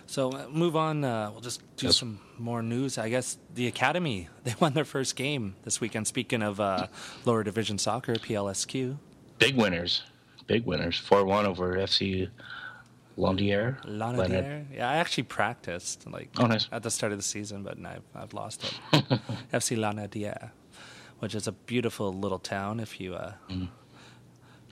So 0.07 0.31
uh, 0.31 0.47
move 0.51 0.77
on. 0.77 1.05
Uh, 1.05 1.31
we'll 1.33 1.41
just 1.41 1.61
do 1.77 1.87
Yes. 1.87 1.97
some 1.97 2.21
more 2.39 2.63
news. 2.63 2.97
I 2.99 3.09
guess 3.09 3.39
the 3.55 3.67
academy 3.67 4.29
they 4.45 4.55
won 4.61 4.73
their 4.75 4.85
first 4.85 5.17
game 5.17 5.57
this 5.65 5.81
weekend. 5.81 6.07
Speaking 6.07 6.43
of 6.43 6.61
uh, 6.61 6.87
lower 7.25 7.43
division 7.45 7.79
soccer, 7.79 8.15
PLSQ. 8.15 8.97
Big 9.39 9.57
winners. 9.57 10.03
Big 10.47 10.65
winners. 10.65 10.99
Four 10.99 11.25
one 11.25 11.45
over 11.47 11.75
FC 11.77 12.29
Landier. 13.19 13.79
Lanadier. 13.85 14.67
Yeah, 14.73 14.89
I 14.91 14.97
actually 14.97 15.25
practiced 15.25 16.07
like 16.11 16.31
Oh, 16.39 16.47
nice. 16.47 16.69
at 16.71 16.83
the 16.83 16.91
start 16.91 17.13
of 17.13 17.19
the 17.19 17.25
season, 17.25 17.63
but 17.63 17.79
I've, 17.85 18.03
I've 18.15 18.33
lost 18.35 18.63
it. 18.93 19.03
FC 19.53 19.77
Lanadier, 19.77 20.53
which 21.19 21.35
is 21.35 21.47
a 21.49 21.53
beautiful 21.53 22.13
little 22.13 22.39
town 22.39 22.79
if 22.81 23.01
you 23.01 23.15
uh, 23.15 23.33
Mm. 23.51 23.69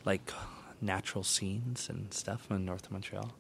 like 0.05 0.31
natural 0.81 1.25
scenes 1.25 1.89
and 1.89 2.13
stuff 2.13 2.47
in 2.51 2.65
North 2.65 2.87
of 2.87 2.93
Montreal. 2.93 3.33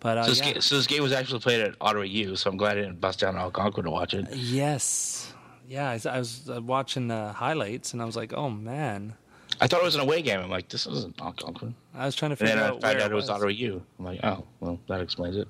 But 0.00 0.18
uh, 0.18 0.24
so, 0.24 0.30
this 0.30 0.38
yeah. 0.40 0.52
game, 0.52 0.60
so 0.60 0.76
this 0.76 0.86
game 0.86 1.02
was 1.02 1.12
actually 1.12 1.40
played 1.40 1.60
at 1.60 1.74
Ottawa 1.80 2.04
U, 2.04 2.36
so 2.36 2.50
I'm 2.50 2.56
glad 2.56 2.78
I 2.78 2.82
didn't 2.82 3.00
bust 3.00 3.20
down 3.20 3.34
to 3.34 3.40
Algonquin 3.40 3.84
to 3.84 3.90
watch 3.90 4.14
it. 4.14 4.26
Yes. 4.34 5.32
Yeah, 5.66 5.90
I, 5.90 5.94
was- 5.94 6.06
I 6.06 6.18
was 6.18 6.50
uh, 6.50 6.60
watching 6.62 7.08
the 7.08 7.32
highlights 7.32 7.92
and 7.92 8.00
I 8.00 8.04
was 8.04 8.16
like, 8.16 8.32
oh 8.32 8.50
man. 8.50 9.14
I 9.60 9.66
thought 9.66 9.80
it 9.80 9.84
was 9.84 9.94
an 9.96 10.02
away 10.02 10.22
game. 10.22 10.40
I'm 10.40 10.50
like, 10.50 10.68
this 10.68 10.86
isn't 10.86 11.20
Algonquin. 11.20 11.74
I 11.94 12.06
was 12.06 12.14
trying 12.14 12.30
to 12.30 12.32
And 12.34 12.38
figure 12.38 12.54
then 12.56 12.64
I 12.64 12.68
out 12.68 12.80
found 12.80 12.94
where 12.96 13.04
out 13.04 13.10
it 13.10 13.14
was, 13.14 13.24
was. 13.24 13.30
Ottawa 13.30 13.50
U. 13.50 13.82
I'm 13.98 14.04
like, 14.04 14.20
oh, 14.22 14.44
well, 14.60 14.78
that 14.88 15.00
explains 15.00 15.36
it. 15.36 15.48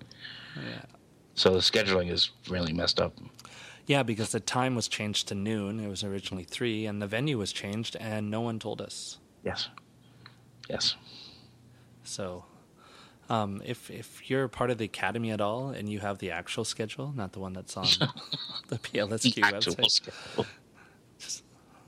Yeah. 0.57 0.83
So 1.35 1.51
the 1.51 1.59
scheduling 1.59 2.11
is 2.11 2.31
really 2.49 2.73
messed 2.73 3.01
up. 3.01 3.13
Yeah, 3.87 4.03
because 4.03 4.33
the 4.33 4.41
time 4.41 4.75
was 4.75 4.87
changed 4.89 5.29
to 5.29 5.35
noon. 5.35 5.81
It 5.81 5.89
was 5.89 6.05
originally 6.05 6.45
three, 6.45 6.85
and 6.85 7.01
the 7.01 7.07
venue 7.07 7.39
was 7.39 7.53
changed, 7.53 7.97
and 7.97 8.31
no 8.31 8.41
one 8.41 8.59
told 8.59 8.81
us. 8.83 9.19
Yes. 9.45 9.69
Yes. 10.69 10.97
So, 12.09 12.45
um, 13.29 13.61
if 13.65 13.91
if 13.91 14.29
you're 14.31 14.49
part 14.49 14.71
of 14.71 14.79
the 14.79 14.87
academy 14.87 15.31
at 15.31 15.41
all, 15.41 15.69
and 15.71 15.89
you 15.89 16.01
have 16.01 16.19
the 16.19 16.31
actual 16.31 16.65
schedule, 16.65 17.13
not 17.15 17.33
the 17.33 17.41
one 17.41 17.53
that's 17.53 17.77
on 17.77 17.85
the 18.69 18.79
PLSQ 18.79 19.35
The 19.35 19.41
website, 19.43 19.91
schedule. 19.91 20.47
just 21.19 21.45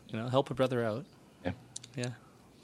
you 0.09 0.19
know, 0.19 0.29
help 0.29 0.51
a 0.51 0.55
brother 0.55 0.85
out. 0.85 1.07
Yeah. 1.45 1.53
Yeah. 1.97 2.11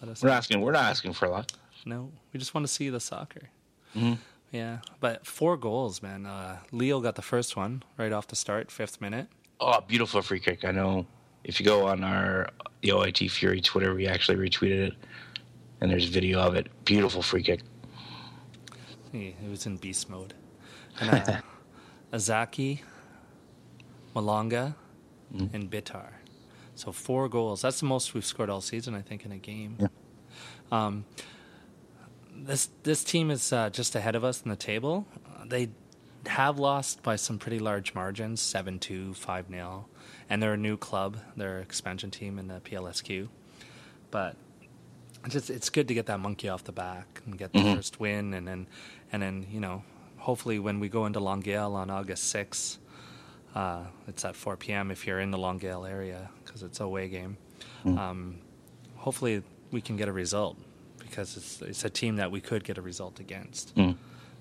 Let 0.03 0.11
us 0.11 0.23
We're 0.23 0.29
not 0.29 0.37
asking. 0.39 0.61
We're 0.61 0.73
not 0.73 0.85
asking 0.85 1.15
for 1.15 1.27
a 1.27 1.31
lot. 1.31 1.53
No, 1.87 2.11
we 2.33 2.39
just 2.39 2.53
want 2.55 2.67
to 2.67 2.73
see 2.73 2.91
the 2.91 3.01
soccer. 3.01 3.49
Mhm. 3.95 4.19
Yeah, 4.53 4.79
but 5.01 5.27
four 5.27 5.57
goals, 5.57 6.03
man. 6.03 6.27
Uh, 6.27 6.59
Leo 6.73 7.01
got 7.01 7.15
the 7.17 7.23
first 7.23 7.57
one 7.57 7.83
right 7.97 8.13
off 8.13 8.27
the 8.29 8.37
start, 8.37 8.71
fifth 8.71 9.01
minute. 9.01 9.29
Oh, 9.61 9.81
beautiful 9.81 10.21
free 10.23 10.41
kick. 10.41 10.65
I 10.65 10.71
know. 10.73 11.07
If 11.45 11.59
you 11.61 11.65
go 11.67 11.87
on 11.87 12.05
our 12.05 12.49
the 12.83 12.91
OIT 12.91 13.31
Fury 13.31 13.61
Twitter, 13.61 13.95
we 13.95 14.07
actually 14.07 14.37
retweeted 14.37 14.89
it, 14.89 14.95
and 15.81 15.91
there's 15.91 16.07
video 16.07 16.41
of 16.41 16.55
it. 16.55 16.69
Beautiful 16.85 17.23
free 17.23 17.43
kick. 17.43 17.61
He, 19.13 19.35
he 19.41 19.49
was 19.49 19.67
in 19.67 19.77
beast 19.77 20.09
mode. 20.11 20.35
And 21.01 21.11
uh, 21.11 21.41
Azaki, 22.13 22.81
Malanga, 24.15 24.75
Mm-hmm. 25.35 25.57
and 25.57 25.69
Bitar. 25.69 26.11
So 26.77 26.93
four 26.93 27.29
goals. 27.29 27.61
That's 27.61 27.81
the 27.81 27.87
most 27.87 28.15
we've 28.15 28.25
scored 28.25 28.49
all 28.49 28.61
season, 28.61 28.95
I 28.95 29.01
think, 29.03 29.25
in 29.25 29.33
a 29.33 29.39
game. 29.39 29.77
Yeah. 29.81 29.89
Um, 30.71 31.05
this 32.33 32.69
this 32.85 33.03
team 33.03 33.29
is 33.29 33.53
uh, 33.53 33.71
just 33.71 33.97
ahead 33.97 34.15
of 34.15 34.23
us 34.23 34.41
in 34.43 34.51
the 34.51 34.57
table. 34.57 35.05
Uh, 35.27 35.45
they 35.47 35.71
have 36.27 36.61
lost 36.61 37.03
by 37.03 37.17
some 37.17 37.39
pretty 37.41 37.59
large 37.59 37.93
margins 37.93 38.41
7 38.41 38.79
2, 38.79 39.15
5 39.15 39.47
0. 39.51 39.87
And 40.31 40.41
they're 40.41 40.53
a 40.53 40.57
new 40.57 40.77
club, 40.77 41.17
they're 41.37 41.57
an 41.57 41.63
expansion 41.65 42.13
team 42.13 42.39
in 42.39 42.47
the 42.47 42.61
PLSQ. 42.61 43.27
But 44.13 44.37
it's 45.27 45.35
just 45.35 45.51
it's 45.51 45.69
good 45.69 45.87
to 45.89 45.95
get 45.95 46.07
that 46.07 46.21
monkey 46.21 46.49
off 46.49 46.65
the 46.65 46.73
back 46.73 47.21
and 47.27 47.37
get 47.37 47.53
the 47.53 47.59
Mhm. 47.59 47.75
first 47.77 48.01
win 48.01 48.33
and 48.35 48.47
then 48.49 48.67
and 49.13 49.21
then 49.23 49.47
you 49.51 49.61
know 49.61 49.83
hopefully 50.19 50.59
when 50.59 50.81
we 50.81 50.89
go 50.89 51.05
into 51.07 51.21
Longueuil 51.21 51.75
on 51.75 51.91
August 51.91 52.35
6th 52.35 52.79
uh, 53.55 53.85
it's 54.09 54.25
at 54.25 54.37
4 54.37 54.57
p.m. 54.57 54.91
if 54.91 55.07
you're 55.07 55.21
in 55.21 55.31
the 55.31 55.39
Longueuil 55.39 55.85
area 55.87 56.31
because 56.45 56.63
it's 56.63 56.81
a 56.81 56.85
away 56.85 57.09
game 57.09 57.37
Mm. 57.85 57.99
um, 57.99 58.39
hopefully 58.97 59.43
we 59.71 59.81
can 59.81 59.97
get 59.97 60.09
a 60.09 60.13
result 60.13 60.57
because 60.99 61.37
it's 61.37 61.63
it's 61.63 61.85
a 61.85 61.91
team 61.91 62.17
that 62.17 62.31
we 62.31 62.41
could 62.41 62.65
get 62.65 62.79
a 62.79 62.83
result 62.83 63.21
against 63.21 63.75
Mm. 63.77 63.97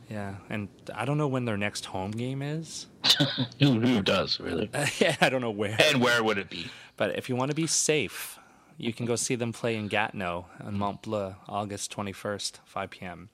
yeah 0.10 0.36
and 0.50 0.68
I 0.96 1.06
don't 1.06 1.18
know 1.18 1.28
when 1.28 1.46
their 1.46 1.58
next 1.58 1.86
home 1.86 2.12
game 2.12 2.42
is 2.42 2.88
who 3.60 4.02
does 4.02 4.40
really? 4.40 4.70
yeah 5.00 5.16
I 5.22 5.30
don't 5.30 5.42
know 5.42 5.52
where 5.52 5.78
And 5.80 6.02
where 6.02 6.24
would 6.24 6.38
it 6.38 6.50
be? 6.50 6.68
but 6.98 7.16
if 7.18 7.30
you 7.30 7.36
want 7.36 7.52
to 7.52 7.56
be 7.56 7.68
safe, 7.68 8.40
you 8.78 8.94
can 8.94 9.06
go 9.06 9.16
see 9.16 9.36
them 9.36 9.54
play 9.54 9.76
in 9.76 9.88
Gatineau 9.88 10.46
on 10.64 10.78
Mont 10.78 11.02
Bleu, 11.02 11.36
August 11.48 11.96
21st, 11.96 12.60
5 12.66 12.90
p.m. 12.90 13.30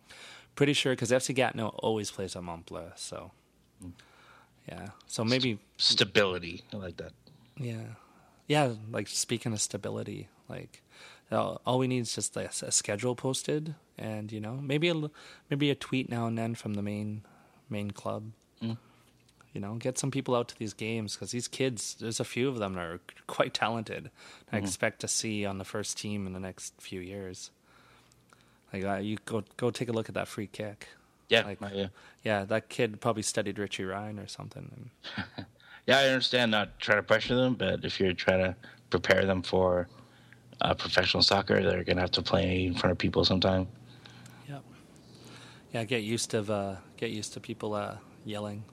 Pretty 0.55 0.73
sure 0.73 0.93
because 0.93 1.11
FC 1.11 1.33
Gatineau 1.33 1.69
always 1.79 2.11
plays 2.11 2.35
on 2.35 2.45
Mont 2.45 2.65
Bleu. 2.65 2.91
So, 2.95 3.31
yeah. 4.67 4.89
So 5.07 5.23
maybe, 5.23 5.59
Stability. 5.77 6.63
I 6.73 6.77
like 6.77 6.97
that. 6.97 7.13
yeah. 7.57 7.95
Yeah, 8.47 8.73
like 8.91 9.07
speaking 9.07 9.53
of 9.53 9.61
stability, 9.61 10.27
like 10.49 10.81
all 11.31 11.79
we 11.79 11.87
need 11.87 12.01
is 12.01 12.13
just 12.13 12.35
a, 12.35 12.49
a 12.65 12.71
schedule 12.71 13.15
posted 13.15 13.75
and, 13.97 14.29
you 14.29 14.41
know, 14.41 14.55
maybe 14.61 14.89
a, 14.89 15.09
maybe 15.49 15.69
a 15.69 15.75
tweet 15.75 16.09
now 16.09 16.27
and 16.27 16.37
then 16.37 16.55
from 16.55 16.73
the 16.73 16.81
main 16.81 17.23
main 17.69 17.91
club. 17.91 18.31
Mm. 18.61 18.77
You 19.53 19.59
know, 19.59 19.75
get 19.75 19.97
some 19.97 20.11
people 20.11 20.33
out 20.35 20.47
to 20.49 20.57
these 20.57 20.73
games 20.73 21.15
because 21.15 21.31
these 21.31 21.47
kids, 21.47 21.95
there's 21.99 22.19
a 22.21 22.23
few 22.25 22.47
of 22.47 22.57
them 22.57 22.73
that 22.75 22.81
are 22.85 22.99
quite 23.27 23.53
talented. 23.53 24.09
I 24.51 24.57
Mhm. 24.57 24.63
expect 24.63 25.01
to 25.01 25.07
see 25.07 25.45
on 25.45 25.57
the 25.57 25.65
first 25.65 25.97
team 25.97 26.25
in 26.25 26.33
the 26.33 26.39
next 26.39 26.73
few 26.79 27.01
years. 27.01 27.51
Like 28.71 28.85
uh, 28.85 28.95
you 28.97 29.17
go 29.25 29.43
go 29.57 29.69
take 29.69 29.89
a 29.89 29.91
look 29.91 30.07
at 30.07 30.15
that 30.15 30.27
free 30.27 30.47
kick. 30.47 30.87
Yeah, 31.27 31.43
like, 31.45 31.59
yeah. 31.73 31.87
yeah, 32.23 32.43
that 32.45 32.67
kid 32.67 32.99
probably 32.99 33.23
studied 33.23 33.57
Richie 33.57 33.85
Ryan 33.85 34.19
or 34.19 34.27
something. 34.27 34.89
Yeah, 35.87 35.97
I 35.97 36.09
understand 36.09 36.51
not 36.51 36.79
trying 36.79 36.99
to 36.99 37.03
pressure 37.03 37.35
them, 37.35 37.55
but 37.55 37.83
if 37.83 37.99
you're 37.99 38.13
trying 38.13 38.43
to 38.43 38.55
prepare 38.91 39.25
them 39.25 39.41
for 39.41 39.87
uh, 40.61 40.75
professional 40.75 41.23
soccer, 41.23 41.61
they're 41.63 41.83
gonna 41.83 42.01
have 42.01 42.11
to 42.11 42.21
play 42.21 42.65
in 42.65 42.75
front 42.75 42.91
of 42.91 42.99
people 42.99 43.25
sometime. 43.25 43.67
Yep. 44.47 44.63
Yeah, 45.73 45.83
get 45.85 46.03
used 46.03 46.29
to 46.31 46.41
uh, 46.53 46.77
get 46.97 47.09
used 47.09 47.33
to 47.33 47.39
people 47.39 47.73
uh, 47.73 47.97
yelling. 48.25 48.63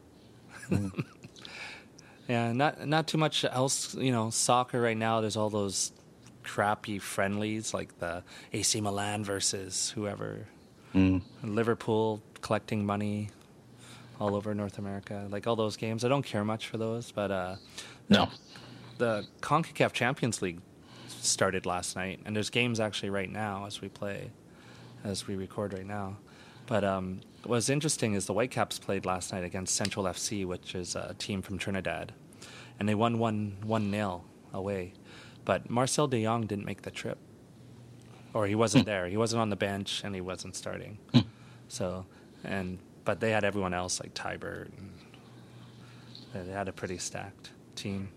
Yeah, 2.28 2.52
not 2.52 2.86
not 2.86 3.06
too 3.06 3.18
much 3.18 3.44
else. 3.44 3.94
You 3.94 4.12
know, 4.12 4.30
soccer 4.30 4.80
right 4.80 4.96
now. 4.96 5.20
There's 5.20 5.36
all 5.36 5.50
those 5.50 5.92
crappy 6.44 6.98
friendlies 6.98 7.74
like 7.74 7.98
the 7.98 8.22
AC 8.52 8.80
Milan 8.80 9.24
versus 9.24 9.90
whoever, 9.94 10.46
Mm. 10.94 11.20
Liverpool 11.42 12.22
collecting 12.40 12.86
money 12.86 13.28
all 14.18 14.34
over 14.34 14.54
North 14.54 14.78
America. 14.78 15.26
Like 15.30 15.46
all 15.46 15.56
those 15.56 15.76
games. 15.76 16.04
I 16.04 16.08
don't 16.08 16.24
care 16.24 16.44
much 16.44 16.66
for 16.66 16.78
those, 16.78 17.12
but 17.12 17.30
uh, 17.30 17.56
No. 18.08 18.28
the 18.96 19.26
CONCACAF 19.42 19.92
Champions 19.92 20.40
League 20.42 20.60
started 21.08 21.66
last 21.66 21.94
night, 21.94 22.20
and 22.24 22.34
there's 22.34 22.48
games 22.50 22.80
actually 22.80 23.10
right 23.10 23.30
now 23.30 23.66
as 23.66 23.80
we 23.82 23.88
play, 23.88 24.30
as 25.04 25.26
we 25.26 25.36
record 25.36 25.72
right 25.74 25.86
now. 25.86 26.16
But 26.66 26.84
um, 26.84 27.20
what's 27.44 27.68
interesting 27.68 28.14
is 28.14 28.26
the 28.26 28.32
Whitecaps 28.32 28.78
played 28.78 29.06
last 29.06 29.32
night 29.32 29.44
against 29.44 29.74
Central 29.74 30.04
FC, 30.04 30.44
which 30.44 30.74
is 30.74 30.94
a 30.96 31.14
team 31.18 31.42
from 31.42 31.58
Trinidad, 31.58 32.12
and 32.78 32.88
they 32.88 32.94
won 32.94 33.18
one 33.18 33.56
one 33.62 33.90
nil 33.90 34.24
away. 34.52 34.92
But 35.44 35.70
Marcel 35.70 36.06
De 36.08 36.22
Jong 36.22 36.46
didn't 36.46 36.66
make 36.66 36.82
the 36.82 36.90
trip, 36.90 37.18
or 38.34 38.46
he 38.46 38.54
wasn't 38.54 38.84
hmm. 38.84 38.90
there. 38.90 39.08
He 39.08 39.16
wasn't 39.16 39.40
on 39.40 39.50
the 39.50 39.56
bench, 39.56 40.02
and 40.04 40.14
he 40.14 40.20
wasn't 40.20 40.56
starting. 40.56 40.98
Hmm. 41.12 41.20
So, 41.68 42.06
and 42.44 42.78
but 43.08 43.20
they 43.20 43.30
had 43.30 43.42
everyone 43.42 43.72
else 43.72 44.00
like 44.00 44.12
Teibert. 44.12 44.68
And 46.34 46.46
they 46.46 46.52
had 46.52 46.68
a 46.68 46.72
pretty 46.72 46.98
stacked 46.98 47.52
team. 47.74 48.10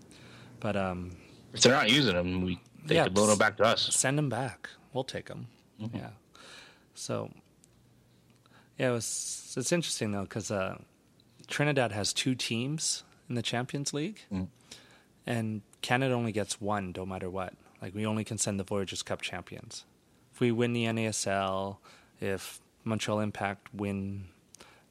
But 0.60 0.76
um, 0.76 1.16
If 1.54 1.62
they're 1.62 1.72
not 1.72 1.90
using 1.90 2.14
them, 2.14 2.42
we 2.42 2.60
they 2.84 2.96
Yeah, 2.96 3.04
could 3.04 3.16
loan 3.16 3.28
them 3.28 3.38
back 3.38 3.56
to 3.56 3.64
us. 3.64 3.88
Send 3.94 4.18
them 4.18 4.28
back. 4.28 4.68
We'll 4.92 5.04
take 5.04 5.28
them. 5.28 5.46
Mm-hmm. 5.80 5.96
Yeah. 5.96 6.10
So, 6.94 7.30
yeah, 8.78 8.88
it 8.90 8.92
was. 8.92 9.54
It's 9.56 9.72
interesting 9.72 10.12
though 10.12 10.22
because 10.22 10.50
uh, 10.50 10.78
Trinidad 11.48 11.92
has 11.92 12.12
two 12.12 12.34
teams 12.34 13.04
in 13.28 13.34
the 13.34 13.42
Champions 13.42 13.92
League, 13.94 14.20
and 15.26 15.62
Canada 15.82 16.14
only 16.14 16.32
gets 16.32 16.60
one, 16.60 16.92
no 16.96 17.04
matter 17.06 17.28
what. 17.30 17.54
Like 17.80 17.94
we 17.94 18.06
only 18.06 18.24
can 18.24 18.38
send 18.38 18.58
the 18.60 18.64
Voyagers 18.64 19.02
Cup 19.02 19.20
champions. 19.22 19.84
If 20.32 20.40
we 20.40 20.50
win 20.52 20.72
the 20.72 20.84
NASL, 20.84 21.76
if 22.20 22.60
Montreal 22.84 23.20
Impact 23.20 23.68
win 23.74 24.28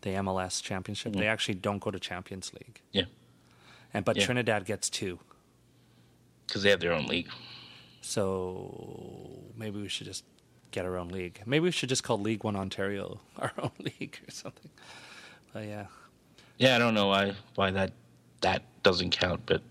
the 0.01 0.11
MLS 0.11 0.61
championship, 0.61 1.13
they 1.13 1.27
actually 1.27 1.55
don't 1.55 1.79
go 1.79 1.89
to 1.91 1.99
Champions 1.99 2.51
League. 2.53 2.81
Yeah. 2.91 3.05
And 3.93 4.05
but 4.05 4.17
Yeah. 4.17 4.25
Trinidad 4.25 4.65
gets 4.65 4.89
two. 4.89 5.19
Because 6.47 6.63
they 6.63 6.69
have 6.69 6.79
their 6.81 6.93
own 6.93 7.05
league. 7.07 7.29
So 8.01 9.43
maybe 9.55 9.81
we 9.81 9.87
should 9.87 10.07
just 10.07 10.23
get 10.71 10.85
our 10.85 10.97
own 10.97 11.09
league. 11.09 11.41
Maybe 11.45 11.63
we 11.63 11.71
should 11.71 11.89
just 11.89 12.03
call 12.03 12.19
League 12.19 12.43
One 12.43 12.55
Ontario 12.55 13.19
our 13.37 13.51
own 13.57 13.71
league 13.79 14.19
or 14.27 14.31
something. 14.31 14.71
But 15.53 15.65
yeah, 15.67 15.85
Yeah, 16.57 16.75
I 16.75 16.79
don't 16.79 16.93
know 16.93 17.07
why 17.07 17.33
why 17.55 17.71
that 17.71 17.91
that 18.41 18.63
doesn't 18.83 19.11
count, 19.11 19.41
but 19.45 19.61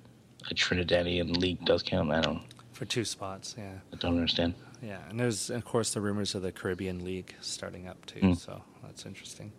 a 0.51 0.55
Trinidadian 0.55 1.37
league 1.37 1.65
does 1.65 1.83
count. 1.83 2.11
I 2.13 2.21
don't 2.21 2.43
for 2.73 2.85
two 2.85 3.05
spots. 3.05 3.55
Yeah, 3.59 3.73
I 3.93 3.97
don't 3.97 4.15
understand. 4.17 4.55
yeah. 4.83 5.01
And 5.09 5.19
there's 5.19 5.51
of 5.51 5.65
course 5.65 5.93
the 5.93 6.01
rumors 6.01 6.35
of 6.35 6.43
the 6.43 6.53
Caribbean 6.53 7.05
League 7.05 7.35
starting 7.41 7.89
up 7.89 8.05
too. 8.07 8.21
Mm. 8.21 8.39
So 8.39 8.63
that's 8.83 9.05
interesting. 9.07 9.53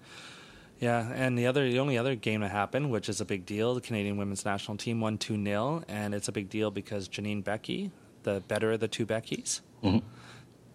Yeah, 0.79 1.11
and 1.13 1.37
the 1.37 1.45
other, 1.45 1.69
the 1.69 1.77
only 1.77 1.95
other 1.95 2.15
game 2.15 2.41
that 2.41 2.49
happened, 2.49 2.89
which 2.89 3.07
is 3.07 3.21
a 3.21 3.25
big 3.25 3.45
deal, 3.45 3.75
the 3.75 3.81
Canadian 3.81 4.17
women's 4.17 4.43
national 4.43 4.77
team 4.77 4.99
won 4.99 5.19
two 5.19 5.35
0 5.43 5.83
and 5.87 6.15
it's 6.15 6.27
a 6.27 6.31
big 6.31 6.49
deal 6.49 6.71
because 6.71 7.07
Janine 7.07 7.43
Beckie, 7.43 7.91
the 8.23 8.41
better 8.47 8.71
of 8.71 8.79
the 8.79 8.87
two 8.87 9.05
Beckies, 9.05 9.61
Mhm. 9.83 10.01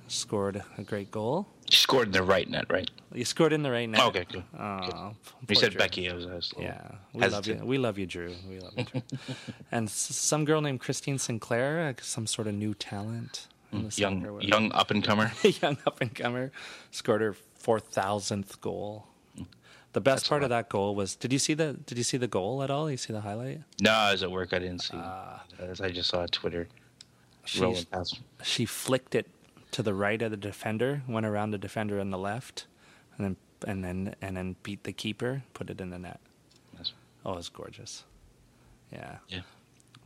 Scored 0.08 0.62
a 0.78 0.82
great 0.82 1.10
goal. 1.10 1.46
She 1.68 1.78
scored 1.78 2.06
in 2.08 2.12
the 2.12 2.22
right 2.22 2.48
net, 2.48 2.66
right? 2.70 2.88
You 3.12 3.24
scored 3.24 3.52
in 3.52 3.62
the 3.62 3.70
right 3.70 3.88
net. 3.88 4.00
Okay, 4.00 4.24
good. 4.30 4.44
Oh, 4.58 5.14
You 5.48 5.56
said 5.56 5.72
Drew. 5.72 5.80
Beckie. 5.80 6.10
I 6.10 6.14
was, 6.14 6.26
I 6.26 6.34
was 6.34 6.54
Yeah, 6.58 6.80
we 7.12 7.26
love 7.26 7.46
you. 7.46 7.60
We 7.64 7.78
love 7.78 7.98
you, 7.98 8.06
Drew. 8.06 8.32
We 8.48 8.60
love 8.60 8.72
you, 8.76 8.84
Drew. 8.84 9.02
and 9.72 9.90
some 9.90 10.44
girl 10.44 10.60
named 10.60 10.80
Christine 10.80 11.18
Sinclair, 11.18 11.88
uh, 11.88 11.94
some 12.02 12.26
sort 12.26 12.46
of 12.46 12.54
new 12.54 12.74
talent 12.74 13.48
in 13.72 13.82
the 13.82 13.88
Mm, 13.88 13.98
young 13.98 14.20
soccer 14.22 14.40
young 14.42 14.72
up 14.72 14.90
and 14.92 15.02
comer. 15.02 15.32
young 15.62 15.76
up 15.86 16.00
and 16.00 16.14
comer, 16.14 16.52
scored 16.92 17.20
her 17.20 17.34
four 17.56 17.80
thousandth 17.80 18.60
goal. 18.60 19.08
The 19.92 20.00
best 20.00 20.28
part 20.28 20.42
of 20.44 20.50
that 20.50 20.68
goal 20.68 20.94
was 20.94 21.16
did 21.16 21.32
you 21.32 21.38
see 21.40 21.54
the 21.54 21.72
did 21.72 21.98
you 21.98 22.04
see 22.04 22.16
the 22.18 22.28
goal 22.28 22.62
at 22.62 22.70
all? 22.70 22.88
You 22.90 22.96
see 22.96 23.12
the 23.12 23.22
highlight? 23.22 23.62
No, 23.80 23.90
I 23.90 24.12
was 24.12 24.22
at 24.22 24.30
work. 24.30 24.52
I 24.52 24.58
didn't 24.60 24.82
see. 24.82 24.98
As 25.58 25.80
I 25.80 25.90
just 25.90 26.10
saw 26.10 26.26
Twitter 26.30 26.68
She 27.44 27.74
she 28.42 28.66
flicked 28.66 29.14
it 29.14 29.26
to 29.76 29.82
the 29.82 29.92
right 29.92 30.22
of 30.22 30.30
the 30.30 30.38
defender, 30.38 31.02
went 31.06 31.26
around 31.26 31.50
the 31.50 31.58
defender 31.58 32.00
on 32.00 32.08
the 32.08 32.16
left, 32.16 32.64
and 33.18 33.26
then 33.26 33.36
and 33.66 33.84
then 33.84 34.14
and 34.22 34.34
then 34.34 34.56
beat 34.62 34.84
the 34.84 34.92
keeper, 34.92 35.42
put 35.52 35.68
it 35.68 35.82
in 35.82 35.90
the 35.90 35.98
net. 35.98 36.18
Oh, 37.26 37.34
it 37.34 37.36
was 37.36 37.50
gorgeous. 37.50 38.04
Yeah. 38.90 39.16
Yeah. 39.28 39.40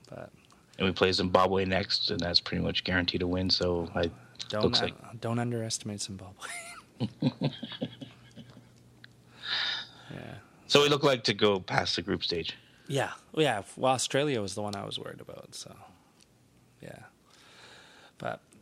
But 0.08 0.32
And 0.76 0.88
we 0.88 0.92
play 0.92 1.12
Zimbabwe 1.12 1.66
next, 1.66 2.10
and 2.10 2.18
that's 2.18 2.40
pretty 2.40 2.64
much 2.64 2.82
guaranteed 2.82 3.20
to 3.20 3.28
win. 3.28 3.48
So 3.48 3.88
I 3.94 4.10
don't 4.48 4.64
looks 4.64 4.82
like 4.82 5.20
don't 5.20 5.38
underestimate 5.38 6.00
Zimbabwe. 6.00 6.48
yeah. 7.22 7.28
so 10.66 10.82
we 10.82 10.88
look 10.88 11.04
like 11.04 11.22
to 11.24 11.34
go 11.34 11.60
past 11.60 11.94
the 11.94 12.02
group 12.02 12.24
stage. 12.24 12.56
Yeah, 12.88 13.12
yeah. 13.36 13.62
Well, 13.76 13.92
Australia 13.92 14.42
was 14.42 14.56
the 14.56 14.62
one 14.62 14.74
I 14.74 14.84
was 14.84 14.98
worried 14.98 15.20
about. 15.20 15.54
So, 15.54 15.72
yeah. 16.82 17.04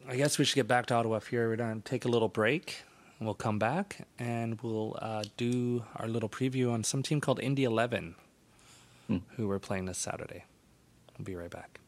But 0.09 0.15
I 0.15 0.17
guess 0.17 0.39
we 0.39 0.47
should 0.47 0.55
get 0.55 0.67
back 0.67 0.87
to 0.87 0.95
Ottawa 0.95 1.19
Fury. 1.19 1.49
We're 1.49 1.57
going 1.57 1.83
to 1.83 1.87
take 1.87 2.07
a 2.07 2.09
little 2.09 2.29
break, 2.29 2.83
and 3.19 3.27
we'll 3.27 3.35
come 3.35 3.59
back 3.59 4.09
and 4.19 4.59
we'll 4.63 4.97
uh, 5.03 5.25
do 5.37 5.85
our 5.97 6.09
little 6.09 6.31
preview 6.31 6.73
on 6.73 6.83
some 6.83 7.03
team 7.03 7.21
called 7.21 7.39
Indy 7.41 7.65
Eleven, 7.65 8.15
who 9.37 9.47
we're 9.47 9.59
playing 9.59 9.85
this 9.85 9.99
Saturday. 9.99 10.45
We'll 11.19 11.27
be 11.27 11.37
right 11.37 11.51
back. 11.51 11.79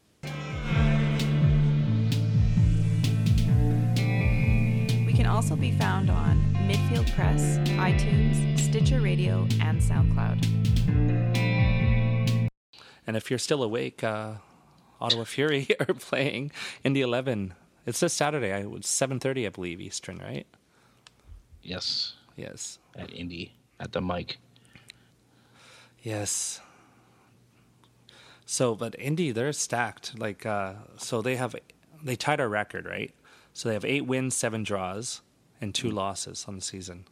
We 5.07 5.15
can 5.15 5.25
also 5.25 5.57
be 5.57 5.73
found 5.79 6.11
on 6.11 6.45
Midfield 6.69 7.11
Press, 7.15 7.57
iTunes, 7.79 8.59
Stitcher 8.59 9.01
Radio, 9.01 9.49
and 9.63 9.81
SoundCloud. 9.81 10.45
And 13.07 13.17
if 13.17 13.31
you're 13.31 13.39
still 13.39 13.63
awake, 13.63 14.05
uh, 14.05 14.35
Ottawa 15.01 15.25
Fury 15.25 15.69
are 15.81 15.95
playing 15.95 16.53
Indy 16.85 17.01
Eleven. 17.01 17.55
It's 17.87 18.01
this 18.01 18.13
Saturday. 18.13 18.53
I 18.53 18.67
it's 18.77 18.89
seven 18.89 19.19
thirty, 19.19 19.47
I 19.47 19.51
believe, 19.51 19.81
Eastern, 19.81 20.19
right? 20.19 20.47
Yes. 21.63 22.15
Yes. 22.37 22.79
At 22.97 23.13
Indy 23.13 23.55
at 23.79 23.93
the 23.93 24.01
mic. 24.01 24.39
Yes. 26.03 26.61
So, 28.47 28.75
but 28.75 28.95
Indy, 28.99 29.31
they're 29.33 29.53
stacked. 29.53 30.19
Like, 30.19 30.45
uh, 30.45 30.75
so 30.97 31.23
they 31.23 31.37
have, 31.37 31.55
they 32.03 32.17
tied 32.17 32.41
our 32.41 32.49
record, 32.49 32.85
right? 32.87 33.13
So 33.53 33.69
they 33.69 33.75
have 33.75 33.85
eight 33.85 34.07
wins, 34.07 34.35
seven 34.35 34.63
draws, 34.65 35.21
and 35.61 35.75
two 35.75 35.91
losses 35.91 36.45
on 36.49 36.57
the 36.57 36.63
season. 36.63 37.05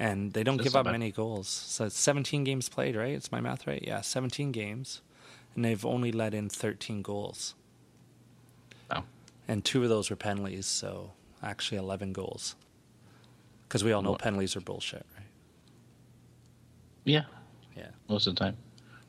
And 0.00 0.32
they 0.32 0.44
don't 0.44 0.58
That's 0.58 0.68
give 0.68 0.76
up 0.76 0.84
bad. 0.84 0.92
many 0.92 1.10
goals. 1.10 1.48
So 1.48 1.86
it's 1.86 1.98
17 1.98 2.44
games 2.44 2.68
played, 2.68 2.94
right? 2.94 3.14
It's 3.14 3.32
my 3.32 3.40
math 3.40 3.66
right? 3.66 3.82
Yeah, 3.84 4.00
17 4.00 4.52
games. 4.52 5.02
And 5.56 5.64
they've 5.64 5.84
only 5.84 6.12
let 6.12 6.34
in 6.34 6.48
13 6.48 7.02
goals. 7.02 7.56
And 9.48 9.64
two 9.64 9.82
of 9.82 9.88
those 9.88 10.10
were 10.10 10.16
penalties, 10.16 10.66
so 10.66 11.12
actually 11.42 11.78
11 11.78 12.12
goals. 12.12 12.54
Because 13.66 13.82
we 13.82 13.92
all 13.92 14.02
know 14.02 14.10
Well- 14.10 14.18
penalties 14.18 14.54
are 14.56 14.60
bullshit, 14.60 15.06
right? 15.16 15.26
Yeah. 17.04 17.24
Yeah. 17.76 17.88
Most 18.08 18.26
of 18.26 18.34
the 18.34 18.40
time. 18.40 18.56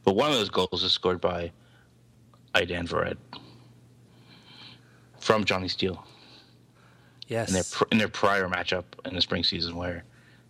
But 0.03 0.15
one 0.15 0.29
of 0.31 0.37
those 0.37 0.49
goals 0.49 0.81
is 0.83 0.93
scored 0.93 1.19
by 1.19 1.51
Idan 2.55 2.87
Varad 2.87 3.17
from 5.19 5.43
Johnny 5.43 5.67
Steele. 5.67 6.05
Yes. 7.27 7.49
In 7.49 7.53
their 7.53 7.63
in 7.91 7.97
their 7.99 8.07
prior 8.07 8.47
matchup 8.47 8.85
in 9.05 9.13
the 9.13 9.21
spring 9.21 9.43
season, 9.43 9.75
where 9.75 9.97
it 9.97 10.03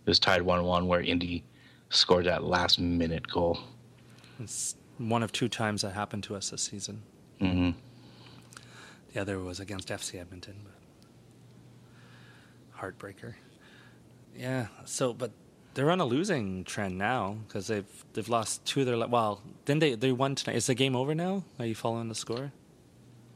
was 0.06 0.18
tied 0.18 0.42
one-one, 0.42 0.86
where 0.86 1.00
Indy 1.02 1.44
scored 1.90 2.24
that 2.26 2.42
last-minute 2.44 3.26
goal. 3.28 3.58
It's 4.38 4.76
one 4.96 5.22
of 5.22 5.32
two 5.32 5.48
times 5.48 5.82
that 5.82 5.92
happened 5.92 6.22
to 6.24 6.36
us 6.36 6.50
this 6.50 6.62
season. 6.62 7.02
hmm 7.40 7.70
The 9.12 9.20
other 9.20 9.38
was 9.40 9.60
against 9.60 9.88
FC 9.88 10.20
Edmonton, 10.20 10.56
but 10.64 10.72
heartbreaker. 12.80 13.34
Yeah. 14.36 14.68
So, 14.84 15.12
but 15.12 15.32
they're 15.74 15.90
on 15.90 16.00
a 16.00 16.04
losing 16.04 16.64
trend 16.64 16.96
now 16.98 17.38
because 17.46 17.66
they've 17.66 18.04
they've 18.12 18.28
lost 18.28 18.64
two 18.64 18.80
of 18.80 18.86
their 18.86 18.98
well. 19.08 19.42
Then 19.64 19.78
they 19.80 19.94
they 19.94 20.12
won 20.12 20.34
tonight. 20.34 20.56
Is 20.56 20.66
the 20.66 20.74
game 20.74 20.94
over 20.94 21.14
now? 21.14 21.44
Are 21.58 21.66
you 21.66 21.74
following 21.74 22.08
the 22.08 22.14
score? 22.14 22.52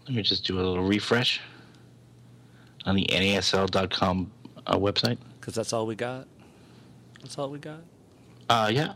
Let 0.07 0.15
me 0.15 0.23
just 0.23 0.45
do 0.45 0.57
a 0.57 0.63
little 0.63 0.85
refresh 0.85 1.41
on 2.85 2.95
the 2.95 3.07
NASL.com 3.11 4.31
uh, 4.67 4.77
website. 4.77 5.19
Because 5.41 5.55
that's 5.55 5.73
all 5.73 5.87
we 5.87 5.95
got. 5.95 6.29
That's 7.23 7.39
all 7.39 7.49
we 7.49 7.59
got. 7.59 7.81
Uh, 8.51 8.71
yeah, 8.71 8.93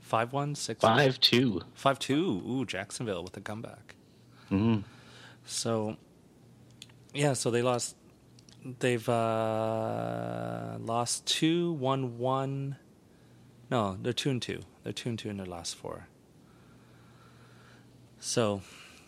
Five 0.00 0.32
one 0.32 0.54
six 0.54 0.80
five 0.80 1.18
two. 1.20 1.58
five 1.58 1.58
two. 1.58 1.60
Five 1.74 1.98
two. 1.98 2.42
Ooh, 2.48 2.64
Jacksonville 2.64 3.22
with 3.22 3.36
a 3.36 3.40
comeback. 3.40 3.94
Mm-hmm. 4.50 4.80
So, 5.44 5.96
yeah, 7.12 7.34
so 7.34 7.50
they 7.50 7.62
lost 7.62 7.96
they've 8.80 9.08
uh, 9.08 10.76
lost 10.80 11.26
two, 11.26 11.72
one, 11.72 12.18
one. 12.18 12.76
No, 13.70 13.96
they're 14.00 14.12
two 14.12 14.30
and 14.30 14.40
two. 14.40 14.60
They're 14.82 14.92
two 14.92 15.10
and 15.10 15.18
two 15.18 15.28
in 15.28 15.36
their 15.36 15.46
last 15.46 15.76
four. 15.76 16.08
So, 18.20 18.62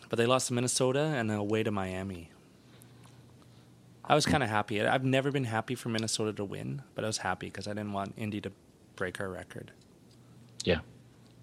but 0.09 0.17
they 0.17 0.25
lost 0.25 0.47
to 0.47 0.53
Minnesota 0.53 0.99
and 0.99 1.29
then 1.29 1.37
away 1.37 1.63
to 1.63 1.71
Miami. 1.71 2.29
I 4.05 4.15
was 4.15 4.25
kind 4.25 4.41
of 4.41 4.49
happy. 4.49 4.81
I've 4.81 5.03
never 5.03 5.31
been 5.31 5.43
happy 5.43 5.75
for 5.75 5.89
Minnesota 5.89 6.31
to 6.33 6.45
win, 6.45 6.81
but 6.95 7.03
I 7.03 7.07
was 7.07 7.17
happy 7.17 7.47
because 7.47 7.67
I 7.67 7.71
didn't 7.71 7.91
want 7.91 8.13
Indy 8.15 8.39
to 8.41 8.51
break 8.95 9.19
our 9.19 9.27
record. 9.27 9.71
Yeah, 10.63 10.79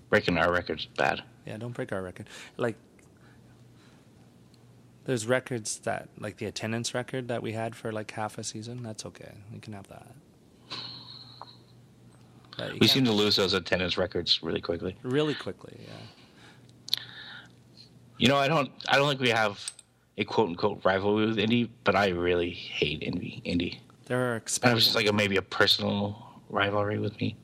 breaking 0.08 0.38
our 0.38 0.50
record's 0.50 0.86
bad. 0.86 1.22
Yeah, 1.46 1.58
don't 1.58 1.72
break 1.72 1.92
our 1.92 2.00
record. 2.00 2.28
Like, 2.56 2.76
there's 5.04 5.26
records 5.26 5.78
that, 5.80 6.08
like 6.18 6.38
the 6.38 6.46
attendance 6.46 6.94
record 6.94 7.28
that 7.28 7.42
we 7.42 7.52
had 7.52 7.74
for 7.76 7.92
like 7.92 8.10
half 8.12 8.38
a 8.38 8.44
season. 8.44 8.82
That's 8.82 9.04
okay. 9.06 9.32
We 9.52 9.58
can 9.60 9.72
have 9.72 9.88
that. 9.88 10.14
We 12.80 12.86
seem 12.86 13.04
to 13.04 13.12
lose 13.12 13.36
those 13.36 13.52
attendance 13.52 13.98
records 13.98 14.42
really 14.42 14.60
quickly. 14.60 14.96
really 15.02 15.34
quickly. 15.34 15.76
Yeah. 15.80 16.98
You 18.16 18.28
know, 18.28 18.36
I 18.36 18.46
don't. 18.46 18.70
I 18.88 18.96
don't 18.96 19.08
think 19.08 19.20
we 19.20 19.30
have 19.30 19.72
a 20.18 20.24
quote 20.24 20.50
unquote 20.50 20.84
rivalry 20.84 21.26
with 21.26 21.38
Indy, 21.38 21.70
but 21.82 21.96
I 21.96 22.10
really 22.10 22.50
hate 22.50 23.02
Indy. 23.02 23.42
Indy. 23.44 23.80
There 24.06 24.34
are 24.34 24.42
And 24.62 24.70
it 24.70 24.74
was 24.74 24.84
just 24.84 24.96
like 24.96 25.08
a, 25.08 25.12
maybe 25.12 25.36
a 25.36 25.42
personal 25.42 26.40
rivalry 26.48 26.98
with 26.98 27.18
me, 27.20 27.36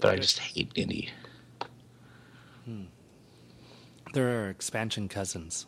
but 0.00 0.06
I 0.06 0.16
just 0.16 0.38
hate 0.38 0.72
Indy. 0.76 1.10
Hmm. 2.64 2.84
there 4.14 4.44
are 4.44 4.48
expansion 4.48 5.08
cousins, 5.08 5.66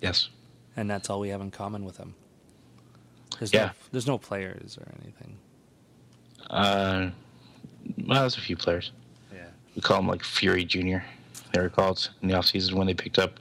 Yes. 0.00 0.28
And 0.76 0.90
that's 0.90 1.08
all 1.10 1.20
we 1.20 1.30
have 1.30 1.40
in 1.40 1.50
common 1.50 1.84
with 1.84 1.96
them. 1.96 2.14
There's 3.38 3.52
Yeah. 3.52 3.66
no, 3.66 3.70
there's 3.92 4.06
no 4.06 4.18
players 4.18 4.78
or 4.78 4.92
anything. 5.02 5.36
Uh, 6.50 7.10
well, 8.06 8.20
there's 8.20 8.36
a 8.36 8.40
few 8.40 8.56
players. 8.56 8.92
Yeah. 9.32 9.46
We 9.74 9.82
call 9.82 9.96
them 9.98 10.08
like 10.08 10.22
Fury 10.22 10.64
Junior. 10.64 11.04
They 11.52 11.60
were 11.60 11.68
called 11.70 12.10
in 12.22 12.28
the 12.28 12.34
offseason 12.34 12.74
when 12.74 12.86
they 12.86 12.94
picked 12.94 13.18
up 13.18 13.40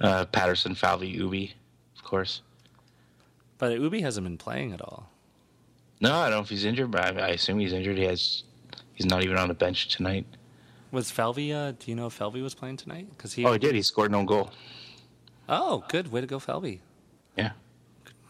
uh, 0.00 0.24
Paterson, 0.26 0.74
Falvey, 0.74 1.08
Ubi, 1.08 1.54
of 1.96 2.02
course. 2.02 2.42
But 3.58 3.78
Ubi 3.78 4.00
hasn't 4.00 4.24
been 4.24 4.38
playing 4.38 4.72
at 4.72 4.80
all. 4.80 5.10
No, 6.00 6.14
I 6.16 6.30
don't 6.30 6.38
know 6.38 6.42
if 6.42 6.48
he's 6.48 6.64
injured, 6.64 6.90
but 6.90 7.16
I, 7.18 7.26
I 7.26 7.28
assume 7.30 7.58
he's 7.58 7.74
injured. 7.74 7.98
He 7.98 8.04
has. 8.04 8.42
He's 8.94 9.06
not 9.06 9.22
even 9.22 9.36
on 9.36 9.48
the 9.48 9.54
bench 9.54 9.88
tonight. 9.94 10.26
Was 10.92 11.10
Falvey? 11.10 11.52
Uh, 11.52 11.72
do 11.72 11.90
you 11.90 11.94
know 11.94 12.06
if 12.06 12.14
Falvey 12.14 12.40
was 12.42 12.54
playing 12.54 12.78
tonight? 12.78 13.06
Because 13.16 13.34
he. 13.34 13.44
Oh, 13.44 13.52
he 13.52 13.58
did. 13.58 13.74
He 13.74 13.82
scored 13.82 14.10
no 14.10 14.24
goal. 14.24 14.50
Oh, 15.50 15.84
good 15.88 16.10
way 16.10 16.20
to 16.22 16.26
go, 16.26 16.38
Falvey. 16.38 16.80
Yeah. 17.36 17.50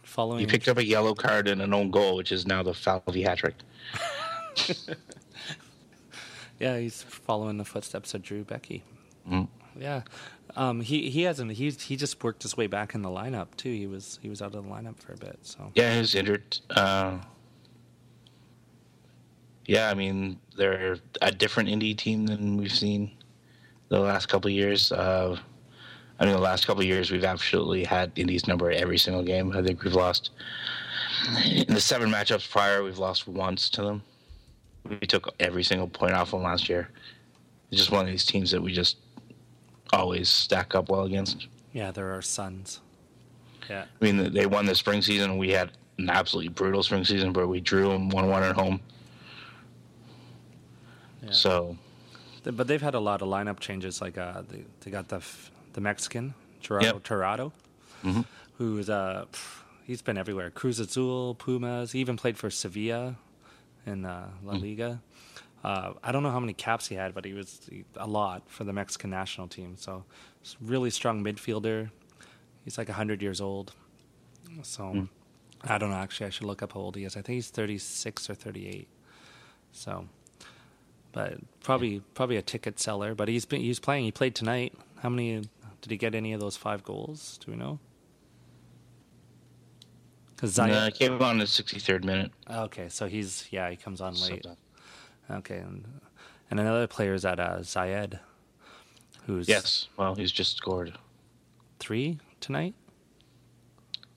Following. 0.02 0.40
He 0.40 0.46
picked 0.46 0.66
up 0.66 0.78
a 0.78 0.84
yellow 0.84 1.14
card 1.14 1.46
and 1.46 1.62
an 1.62 1.72
own 1.72 1.90
goal, 1.90 2.16
which 2.16 2.32
is 2.32 2.46
now 2.46 2.62
the 2.64 2.74
Falvey 2.74 3.22
hat 3.22 3.38
trick. 3.38 3.54
Yeah, 6.60 6.78
he's 6.78 7.02
following 7.02 7.56
the 7.56 7.64
footsteps 7.64 8.12
of 8.12 8.22
Drew 8.22 8.44
Beckie. 8.44 8.82
Mm. 9.28 9.48
Yeah, 9.78 10.02
um, 10.56 10.82
he 10.82 11.08
he 11.08 11.22
hasn't. 11.22 11.52
He 11.52 11.70
he 11.70 11.96
just 11.96 12.22
worked 12.22 12.42
his 12.42 12.54
way 12.56 12.66
back 12.66 12.94
in 12.94 13.00
the 13.00 13.08
lineup 13.08 13.56
too. 13.56 13.72
He 13.72 13.86
was 13.86 14.18
he 14.20 14.28
was 14.28 14.42
out 14.42 14.54
of 14.54 14.64
the 14.64 14.70
lineup 14.70 14.98
for 14.98 15.14
a 15.14 15.16
bit. 15.16 15.38
So 15.40 15.72
Yeah, 15.74 15.94
he 15.94 16.00
was 16.00 16.14
injured. 16.14 16.58
Uh, 16.68 17.16
yeah, 19.64 19.88
I 19.88 19.94
mean 19.94 20.38
they're 20.54 20.98
a 21.22 21.30
different 21.32 21.70
Indy 21.70 21.94
team 21.94 22.26
than 22.26 22.58
we've 22.58 22.72
seen 22.72 23.10
the 23.88 23.98
last 23.98 24.26
couple 24.26 24.48
of 24.50 24.54
years. 24.54 24.92
Uh, 24.92 25.38
I 26.20 26.26
mean, 26.26 26.34
the 26.34 26.40
last 26.40 26.66
couple 26.66 26.82
of 26.82 26.86
years 26.86 27.10
we've 27.10 27.24
absolutely 27.24 27.82
had 27.82 28.12
Indy's 28.14 28.46
number 28.46 28.70
every 28.70 28.98
single 28.98 29.22
game. 29.22 29.56
I 29.56 29.62
think 29.62 29.82
we've 29.82 29.94
lost 29.94 30.30
in 31.46 31.72
the 31.74 31.80
seven 31.80 32.10
matchups 32.10 32.48
prior. 32.50 32.82
We've 32.82 32.98
lost 32.98 33.26
once 33.26 33.70
to 33.70 33.82
them. 33.82 34.02
We 34.88 34.98
took 34.98 35.34
every 35.40 35.62
single 35.62 35.88
point 35.88 36.12
off 36.12 36.30
them 36.30 36.42
last 36.42 36.68
year. 36.68 36.90
It's 37.70 37.80
just 37.80 37.90
one 37.90 38.04
of 38.04 38.10
these 38.10 38.26
teams 38.26 38.50
that 38.50 38.60
we 38.60 38.72
just 38.72 38.98
always 39.92 40.28
stack 40.28 40.74
up 40.74 40.90
well 40.90 41.04
against. 41.04 41.48
yeah, 41.72 41.90
there 41.90 42.14
are 42.14 42.22
sons. 42.22 42.80
Yeah, 43.68 43.84
I 44.00 44.04
mean, 44.04 44.32
they 44.32 44.46
won 44.46 44.66
the 44.66 44.74
spring 44.74 45.00
season. 45.00 45.38
We 45.38 45.50
had 45.50 45.70
an 45.98 46.10
absolutely 46.10 46.48
brutal 46.48 46.82
spring 46.82 47.04
season, 47.04 47.32
but 47.32 47.46
we 47.48 47.60
drew 47.60 47.88
them 47.88 48.08
one-one 48.08 48.42
at 48.42 48.54
home. 48.56 48.80
yeah. 51.22 51.30
So 51.30 51.76
but 52.44 52.66
they've 52.66 52.80
had 52.82 52.94
a 52.94 53.00
lot 53.00 53.22
of 53.22 53.28
lineup 53.28 53.60
changes. 53.60 54.00
Like 54.00 54.18
uh, 54.18 54.42
they 54.48 54.64
they 54.80 54.90
got 54.90 55.08
the 55.08 55.16
f- 55.16 55.50
the 55.72 55.80
Mexican 55.80 56.34
Gerardo 56.60 56.94
Yep. 56.94 57.02
Torrado, 57.04 57.52
Mhm. 58.02 58.24
who's 58.58 58.88
uh 58.90 59.26
pff, 59.32 59.62
he's 59.84 60.02
been 60.02 60.18
everywhere. 60.18 60.50
Cruz 60.50 60.78
Azul, 60.80 61.34
Pumas. 61.34 61.92
He 61.92 62.00
even 62.00 62.16
played 62.16 62.36
for 62.38 62.50
Sevilla 62.50 63.16
in 63.86 64.04
uh, 64.04 64.28
La 64.44 64.54
Liga. 64.54 65.00
Uh, 65.62 65.92
I 66.02 66.10
don't 66.12 66.22
know 66.22 66.30
how 66.30 66.40
many 66.40 66.54
caps 66.54 66.86
he 66.88 66.94
had, 66.94 67.14
but 67.14 67.24
he 67.24 67.32
was 67.34 67.60
he, 67.70 67.84
a 67.96 68.06
lot 68.06 68.42
for 68.48 68.64
the 68.64 68.72
Mexican 68.72 69.10
national 69.10 69.46
team. 69.48 69.76
So, 69.76 70.04
really 70.60 70.88
strong 70.90 71.22
midfielder. 71.22 71.90
He's 72.64 72.78
like 72.78 72.88
hundred 72.88 73.20
years 73.22 73.40
old. 73.42 73.72
So, 74.62 75.06
I 75.62 75.76
don't 75.78 75.90
know. 75.90 75.96
Actually, 75.96 76.26
I 76.28 76.30
should 76.30 76.46
look 76.46 76.62
up 76.62 76.72
how 76.72 76.80
old 76.80 76.96
he 76.96 77.04
is. 77.04 77.14
I 77.16 77.20
think 77.22 77.34
he's 77.36 77.50
thirty 77.50 77.76
six 77.78 78.28
or 78.30 78.34
thirty 78.34 78.66
eight. 78.68 78.88
So, 79.72 80.08
but 81.12 81.34
probably 81.62 82.00
probably 82.14 82.36
a 82.36 82.42
ticket 82.42 82.78
seller. 82.80 83.14
But 83.14 83.28
he's 83.28 83.44
been 83.44 83.60
he's 83.60 83.80
playing. 83.80 84.04
He 84.04 84.12
played 84.12 84.34
tonight. 84.34 84.72
How 85.02 85.08
many 85.10 85.42
did 85.80 85.90
he 85.90 85.96
get? 85.96 86.14
Any 86.14 86.32
of 86.32 86.40
those 86.40 86.56
five 86.56 86.82
goals? 86.82 87.38
Do 87.44 87.52
we 87.52 87.56
know? 87.56 87.78
Because 90.34 90.56
no, 90.56 90.64
Zayed. 90.64 90.94
came 90.94 91.20
on 91.22 91.32
in 91.32 91.38
the 91.38 91.44
63rd 91.44 92.04
minute. 92.04 92.32
Okay, 92.50 92.88
so 92.88 93.06
he's 93.06 93.46
yeah 93.50 93.68
he 93.70 93.76
comes 93.76 94.00
on 94.00 94.14
late. 94.14 94.46
Okay, 95.30 95.58
and 95.58 95.86
and 96.50 96.58
another 96.58 96.86
player 96.86 97.14
is 97.14 97.24
at 97.24 97.38
uh, 97.38 97.58
Zayed, 97.58 98.18
who's 99.26 99.48
Yes. 99.48 99.88
Well, 99.96 100.14
he's 100.14 100.32
just 100.32 100.56
scored. 100.56 100.96
three 101.78 102.18
tonight. 102.40 102.74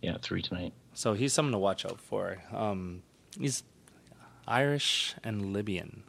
Yeah, 0.02 0.18
three 0.22 0.42
tonight. 0.42 0.74
So 0.94 1.14
he's 1.14 1.34
someone 1.34 1.52
to 1.54 1.58
watch 1.60 1.86
out 1.86 2.00
for. 2.00 2.38
Um, 2.54 3.04
he's 3.40 3.64
Irish 4.48 5.16
and 5.24 5.52
Libyan, 5.54 6.04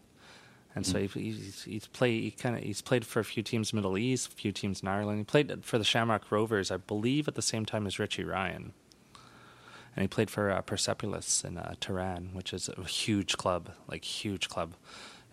and 0.76 0.84
so 0.86 0.98
he, 0.98 1.06
he's 1.06 1.62
he's 1.64 1.86
played 1.86 2.22
he 2.22 2.30
kind 2.30 2.56
of 2.56 2.62
he's 2.62 2.82
played 2.82 3.04
for 3.06 3.20
a 3.20 3.24
few 3.24 3.42
teams 3.42 3.72
in 3.72 3.76
the 3.76 3.82
Middle 3.82 3.96
East, 3.98 4.28
a 4.28 4.30
few 4.32 4.52
teams 4.52 4.82
in 4.82 4.88
Ireland. 4.88 5.18
He 5.18 5.24
played 5.24 5.64
for 5.64 5.78
the 5.78 5.84
Shamrock 5.84 6.30
Rovers, 6.30 6.70
I 6.70 6.76
believe, 6.78 7.28
at 7.28 7.34
the 7.36 7.42
same 7.42 7.64
time 7.64 7.86
as 7.86 7.98
Richie 7.98 8.24
Ryan. 8.24 8.72
And 9.96 10.02
he 10.02 10.08
played 10.08 10.28
for 10.30 10.50
uh, 10.50 10.60
Persepolis 10.62 11.44
in 11.44 11.56
uh, 11.56 11.74
Tehran, 11.80 12.30
which 12.32 12.52
is 12.52 12.68
a 12.76 12.82
huge 12.82 13.36
club, 13.36 13.70
like 13.86 14.04
huge 14.04 14.48
club. 14.48 14.74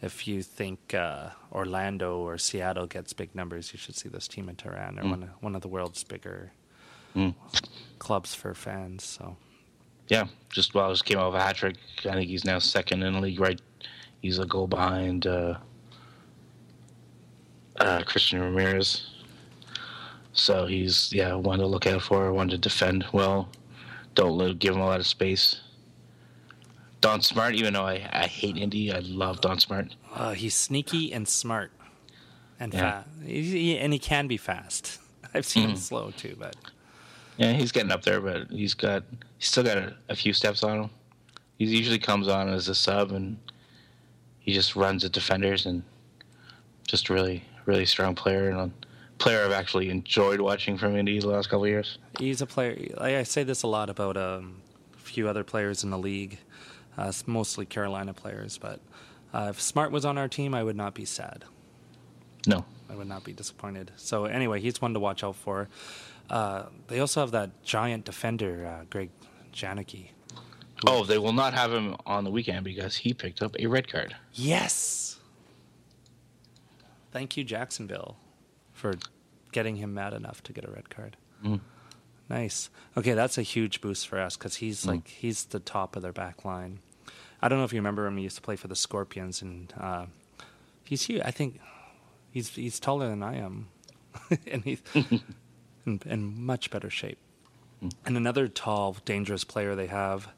If 0.04 0.28
you 0.28 0.44
think 0.44 0.94
uh, 0.94 1.30
Orlando 1.52 2.18
or 2.20 2.38
Seattle 2.38 2.86
gets 2.88 3.14
big 3.14 3.34
numbers, 3.34 3.74
you 3.74 3.80
should 3.80 3.96
see 3.96 4.10
this 4.10 4.28
team 4.28 4.50
in 4.50 4.56
Tehran. 4.56 4.96
They're 4.96 5.04
Mm. 5.04 5.10
one 5.12 5.24
of, 5.24 5.30
one 5.42 5.56
of 5.56 5.62
the 5.62 5.68
world's 5.68 6.04
bigger 6.04 6.52
Mm. 7.16 7.34
clubs 8.00 8.34
for 8.36 8.54
fans. 8.54 9.04
So 9.04 9.36
Yeah, 10.10 10.28
just 10.50 10.74
well, 10.76 10.92
just 10.92 11.06
came 11.06 11.18
off 11.18 11.34
a 11.34 11.42
hat 11.42 11.56
trick. 11.56 11.78
I 12.06 12.14
think 12.14 12.30
he's 12.30 12.46
now 12.46 12.60
second 12.60 13.02
in 13.04 13.14
the 13.14 13.20
league, 13.20 13.39
right? 13.39 13.60
He's 14.22 14.39
a 14.39 14.45
goal 14.45 14.67
behind 14.67 15.26
uh, 15.28 15.57
uh, 17.80 18.03
Christian 18.03 18.41
Ramirez. 18.41 19.07
So 20.34 20.65
he's 20.65 21.11
yeah 21.11 21.34
one 21.34 21.59
to 21.59 21.65
look 21.67 21.88
out 21.88 22.01
for, 22.01 22.32
one 22.32 22.47
to 22.49 22.57
defend 22.57 23.05
well. 23.11 23.49
Don't 24.15 24.38
let, 24.38 24.59
give 24.59 24.76
him 24.76 24.82
a 24.82 24.86
lot 24.86 24.99
of 24.99 25.07
space. 25.07 25.61
Don 27.01 27.22
Smart, 27.22 27.55
even 27.55 27.74
though 27.74 27.84
I, 27.86 28.07
I 28.13 28.28
hate 28.28 28.57
Indy, 28.57 28.91
I 28.91 28.99
love 28.99 29.41
Don 29.41 29.59
Smart. 29.59 29.95
Uh, 30.13 30.34
he's 30.34 30.53
sneaky 30.53 31.11
and 31.11 31.28
smart, 31.28 31.72
and 32.59 32.74
Yeah. 32.74 32.80
fast. 33.03 33.09
He, 33.26 33.41
he- 33.43 33.78
and 33.80 33.91
he 33.91 33.97
can 33.99 34.28
be 34.28 34.38
fast. 34.38 34.99
I've 35.34 35.45
seen 35.45 35.69
him 35.69 35.76
Mhm. 35.76 35.80
slow 35.80 36.11
too, 36.11 36.36
but 36.39 36.55
Yeah, 37.38 37.53
he's 37.53 37.72
getting 37.72 37.91
up 37.91 38.03
there, 38.03 38.22
but 38.22 38.51
he's 38.51 38.74
got 38.76 39.03
he's 39.39 39.47
still 39.47 39.63
got 39.63 39.78
a, 39.78 39.95
a 40.09 40.15
few 40.15 40.32
steps 40.34 40.63
on 40.63 40.84
him. 40.84 40.89
He 41.57 41.65
usually 41.65 41.99
comes 41.99 42.28
on 42.28 42.49
as 42.49 42.67
a 42.67 42.76
sub, 42.76 43.11
and 43.11 43.38
he 44.42 44.54
just 44.54 44.76
runs 44.76 45.04
at 45.04 45.12
defenders, 45.12 45.66
and 45.66 45.84
just 46.88 47.10
a 47.10 47.14
really 47.14 47.44
really 47.66 47.86
strong 47.86 48.16
player 48.16 48.50
and 48.50 48.60
a 48.60 48.72
player 49.18 49.46
I've 49.46 49.52
actually 49.52 49.89
enjoyed 49.89 50.42
watching 50.42 50.78
from 50.78 50.96
Indy 50.98 51.20
the 51.20 51.28
last 51.28 51.48
couple 51.48 51.66
of 51.66 51.70
years. 51.70 52.00
he's 52.20 52.42
a 52.42 52.48
player. 52.48 52.88
I, 52.98 53.18
I 53.18 53.24
say 53.24 53.44
this 53.44 53.62
a 53.64 53.68
lot 53.68 53.89
about 53.89 54.18
um, 54.18 54.62
a 54.96 54.98
few 54.98 55.30
other 55.30 55.44
players 55.44 55.84
in 55.84 55.92
the 55.92 55.98
league, 55.98 56.39
uh, 56.98 57.12
mostly 57.28 57.66
Carolina 57.66 58.14
players. 58.14 58.58
But 58.58 58.80
uh, 59.34 59.48
if 59.52 59.62
Smart 59.62 59.92
was 59.92 60.06
on 60.06 60.18
our 60.18 60.28
team, 60.28 60.56
I 60.56 60.64
would 60.64 60.76
not 60.76 60.96
be 60.96 61.06
sad. 61.06 61.46
No, 62.48 62.66
I 62.89 62.96
would 62.96 63.08
not 63.08 63.24
be 63.24 63.34
disappointed. 63.34 63.92
So 63.96 64.26
anyway, 64.26 64.60
he's 64.60 64.82
one 64.82 64.94
to 64.96 65.00
watch 65.00 65.24
out 65.24 65.36
for. 65.36 65.70
Uh, 66.30 66.64
they 66.88 67.00
also 67.00 67.20
have 67.20 67.32
that 67.32 67.64
giant 67.64 68.06
defender, 68.06 68.66
uh, 68.66 68.86
Greg 68.89 69.10
Janicki. 69.54 70.08
Oh, 70.88 71.04
they 71.04 71.18
will 71.18 71.34
not 71.34 71.54
have 71.54 71.72
him 71.72 71.96
on 72.06 72.24
the 72.24 72.32
weekend 72.32 72.64
because 72.64 72.96
he 72.98 73.14
picked 73.14 73.42
up 73.42 73.56
a 73.60 73.68
red 73.68 73.88
card. 73.88 74.16
Yes. 74.34 75.20
Thank 77.12 77.38
you, 77.38 77.44
Jacksonville, 77.44 78.18
for 78.74 78.96
getting 79.52 79.76
him 79.76 79.94
mad 79.94 80.14
enough 80.14 80.42
to 80.44 80.54
get 80.54 80.66
a 80.66 80.72
red 80.72 80.90
card. 80.90 81.18
Mm. 81.44 81.60
Nice. 82.30 82.70
Okay, 82.98 83.14
that's 83.14 83.38
a 83.38 83.42
huge 83.42 83.82
boost 83.82 84.08
for 84.08 84.20
us 84.20 84.38
because 84.38 84.56
he's 84.56 84.86
like 84.86 85.08
he's 85.10 85.46
the 85.46 85.60
top 85.60 85.96
of 85.96 86.02
their 86.02 86.14
back 86.14 86.46
line. 86.46 86.80
I 87.42 87.50
don't 87.50 87.58
know 87.60 87.66
if 87.66 87.74
you 87.74 87.80
remember 87.80 88.06
him. 88.06 88.18
He 88.18 88.24
used 88.24 88.38
to 88.38 88.42
play 88.42 88.56
for 88.56 88.70
the 88.70 88.76
Scorpions, 88.76 89.42
and 89.42 89.74
uh, 89.78 90.06
he's 90.86 91.04
huge. 91.04 91.22
I 91.26 91.32
think 91.32 91.60
he's 92.32 92.50
he's 92.56 92.80
taller 92.80 93.10
than 93.10 93.22
I 93.22 93.36
am, 93.36 93.68
and 94.48 94.64
he's 94.64 94.82
in, 95.86 96.00
in 96.06 96.46
much 96.46 96.72
better 96.72 96.90
shape. 96.90 97.18
And 98.06 98.16
another 98.16 98.48
tall, 98.48 98.96
dangerous 99.04 99.44
player 99.44 99.76
they 99.76 99.88
have 99.88 100.30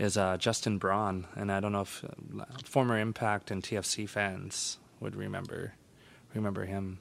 is 0.00 0.16
uh, 0.16 0.38
Justin 0.38 0.78
Braun, 0.78 1.26
and 1.36 1.52
I 1.52 1.60
don't 1.60 1.72
know 1.72 1.82
if 1.82 2.02
uh, 2.04 2.44
former 2.64 2.98
Impact 2.98 3.50
and 3.50 3.62
TFC 3.62 4.08
fans 4.08 4.78
would 4.98 5.14
remember 5.14 5.74
remember 6.34 6.64
him. 6.64 6.98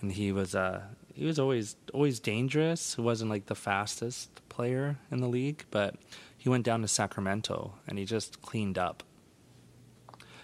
And 0.00 0.12
he 0.12 0.32
was 0.32 0.54
uh, 0.54 0.82
he 1.14 1.24
was 1.24 1.38
always 1.38 1.76
always 1.94 2.20
dangerous. 2.20 2.94
He 2.94 3.00
wasn't 3.00 3.30
like 3.30 3.46
the 3.46 3.54
fastest 3.54 4.28
player 4.50 4.98
in 5.10 5.20
the 5.20 5.28
league, 5.28 5.64
but 5.70 5.96
he 6.36 6.50
went 6.50 6.64
down 6.64 6.82
to 6.82 6.88
Sacramento 6.88 7.74
and 7.86 7.98
he 7.98 8.04
just 8.04 8.42
cleaned 8.42 8.76
up. 8.76 9.02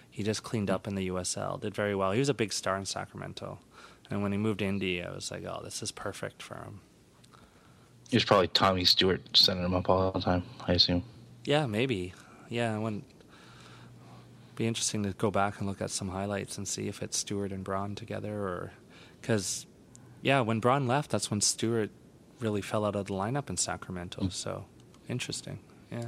He 0.09 0.23
just 0.23 0.41
cleaned 0.41 0.71
up 0.71 0.87
in 0.87 0.95
the 0.95 1.09
USL, 1.09 1.61
did 1.61 1.75
very 1.75 1.93
well. 1.93 2.11
He 2.11 2.19
was 2.19 2.29
a 2.29 2.33
big 2.33 2.51
star 2.51 2.75
in 2.75 2.85
Sacramento. 2.85 3.59
And 4.09 4.23
when 4.23 4.31
he 4.31 4.37
moved 4.37 4.59
to 4.59 4.65
Indy, 4.65 5.03
I 5.03 5.11
was 5.11 5.29
like, 5.29 5.43
oh, 5.45 5.61
this 5.63 5.83
is 5.83 5.91
perfect 5.91 6.41
for 6.41 6.55
him. 6.55 6.79
It 8.11 8.15
was 8.15 8.23
probably 8.25 8.47
Tommy 8.49 8.85
Stewart 8.85 9.21
sending 9.35 9.65
him 9.65 9.73
up 9.73 9.89
all 9.89 10.11
the 10.11 10.21
time, 10.21 10.43
I 10.67 10.73
assume. 10.73 11.03
Yeah, 11.43 11.65
maybe. 11.65 12.13
Yeah, 12.49 12.75
it 12.75 12.79
wouldn't 12.79 13.03
be 14.55 14.65
interesting 14.65 15.03
to 15.03 15.11
go 15.13 15.29
back 15.29 15.59
and 15.59 15.67
look 15.67 15.81
at 15.81 15.89
some 15.91 16.09
highlights 16.09 16.57
and 16.57 16.67
see 16.67 16.87
if 16.87 17.01
it's 17.03 17.17
Stewart 17.17 17.51
and 17.51 17.63
Braun 17.63 17.95
together, 17.95 18.33
or 18.33 18.71
because 19.21 19.65
yeah, 20.21 20.39
when 20.41 20.59
Braun 20.59 20.87
left, 20.87 21.11
that's 21.11 21.29
when 21.29 21.41
Stewart 21.41 21.89
really 22.39 22.61
fell 22.61 22.85
out 22.85 22.95
of 22.95 23.07
the 23.07 23.13
lineup 23.13 23.49
in 23.49 23.57
Sacramento. 23.57 24.29
So 24.29 24.65
interesting. 25.09 25.59
Yeah. 25.91 26.05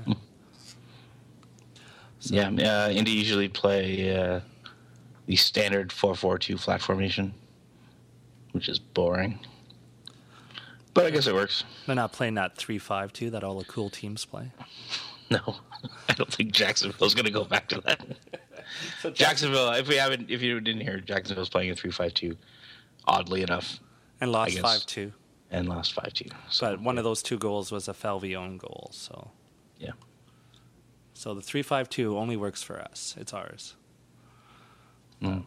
So- 2.19 2.35
Yeah, 2.35 2.49
uh, 2.85 2.89
Indy 2.89 3.11
usually 3.11 3.47
play 3.49 4.17
uh, 4.17 4.39
the 5.25 5.35
standard 5.35 5.89
4-4-2 5.89 6.59
flat 6.59 6.81
formation, 6.81 7.33
which 8.51 8.67
is 8.69 8.79
boring. 8.79 9.39
But 10.99 11.05
I 11.05 11.11
guess 11.11 11.27
it 11.27 11.33
works. 11.33 11.63
They're 11.87 11.95
not 11.95 12.11
playing 12.11 12.33
that 12.33 12.57
three-five-two 12.57 13.29
that 13.29 13.41
all 13.41 13.57
the 13.57 13.63
cool 13.65 13.89
teams 13.89 14.25
play. 14.25 14.51
No, 15.31 15.57
I 16.09 16.13
don't 16.15 16.33
think 16.33 16.51
Jacksonville's 16.53 17.13
going 17.13 17.25
to 17.27 17.31
go 17.31 17.43
back 17.43 17.69
to 17.69 17.81
that. 17.81 18.03
Jacksonville, 19.13 19.69
if 19.73 19.87
we 19.87 19.95
haven't, 19.95 20.31
if 20.31 20.41
you 20.41 20.59
didn't 20.59 20.81
hear, 20.81 20.99
Jacksonville's 20.99 21.49
playing 21.49 21.69
a 21.69 21.75
three-five-two. 21.75 22.35
Oddly 23.05 23.43
enough, 23.43 23.79
And 24.21 24.31
lost 24.31 24.57
five-two. 24.57 25.13
and 25.51 25.69
lost 25.69 25.93
five-two. 25.93 26.29
But 26.59 26.81
one 26.81 26.97
of 26.97 27.03
those 27.03 27.21
two 27.21 27.37
goals 27.37 27.71
was 27.71 27.87
a 27.87 27.93
Falvey 27.93 28.35
own 28.35 28.57
goal. 28.57 28.89
So 28.91 29.29
Yeah. 29.77 29.91
So 31.13 31.35
the 31.35 31.41
three-five-two 31.41 32.17
only 32.17 32.35
works 32.35 32.63
for 32.63 32.81
us. 32.81 33.13
It's 33.15 33.31
ours. 33.31 33.75
Mm. 35.21 35.45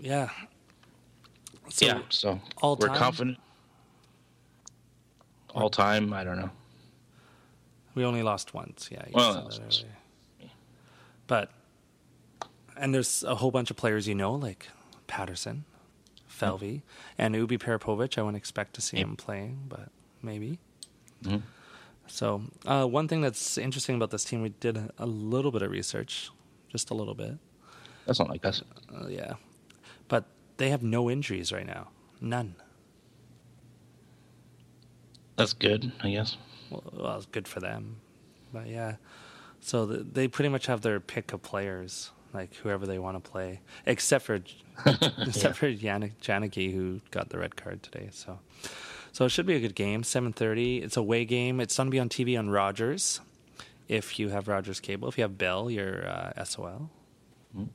Yeah. 0.00 0.30
So 1.70 1.86
yeah, 1.86 2.00
so 2.08 2.40
all 2.62 2.76
we're 2.80 2.86
time? 2.86 2.96
confident. 2.96 3.38
All 5.58 5.70
time, 5.70 6.12
I 6.12 6.24
don't 6.24 6.38
know. 6.38 6.50
We 7.94 8.04
only 8.04 8.22
lost 8.22 8.54
once. 8.54 8.88
Yeah. 8.90 9.04
Well, 9.12 9.32
said 9.34 9.42
that's- 9.44 9.58
that 9.78 9.84
earlier. 9.84 9.94
But 11.26 11.50
and 12.76 12.94
there's 12.94 13.22
a 13.24 13.34
whole 13.34 13.50
bunch 13.50 13.70
of 13.70 13.76
players 13.76 14.06
you 14.06 14.14
know, 14.14 14.34
like 14.34 14.68
Paterson, 15.08 15.64
Falvey, 16.26 16.82
and 17.18 17.34
Ubiparipovic. 17.34 18.16
I 18.16 18.22
wouldn't 18.22 18.36
expect 18.36 18.74
to 18.74 18.80
see 18.80 18.98
him 18.98 19.16
playing, 19.16 19.64
but 19.68 19.88
maybe. 20.22 20.58
Mhm. 21.24 21.42
So 22.06 22.42
uh, 22.66 22.86
one 22.86 23.08
thing 23.08 23.20
that's 23.20 23.58
interesting 23.58 23.96
about 23.96 24.10
this 24.10 24.24
team, 24.24 24.40
we 24.42 24.50
did 24.50 24.76
a, 24.76 24.90
a 24.98 25.06
little 25.06 25.50
bit 25.50 25.60
of 25.62 25.70
research, 25.70 26.30
just 26.68 26.90
a 26.90 26.94
little 26.94 27.14
bit. 27.14 27.36
That's 28.06 28.18
not 28.20 28.30
like 28.30 28.44
us. 28.46 28.62
Uh, 28.94 29.08
yeah, 29.08 29.34
but 30.08 30.24
they 30.56 30.70
have 30.70 30.82
no 30.82 31.10
injuries 31.10 31.52
right 31.52 31.66
now, 31.66 31.88
none. 32.20 32.54
That's 35.38 35.54
good, 35.54 35.92
I 36.02 36.10
guess. 36.10 36.36
Well, 36.70 36.84
well 36.92 37.16
it's 37.18 37.26
good 37.26 37.48
for 37.48 37.60
them, 37.60 38.02
but 38.52 38.68
yeah. 38.68 38.96
So 39.60 39.86
th 39.86 40.06
they 40.12 40.28
pretty 40.28 40.50
much 40.50 40.66
have 40.66 40.82
their 40.82 41.00
pick 41.00 41.32
of 41.34 41.42
players, 41.42 42.12
like 42.34 42.54
whoever 42.56 42.86
they 42.86 42.98
want 42.98 43.22
to 43.22 43.30
play, 43.30 43.60
except 43.86 44.26
for 44.26 44.40
except 45.26 45.56
for 45.56 45.68
Yannick 45.70 46.14
Janicki, 46.22 46.72
who 46.74 47.00
got 47.12 47.30
the 47.30 47.38
red 47.38 47.56
card 47.56 47.82
today. 47.82 48.10
So, 48.12 48.40
so 49.12 49.26
it 49.26 49.30
should 49.30 49.46
be 49.46 49.56
a 49.56 49.60
good 49.60 49.76
game. 49.76 50.04
Seven 50.04 50.32
thirty. 50.32 50.78
It's 50.78 50.96
a 50.98 51.00
away 51.00 51.24
game. 51.26 51.60
It's 51.60 51.76
going 51.76 51.88
to 51.88 51.92
be 51.92 52.00
on 52.00 52.10
TV 52.10 52.38
on 52.38 52.50
Rogers. 52.50 53.20
If 53.88 54.18
you 54.20 54.30
have 54.30 54.48
Rogers 54.48 54.80
cable, 54.80 55.08
if 55.08 55.18
you 55.18 55.22
have 55.24 55.38
Bell, 55.38 55.70
you're 55.70 56.06
uh, 56.08 56.44
SOL, 56.44 56.90
Mhm. 57.56 57.70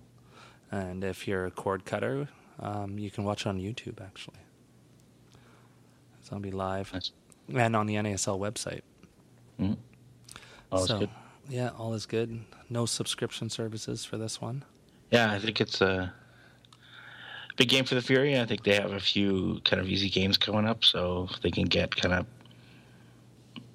and 0.71 1.03
if 1.03 1.27
you're 1.27 1.47
a 1.47 1.51
cord 1.51 1.85
cutter, 1.85 2.29
um, 2.59 2.99
you 2.99 3.11
can 3.11 3.25
watch 3.25 3.45
it 3.45 3.49
on 3.49 3.59
YouTube. 3.59 4.01
Actually, 4.01 4.37
it's 6.19 6.29
going 6.29 6.41
to 6.41 6.47
be 6.47 6.51
live 6.55 6.93
Nice. 6.93 7.11
And 7.53 7.75
on 7.75 7.87
the 7.87 7.95
NASL 7.95 8.39
website. 8.39 8.81
Mm. 9.59 9.77
Oh, 10.71 10.77
that's 10.77 10.87
so, 10.87 10.99
good. 10.99 11.09
yeah, 11.49 11.69
all 11.77 11.93
is 11.93 12.05
good. 12.05 12.39
No 12.69 12.85
subscription 12.85 13.49
services 13.49 14.05
for 14.05 14.17
this 14.17 14.41
one. 14.41 14.63
Yeah, 15.11 15.31
I 15.31 15.39
think 15.39 15.61
it's 15.61 15.81
a 15.81 16.11
big 17.55 17.69
game 17.69 17.85
for 17.85 17.95
the 17.95 18.01
Fury. 18.01 18.39
I 18.39 18.45
think 18.45 18.63
they 18.63 18.75
have 18.75 18.93
a 18.93 18.99
few 18.99 19.61
kind 19.63 19.81
of 19.81 19.87
easy 19.87 20.09
games 20.09 20.37
coming 20.37 20.65
up, 20.65 20.83
so 20.83 21.29
they 21.41 21.51
can 21.51 21.65
get 21.65 21.95
kind 21.95 22.15
of, 22.15 22.25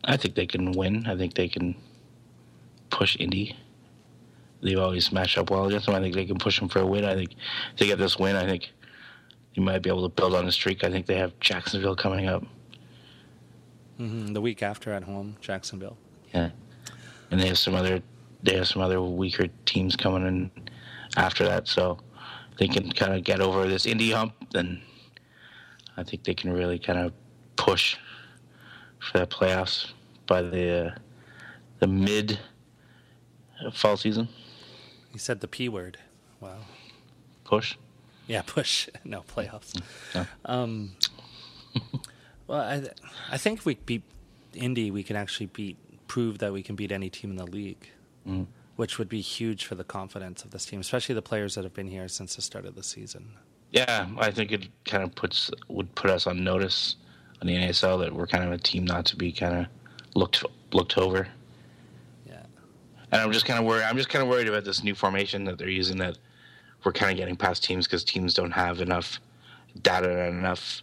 I 0.05 0.17
think 0.17 0.35
they 0.35 0.47
can 0.47 0.73
win. 0.73 1.07
I 1.07 1.17
think 1.17 1.35
they 1.35 1.49
can 1.49 1.77
push 2.91 3.17
Indy. 3.21 3.57
They've 4.61 4.79
always 4.79 5.13
matched 5.13 5.39
up 5.39 5.51
well 5.51 5.67
against 5.67 5.87
them. 5.87 5.95
I 5.95 6.01
think 6.01 6.15
they 6.15 6.25
can 6.25 6.39
push 6.39 6.59
them 6.59 6.69
for 6.69 6.81
a 6.81 6.87
win. 6.87 7.05
I 7.05 7.15
think 7.15 7.33
if 7.73 7.79
they 7.79 7.87
get 7.87 7.99
this 7.99 8.19
win, 8.19 8.35
I 8.35 8.45
think 8.45 8.73
you 9.55 9.63
might 9.63 9.83
be 9.83 9.91
able 9.91 10.09
to 10.09 10.15
build 10.15 10.35
on 10.35 10.47
the 10.47 10.53
streak. 10.53 10.83
I 10.83 10.91
think 10.91 11.07
they 11.07 11.17
have 11.17 11.39
Jacksonville 11.39 11.95
coming 11.95 12.27
up. 12.27 12.45
Hmm 13.99 14.33
The 14.33 14.41
week 14.41 14.63
after 14.63 14.93
at 14.93 15.05
home, 15.05 15.37
Jacksonville. 15.41 15.99
Yeah, 16.33 16.51
and 17.31 17.41
they 17.41 17.49
have 17.49 17.59
some 17.59 17.75
other 17.75 18.01
they 18.43 18.55
have 18.57 18.69
some 18.69 18.81
other 18.83 19.03
weaker 19.03 19.49
teams 19.67 19.97
coming 19.97 20.27
in 20.27 20.51
after 21.17 21.45
that, 21.45 21.69
so 21.69 21.99
they 22.59 22.69
can 22.69 22.91
kind 22.93 23.13
of 23.15 23.25
get 23.25 23.41
over 23.41 23.67
this 23.67 23.87
Indy 23.87 24.13
hump. 24.13 24.35
Then 24.53 24.81
I 25.97 26.05
think 26.05 26.25
they 26.25 26.35
can 26.35 26.53
really 26.53 26.79
kind 26.79 26.99
of 26.99 27.13
push 27.57 27.97
for 29.01 29.19
that 29.19 29.31
playoffs 29.31 29.91
by 30.27 30.43
the 30.43 30.87
uh, 30.87 30.95
the 31.81 31.87
mid 31.89 32.39
fall 33.73 33.97
season. 33.97 34.29
You 35.13 35.19
said 35.19 35.41
the 35.41 35.49
P 35.49 35.69
word. 35.69 35.99
Wow. 36.41 36.59
Push. 37.45 37.77
Yeah, 38.29 38.43
push. 38.43 38.89
No 39.05 39.23
playoffs. 39.23 39.81
Yeah. 40.15 40.27
Um, 40.45 40.93
well, 42.49 42.61
I 42.61 42.89
I 43.31 43.37
think 43.39 43.61
if 43.61 43.67
we 43.67 43.75
beat 43.77 44.03
Indy, 44.55 44.91
we 44.91 45.03
can 45.05 45.15
actually 45.17 45.47
beat 45.47 45.77
prove 46.09 46.39
that 46.39 46.53
we 46.53 46.63
can 46.63 46.75
beat 46.75 46.91
any 46.91 47.11
team 47.11 47.31
in 47.31 47.37
the 47.37 47.47
league, 47.47 47.89
Mm. 48.27 48.47
which 48.77 48.99
would 48.99 49.09
be 49.09 49.21
huge 49.21 49.65
for 49.67 49.75
the 49.75 49.85
confidence 49.85 50.43
of 50.43 50.51
this 50.51 50.65
team, 50.67 50.81
especially 50.81 51.15
the 51.15 51.23
players 51.23 51.55
that 51.55 51.65
have 51.65 51.75
been 51.75 51.89
here 51.89 52.09
since 52.09 52.35
the 52.35 52.43
start 52.43 52.65
of 52.65 52.75
the 52.75 52.83
season. 52.83 53.35
Yeah, 53.71 54.09
I 54.19 54.31
think 54.31 54.51
it 54.51 54.69
kind 54.87 55.03
of 55.05 55.15
puts 55.15 55.51
would 55.69 55.95
put 55.95 56.11
us 56.11 56.27
on 56.27 56.43
notice 56.43 56.97
on 57.41 57.47
the 57.47 57.55
NASL 57.55 57.99
that 58.01 58.13
we're 58.15 58.27
kind 58.27 58.43
of 58.45 58.51
a 58.53 58.59
team 58.59 58.85
not 58.85 59.05
to 59.07 59.17
be 59.17 59.31
kind 59.31 59.55
of 59.55 59.67
looked 60.15 60.43
looked 60.73 60.97
over. 60.99 61.29
Yeah. 62.27 62.43
And 63.13 63.21
I'm 63.23 63.33
just 63.33 63.45
kind 63.45 63.59
of 63.59 63.67
worried. 63.67 63.85
I'm 63.85 63.97
just 63.97 64.09
kind 64.09 64.23
of 64.23 64.29
worried 64.29 64.49
about 64.49 64.65
this 64.65 64.83
new 64.83 64.95
formation 64.95 65.45
that 65.45 65.59
they're 65.59 65.69
using. 65.69 65.99
That 65.99 66.17
we're 66.85 66.93
kind 66.93 67.11
of 67.13 67.19
getting 67.19 67.37
past 67.37 67.63
teams 67.63 67.87
because 67.87 68.05
teams 68.05 68.33
don't 68.33 68.51
have 68.53 68.81
enough 68.81 69.21
data 69.83 70.25
and 70.27 70.39
enough 70.39 70.83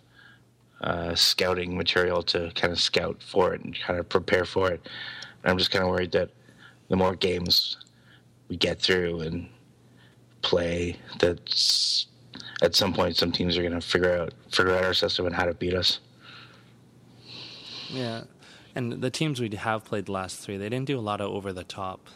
uh, 0.82 1.15
scouting 1.15 1.78
material 1.78 2.21
to 2.23 2.51
kind 2.55 2.71
of 2.73 2.80
scout 2.80 3.21
for 3.21 3.53
it 3.53 3.61
and 3.63 3.78
kind 3.80 3.99
of 3.99 4.07
prepare 4.09 4.45
for 4.45 4.71
it. 4.71 4.82
And 5.43 5.51
I'm 5.51 5.57
just 5.57 5.71
kind 5.71 5.84
of 5.84 5.89
worried 5.89 6.11
that 6.11 6.30
the 6.89 6.95
more 6.95 7.15
games 7.15 7.78
we 8.49 8.57
get 8.57 8.80
through 8.80 9.21
and 9.21 9.47
play, 10.41 10.97
that 11.19 11.39
at 12.61 12.76
some 12.76 12.93
point 12.93 13.15
some 13.15 13.32
teams 13.32 13.57
are 13.57 13.61
going 13.61 13.73
to 13.73 13.82
figure 13.82 14.15
out 14.17 14.34
figure 14.51 14.73
out 14.76 14.84
our 14.84 14.93
system 14.93 15.26
and 15.26 15.36
how 15.36 15.45
to 15.45 15.53
beat 15.53 15.73
us. 15.73 15.99
Yeah, 17.89 18.23
and 18.76 18.93
the 19.01 19.09
teams 19.09 19.39
we 19.39 19.49
have 19.55 19.84
played 19.86 20.05
the 20.07 20.11
last 20.11 20.39
three, 20.39 20.57
they 20.57 20.69
didn't 20.69 20.88
do 20.88 20.97
a 20.99 21.01
lot 21.01 21.21
of 21.21 21.32
over 21.32 21.53
the 21.53 21.63
top, 21.63 22.07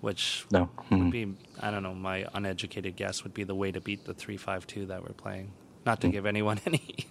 which 0.00 0.44
No. 0.50 0.68
would 0.90 1.00
Mhm. 1.00 1.10
be 1.10 1.34
I 1.60 1.70
don't 1.70 1.82
know. 1.82 1.94
My 1.94 2.26
uneducated 2.34 2.96
guess 2.96 3.22
would 3.24 3.32
be 3.34 3.44
the 3.44 3.54
way 3.54 3.72
to 3.72 3.80
beat 3.80 4.04
the 4.04 4.14
three 4.14 4.36
five 4.36 4.66
two 4.66 4.86
that 4.86 5.02
we're 5.02 5.14
playing. 5.14 5.52
Not 5.86 6.00
to 6.00 6.08
give 6.08 6.24
anyone 6.26 6.60
any, 6.66 7.06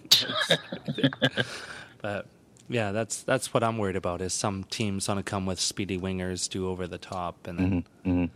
but 2.02 2.26
yeah, 2.68 2.92
that's 2.92 3.22
that's 3.22 3.52
what 3.54 3.62
I'm 3.62 3.78
worried 3.78 3.96
about. 3.96 4.20
Is 4.20 4.32
some 4.34 4.64
teams 4.64 5.08
want 5.08 5.18
to 5.18 5.22
come 5.22 5.46
with 5.46 5.60
speedy 5.60 5.98
wingers, 5.98 6.48
do 6.48 6.68
over 6.68 6.86
the 6.86 6.98
top, 6.98 7.46
and 7.46 7.58
then 7.58 7.84
Mhm. 8.04 8.10
Mhm. 8.12 8.30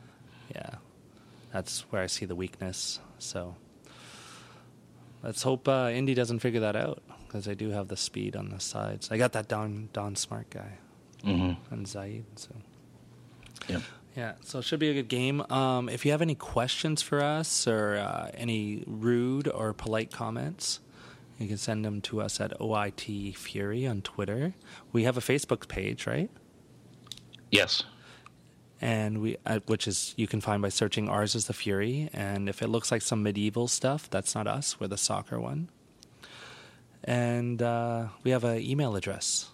yeah, 0.54 0.70
that's 1.52 1.80
where 1.90 2.02
I 2.02 2.06
see 2.06 2.24
the 2.26 2.34
weakness. 2.36 3.00
So 3.18 3.56
let's 5.22 5.42
hope 5.42 5.66
uh, 5.68 5.90
Indy 5.92 6.14
doesn't 6.14 6.38
figure 6.40 6.60
that 6.60 6.76
out. 6.76 7.02
because 7.26 7.46
I 7.46 7.52
do 7.52 7.68
have 7.70 7.88
the 7.88 7.96
speed 7.96 8.34
on 8.36 8.48
the 8.48 8.58
sides. 8.58 9.10
I 9.10 9.18
got 9.18 9.32
that 9.32 9.48
Don 9.48 9.90
Don 9.92 10.16
Smart 10.16 10.48
guy 10.48 10.78
Mhm. 11.24 11.56
and 11.70 11.84
Zayed. 11.86 12.24
So 12.36 12.50
Yep. 13.68 13.82
Yeah, 14.18 14.32
so 14.40 14.58
it 14.58 14.62
should 14.64 14.80
be 14.80 14.90
a 14.90 14.94
good 14.94 15.06
game. 15.08 15.40
Um, 15.48 15.88
if 15.88 16.04
you 16.04 16.10
have 16.10 16.22
any 16.22 16.34
questions 16.34 17.02
for 17.02 17.22
us 17.22 17.68
or 17.68 17.96
uh, 17.98 18.30
any 18.34 18.82
rude 18.88 19.46
or 19.46 19.72
polite 19.72 20.10
comments, 20.10 20.80
you 21.38 21.46
can 21.46 21.56
send 21.56 21.84
them 21.84 22.00
to 22.02 22.20
us 22.20 22.40
at 22.40 22.50
OIT 22.58 23.36
Fury 23.36 23.86
on 23.86 24.02
Twitter. 24.02 24.54
We 24.92 25.04
have 25.04 25.16
a 25.16 25.20
Facebook 25.20 25.68
page, 25.68 26.04
right? 26.04 26.30
Yes. 27.52 27.84
and 28.80 29.22
we 29.22 29.36
uh, 29.46 29.60
which 29.66 29.86
is 29.86 30.14
you 30.16 30.26
can 30.26 30.40
find 30.40 30.60
by 30.62 30.68
searching 30.68 31.08
ours 31.08 31.34
is 31.34 31.46
the 31.46 31.52
fury 31.52 32.10
and 32.12 32.48
if 32.48 32.60
it 32.62 32.68
looks 32.68 32.90
like 32.92 33.02
some 33.02 33.22
medieval 33.22 33.66
stuff 33.66 34.08
that's 34.10 34.34
not 34.34 34.46
us 34.46 34.78
we're 34.78 34.86
the 34.86 34.96
soccer 34.98 35.40
one 35.40 35.68
and 37.04 37.62
uh, 37.62 38.06
we 38.22 38.30
have 38.30 38.44
an 38.44 38.60
email 38.60 38.94
address 38.96 39.50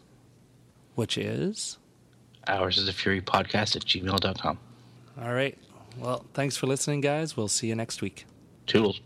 which 0.95 1.17
is 1.17 1.79
hours 2.49 2.79
is 2.79 2.87
the 2.87 2.93
fury 2.93 3.21
podcast 3.21 3.77
at 3.77 3.85
gmail.com. 3.85 4.59
All 5.21 5.33
right. 5.33 5.57
Well, 5.99 6.25
thanks 6.35 6.57
for 6.57 6.67
listening, 6.67 7.01
guys. 7.01 7.37
We'll 7.37 7.49
see 7.49 7.69
you 7.69 7.75
next 7.75 8.03
week. 8.03 8.27
Toodles. 8.67 9.01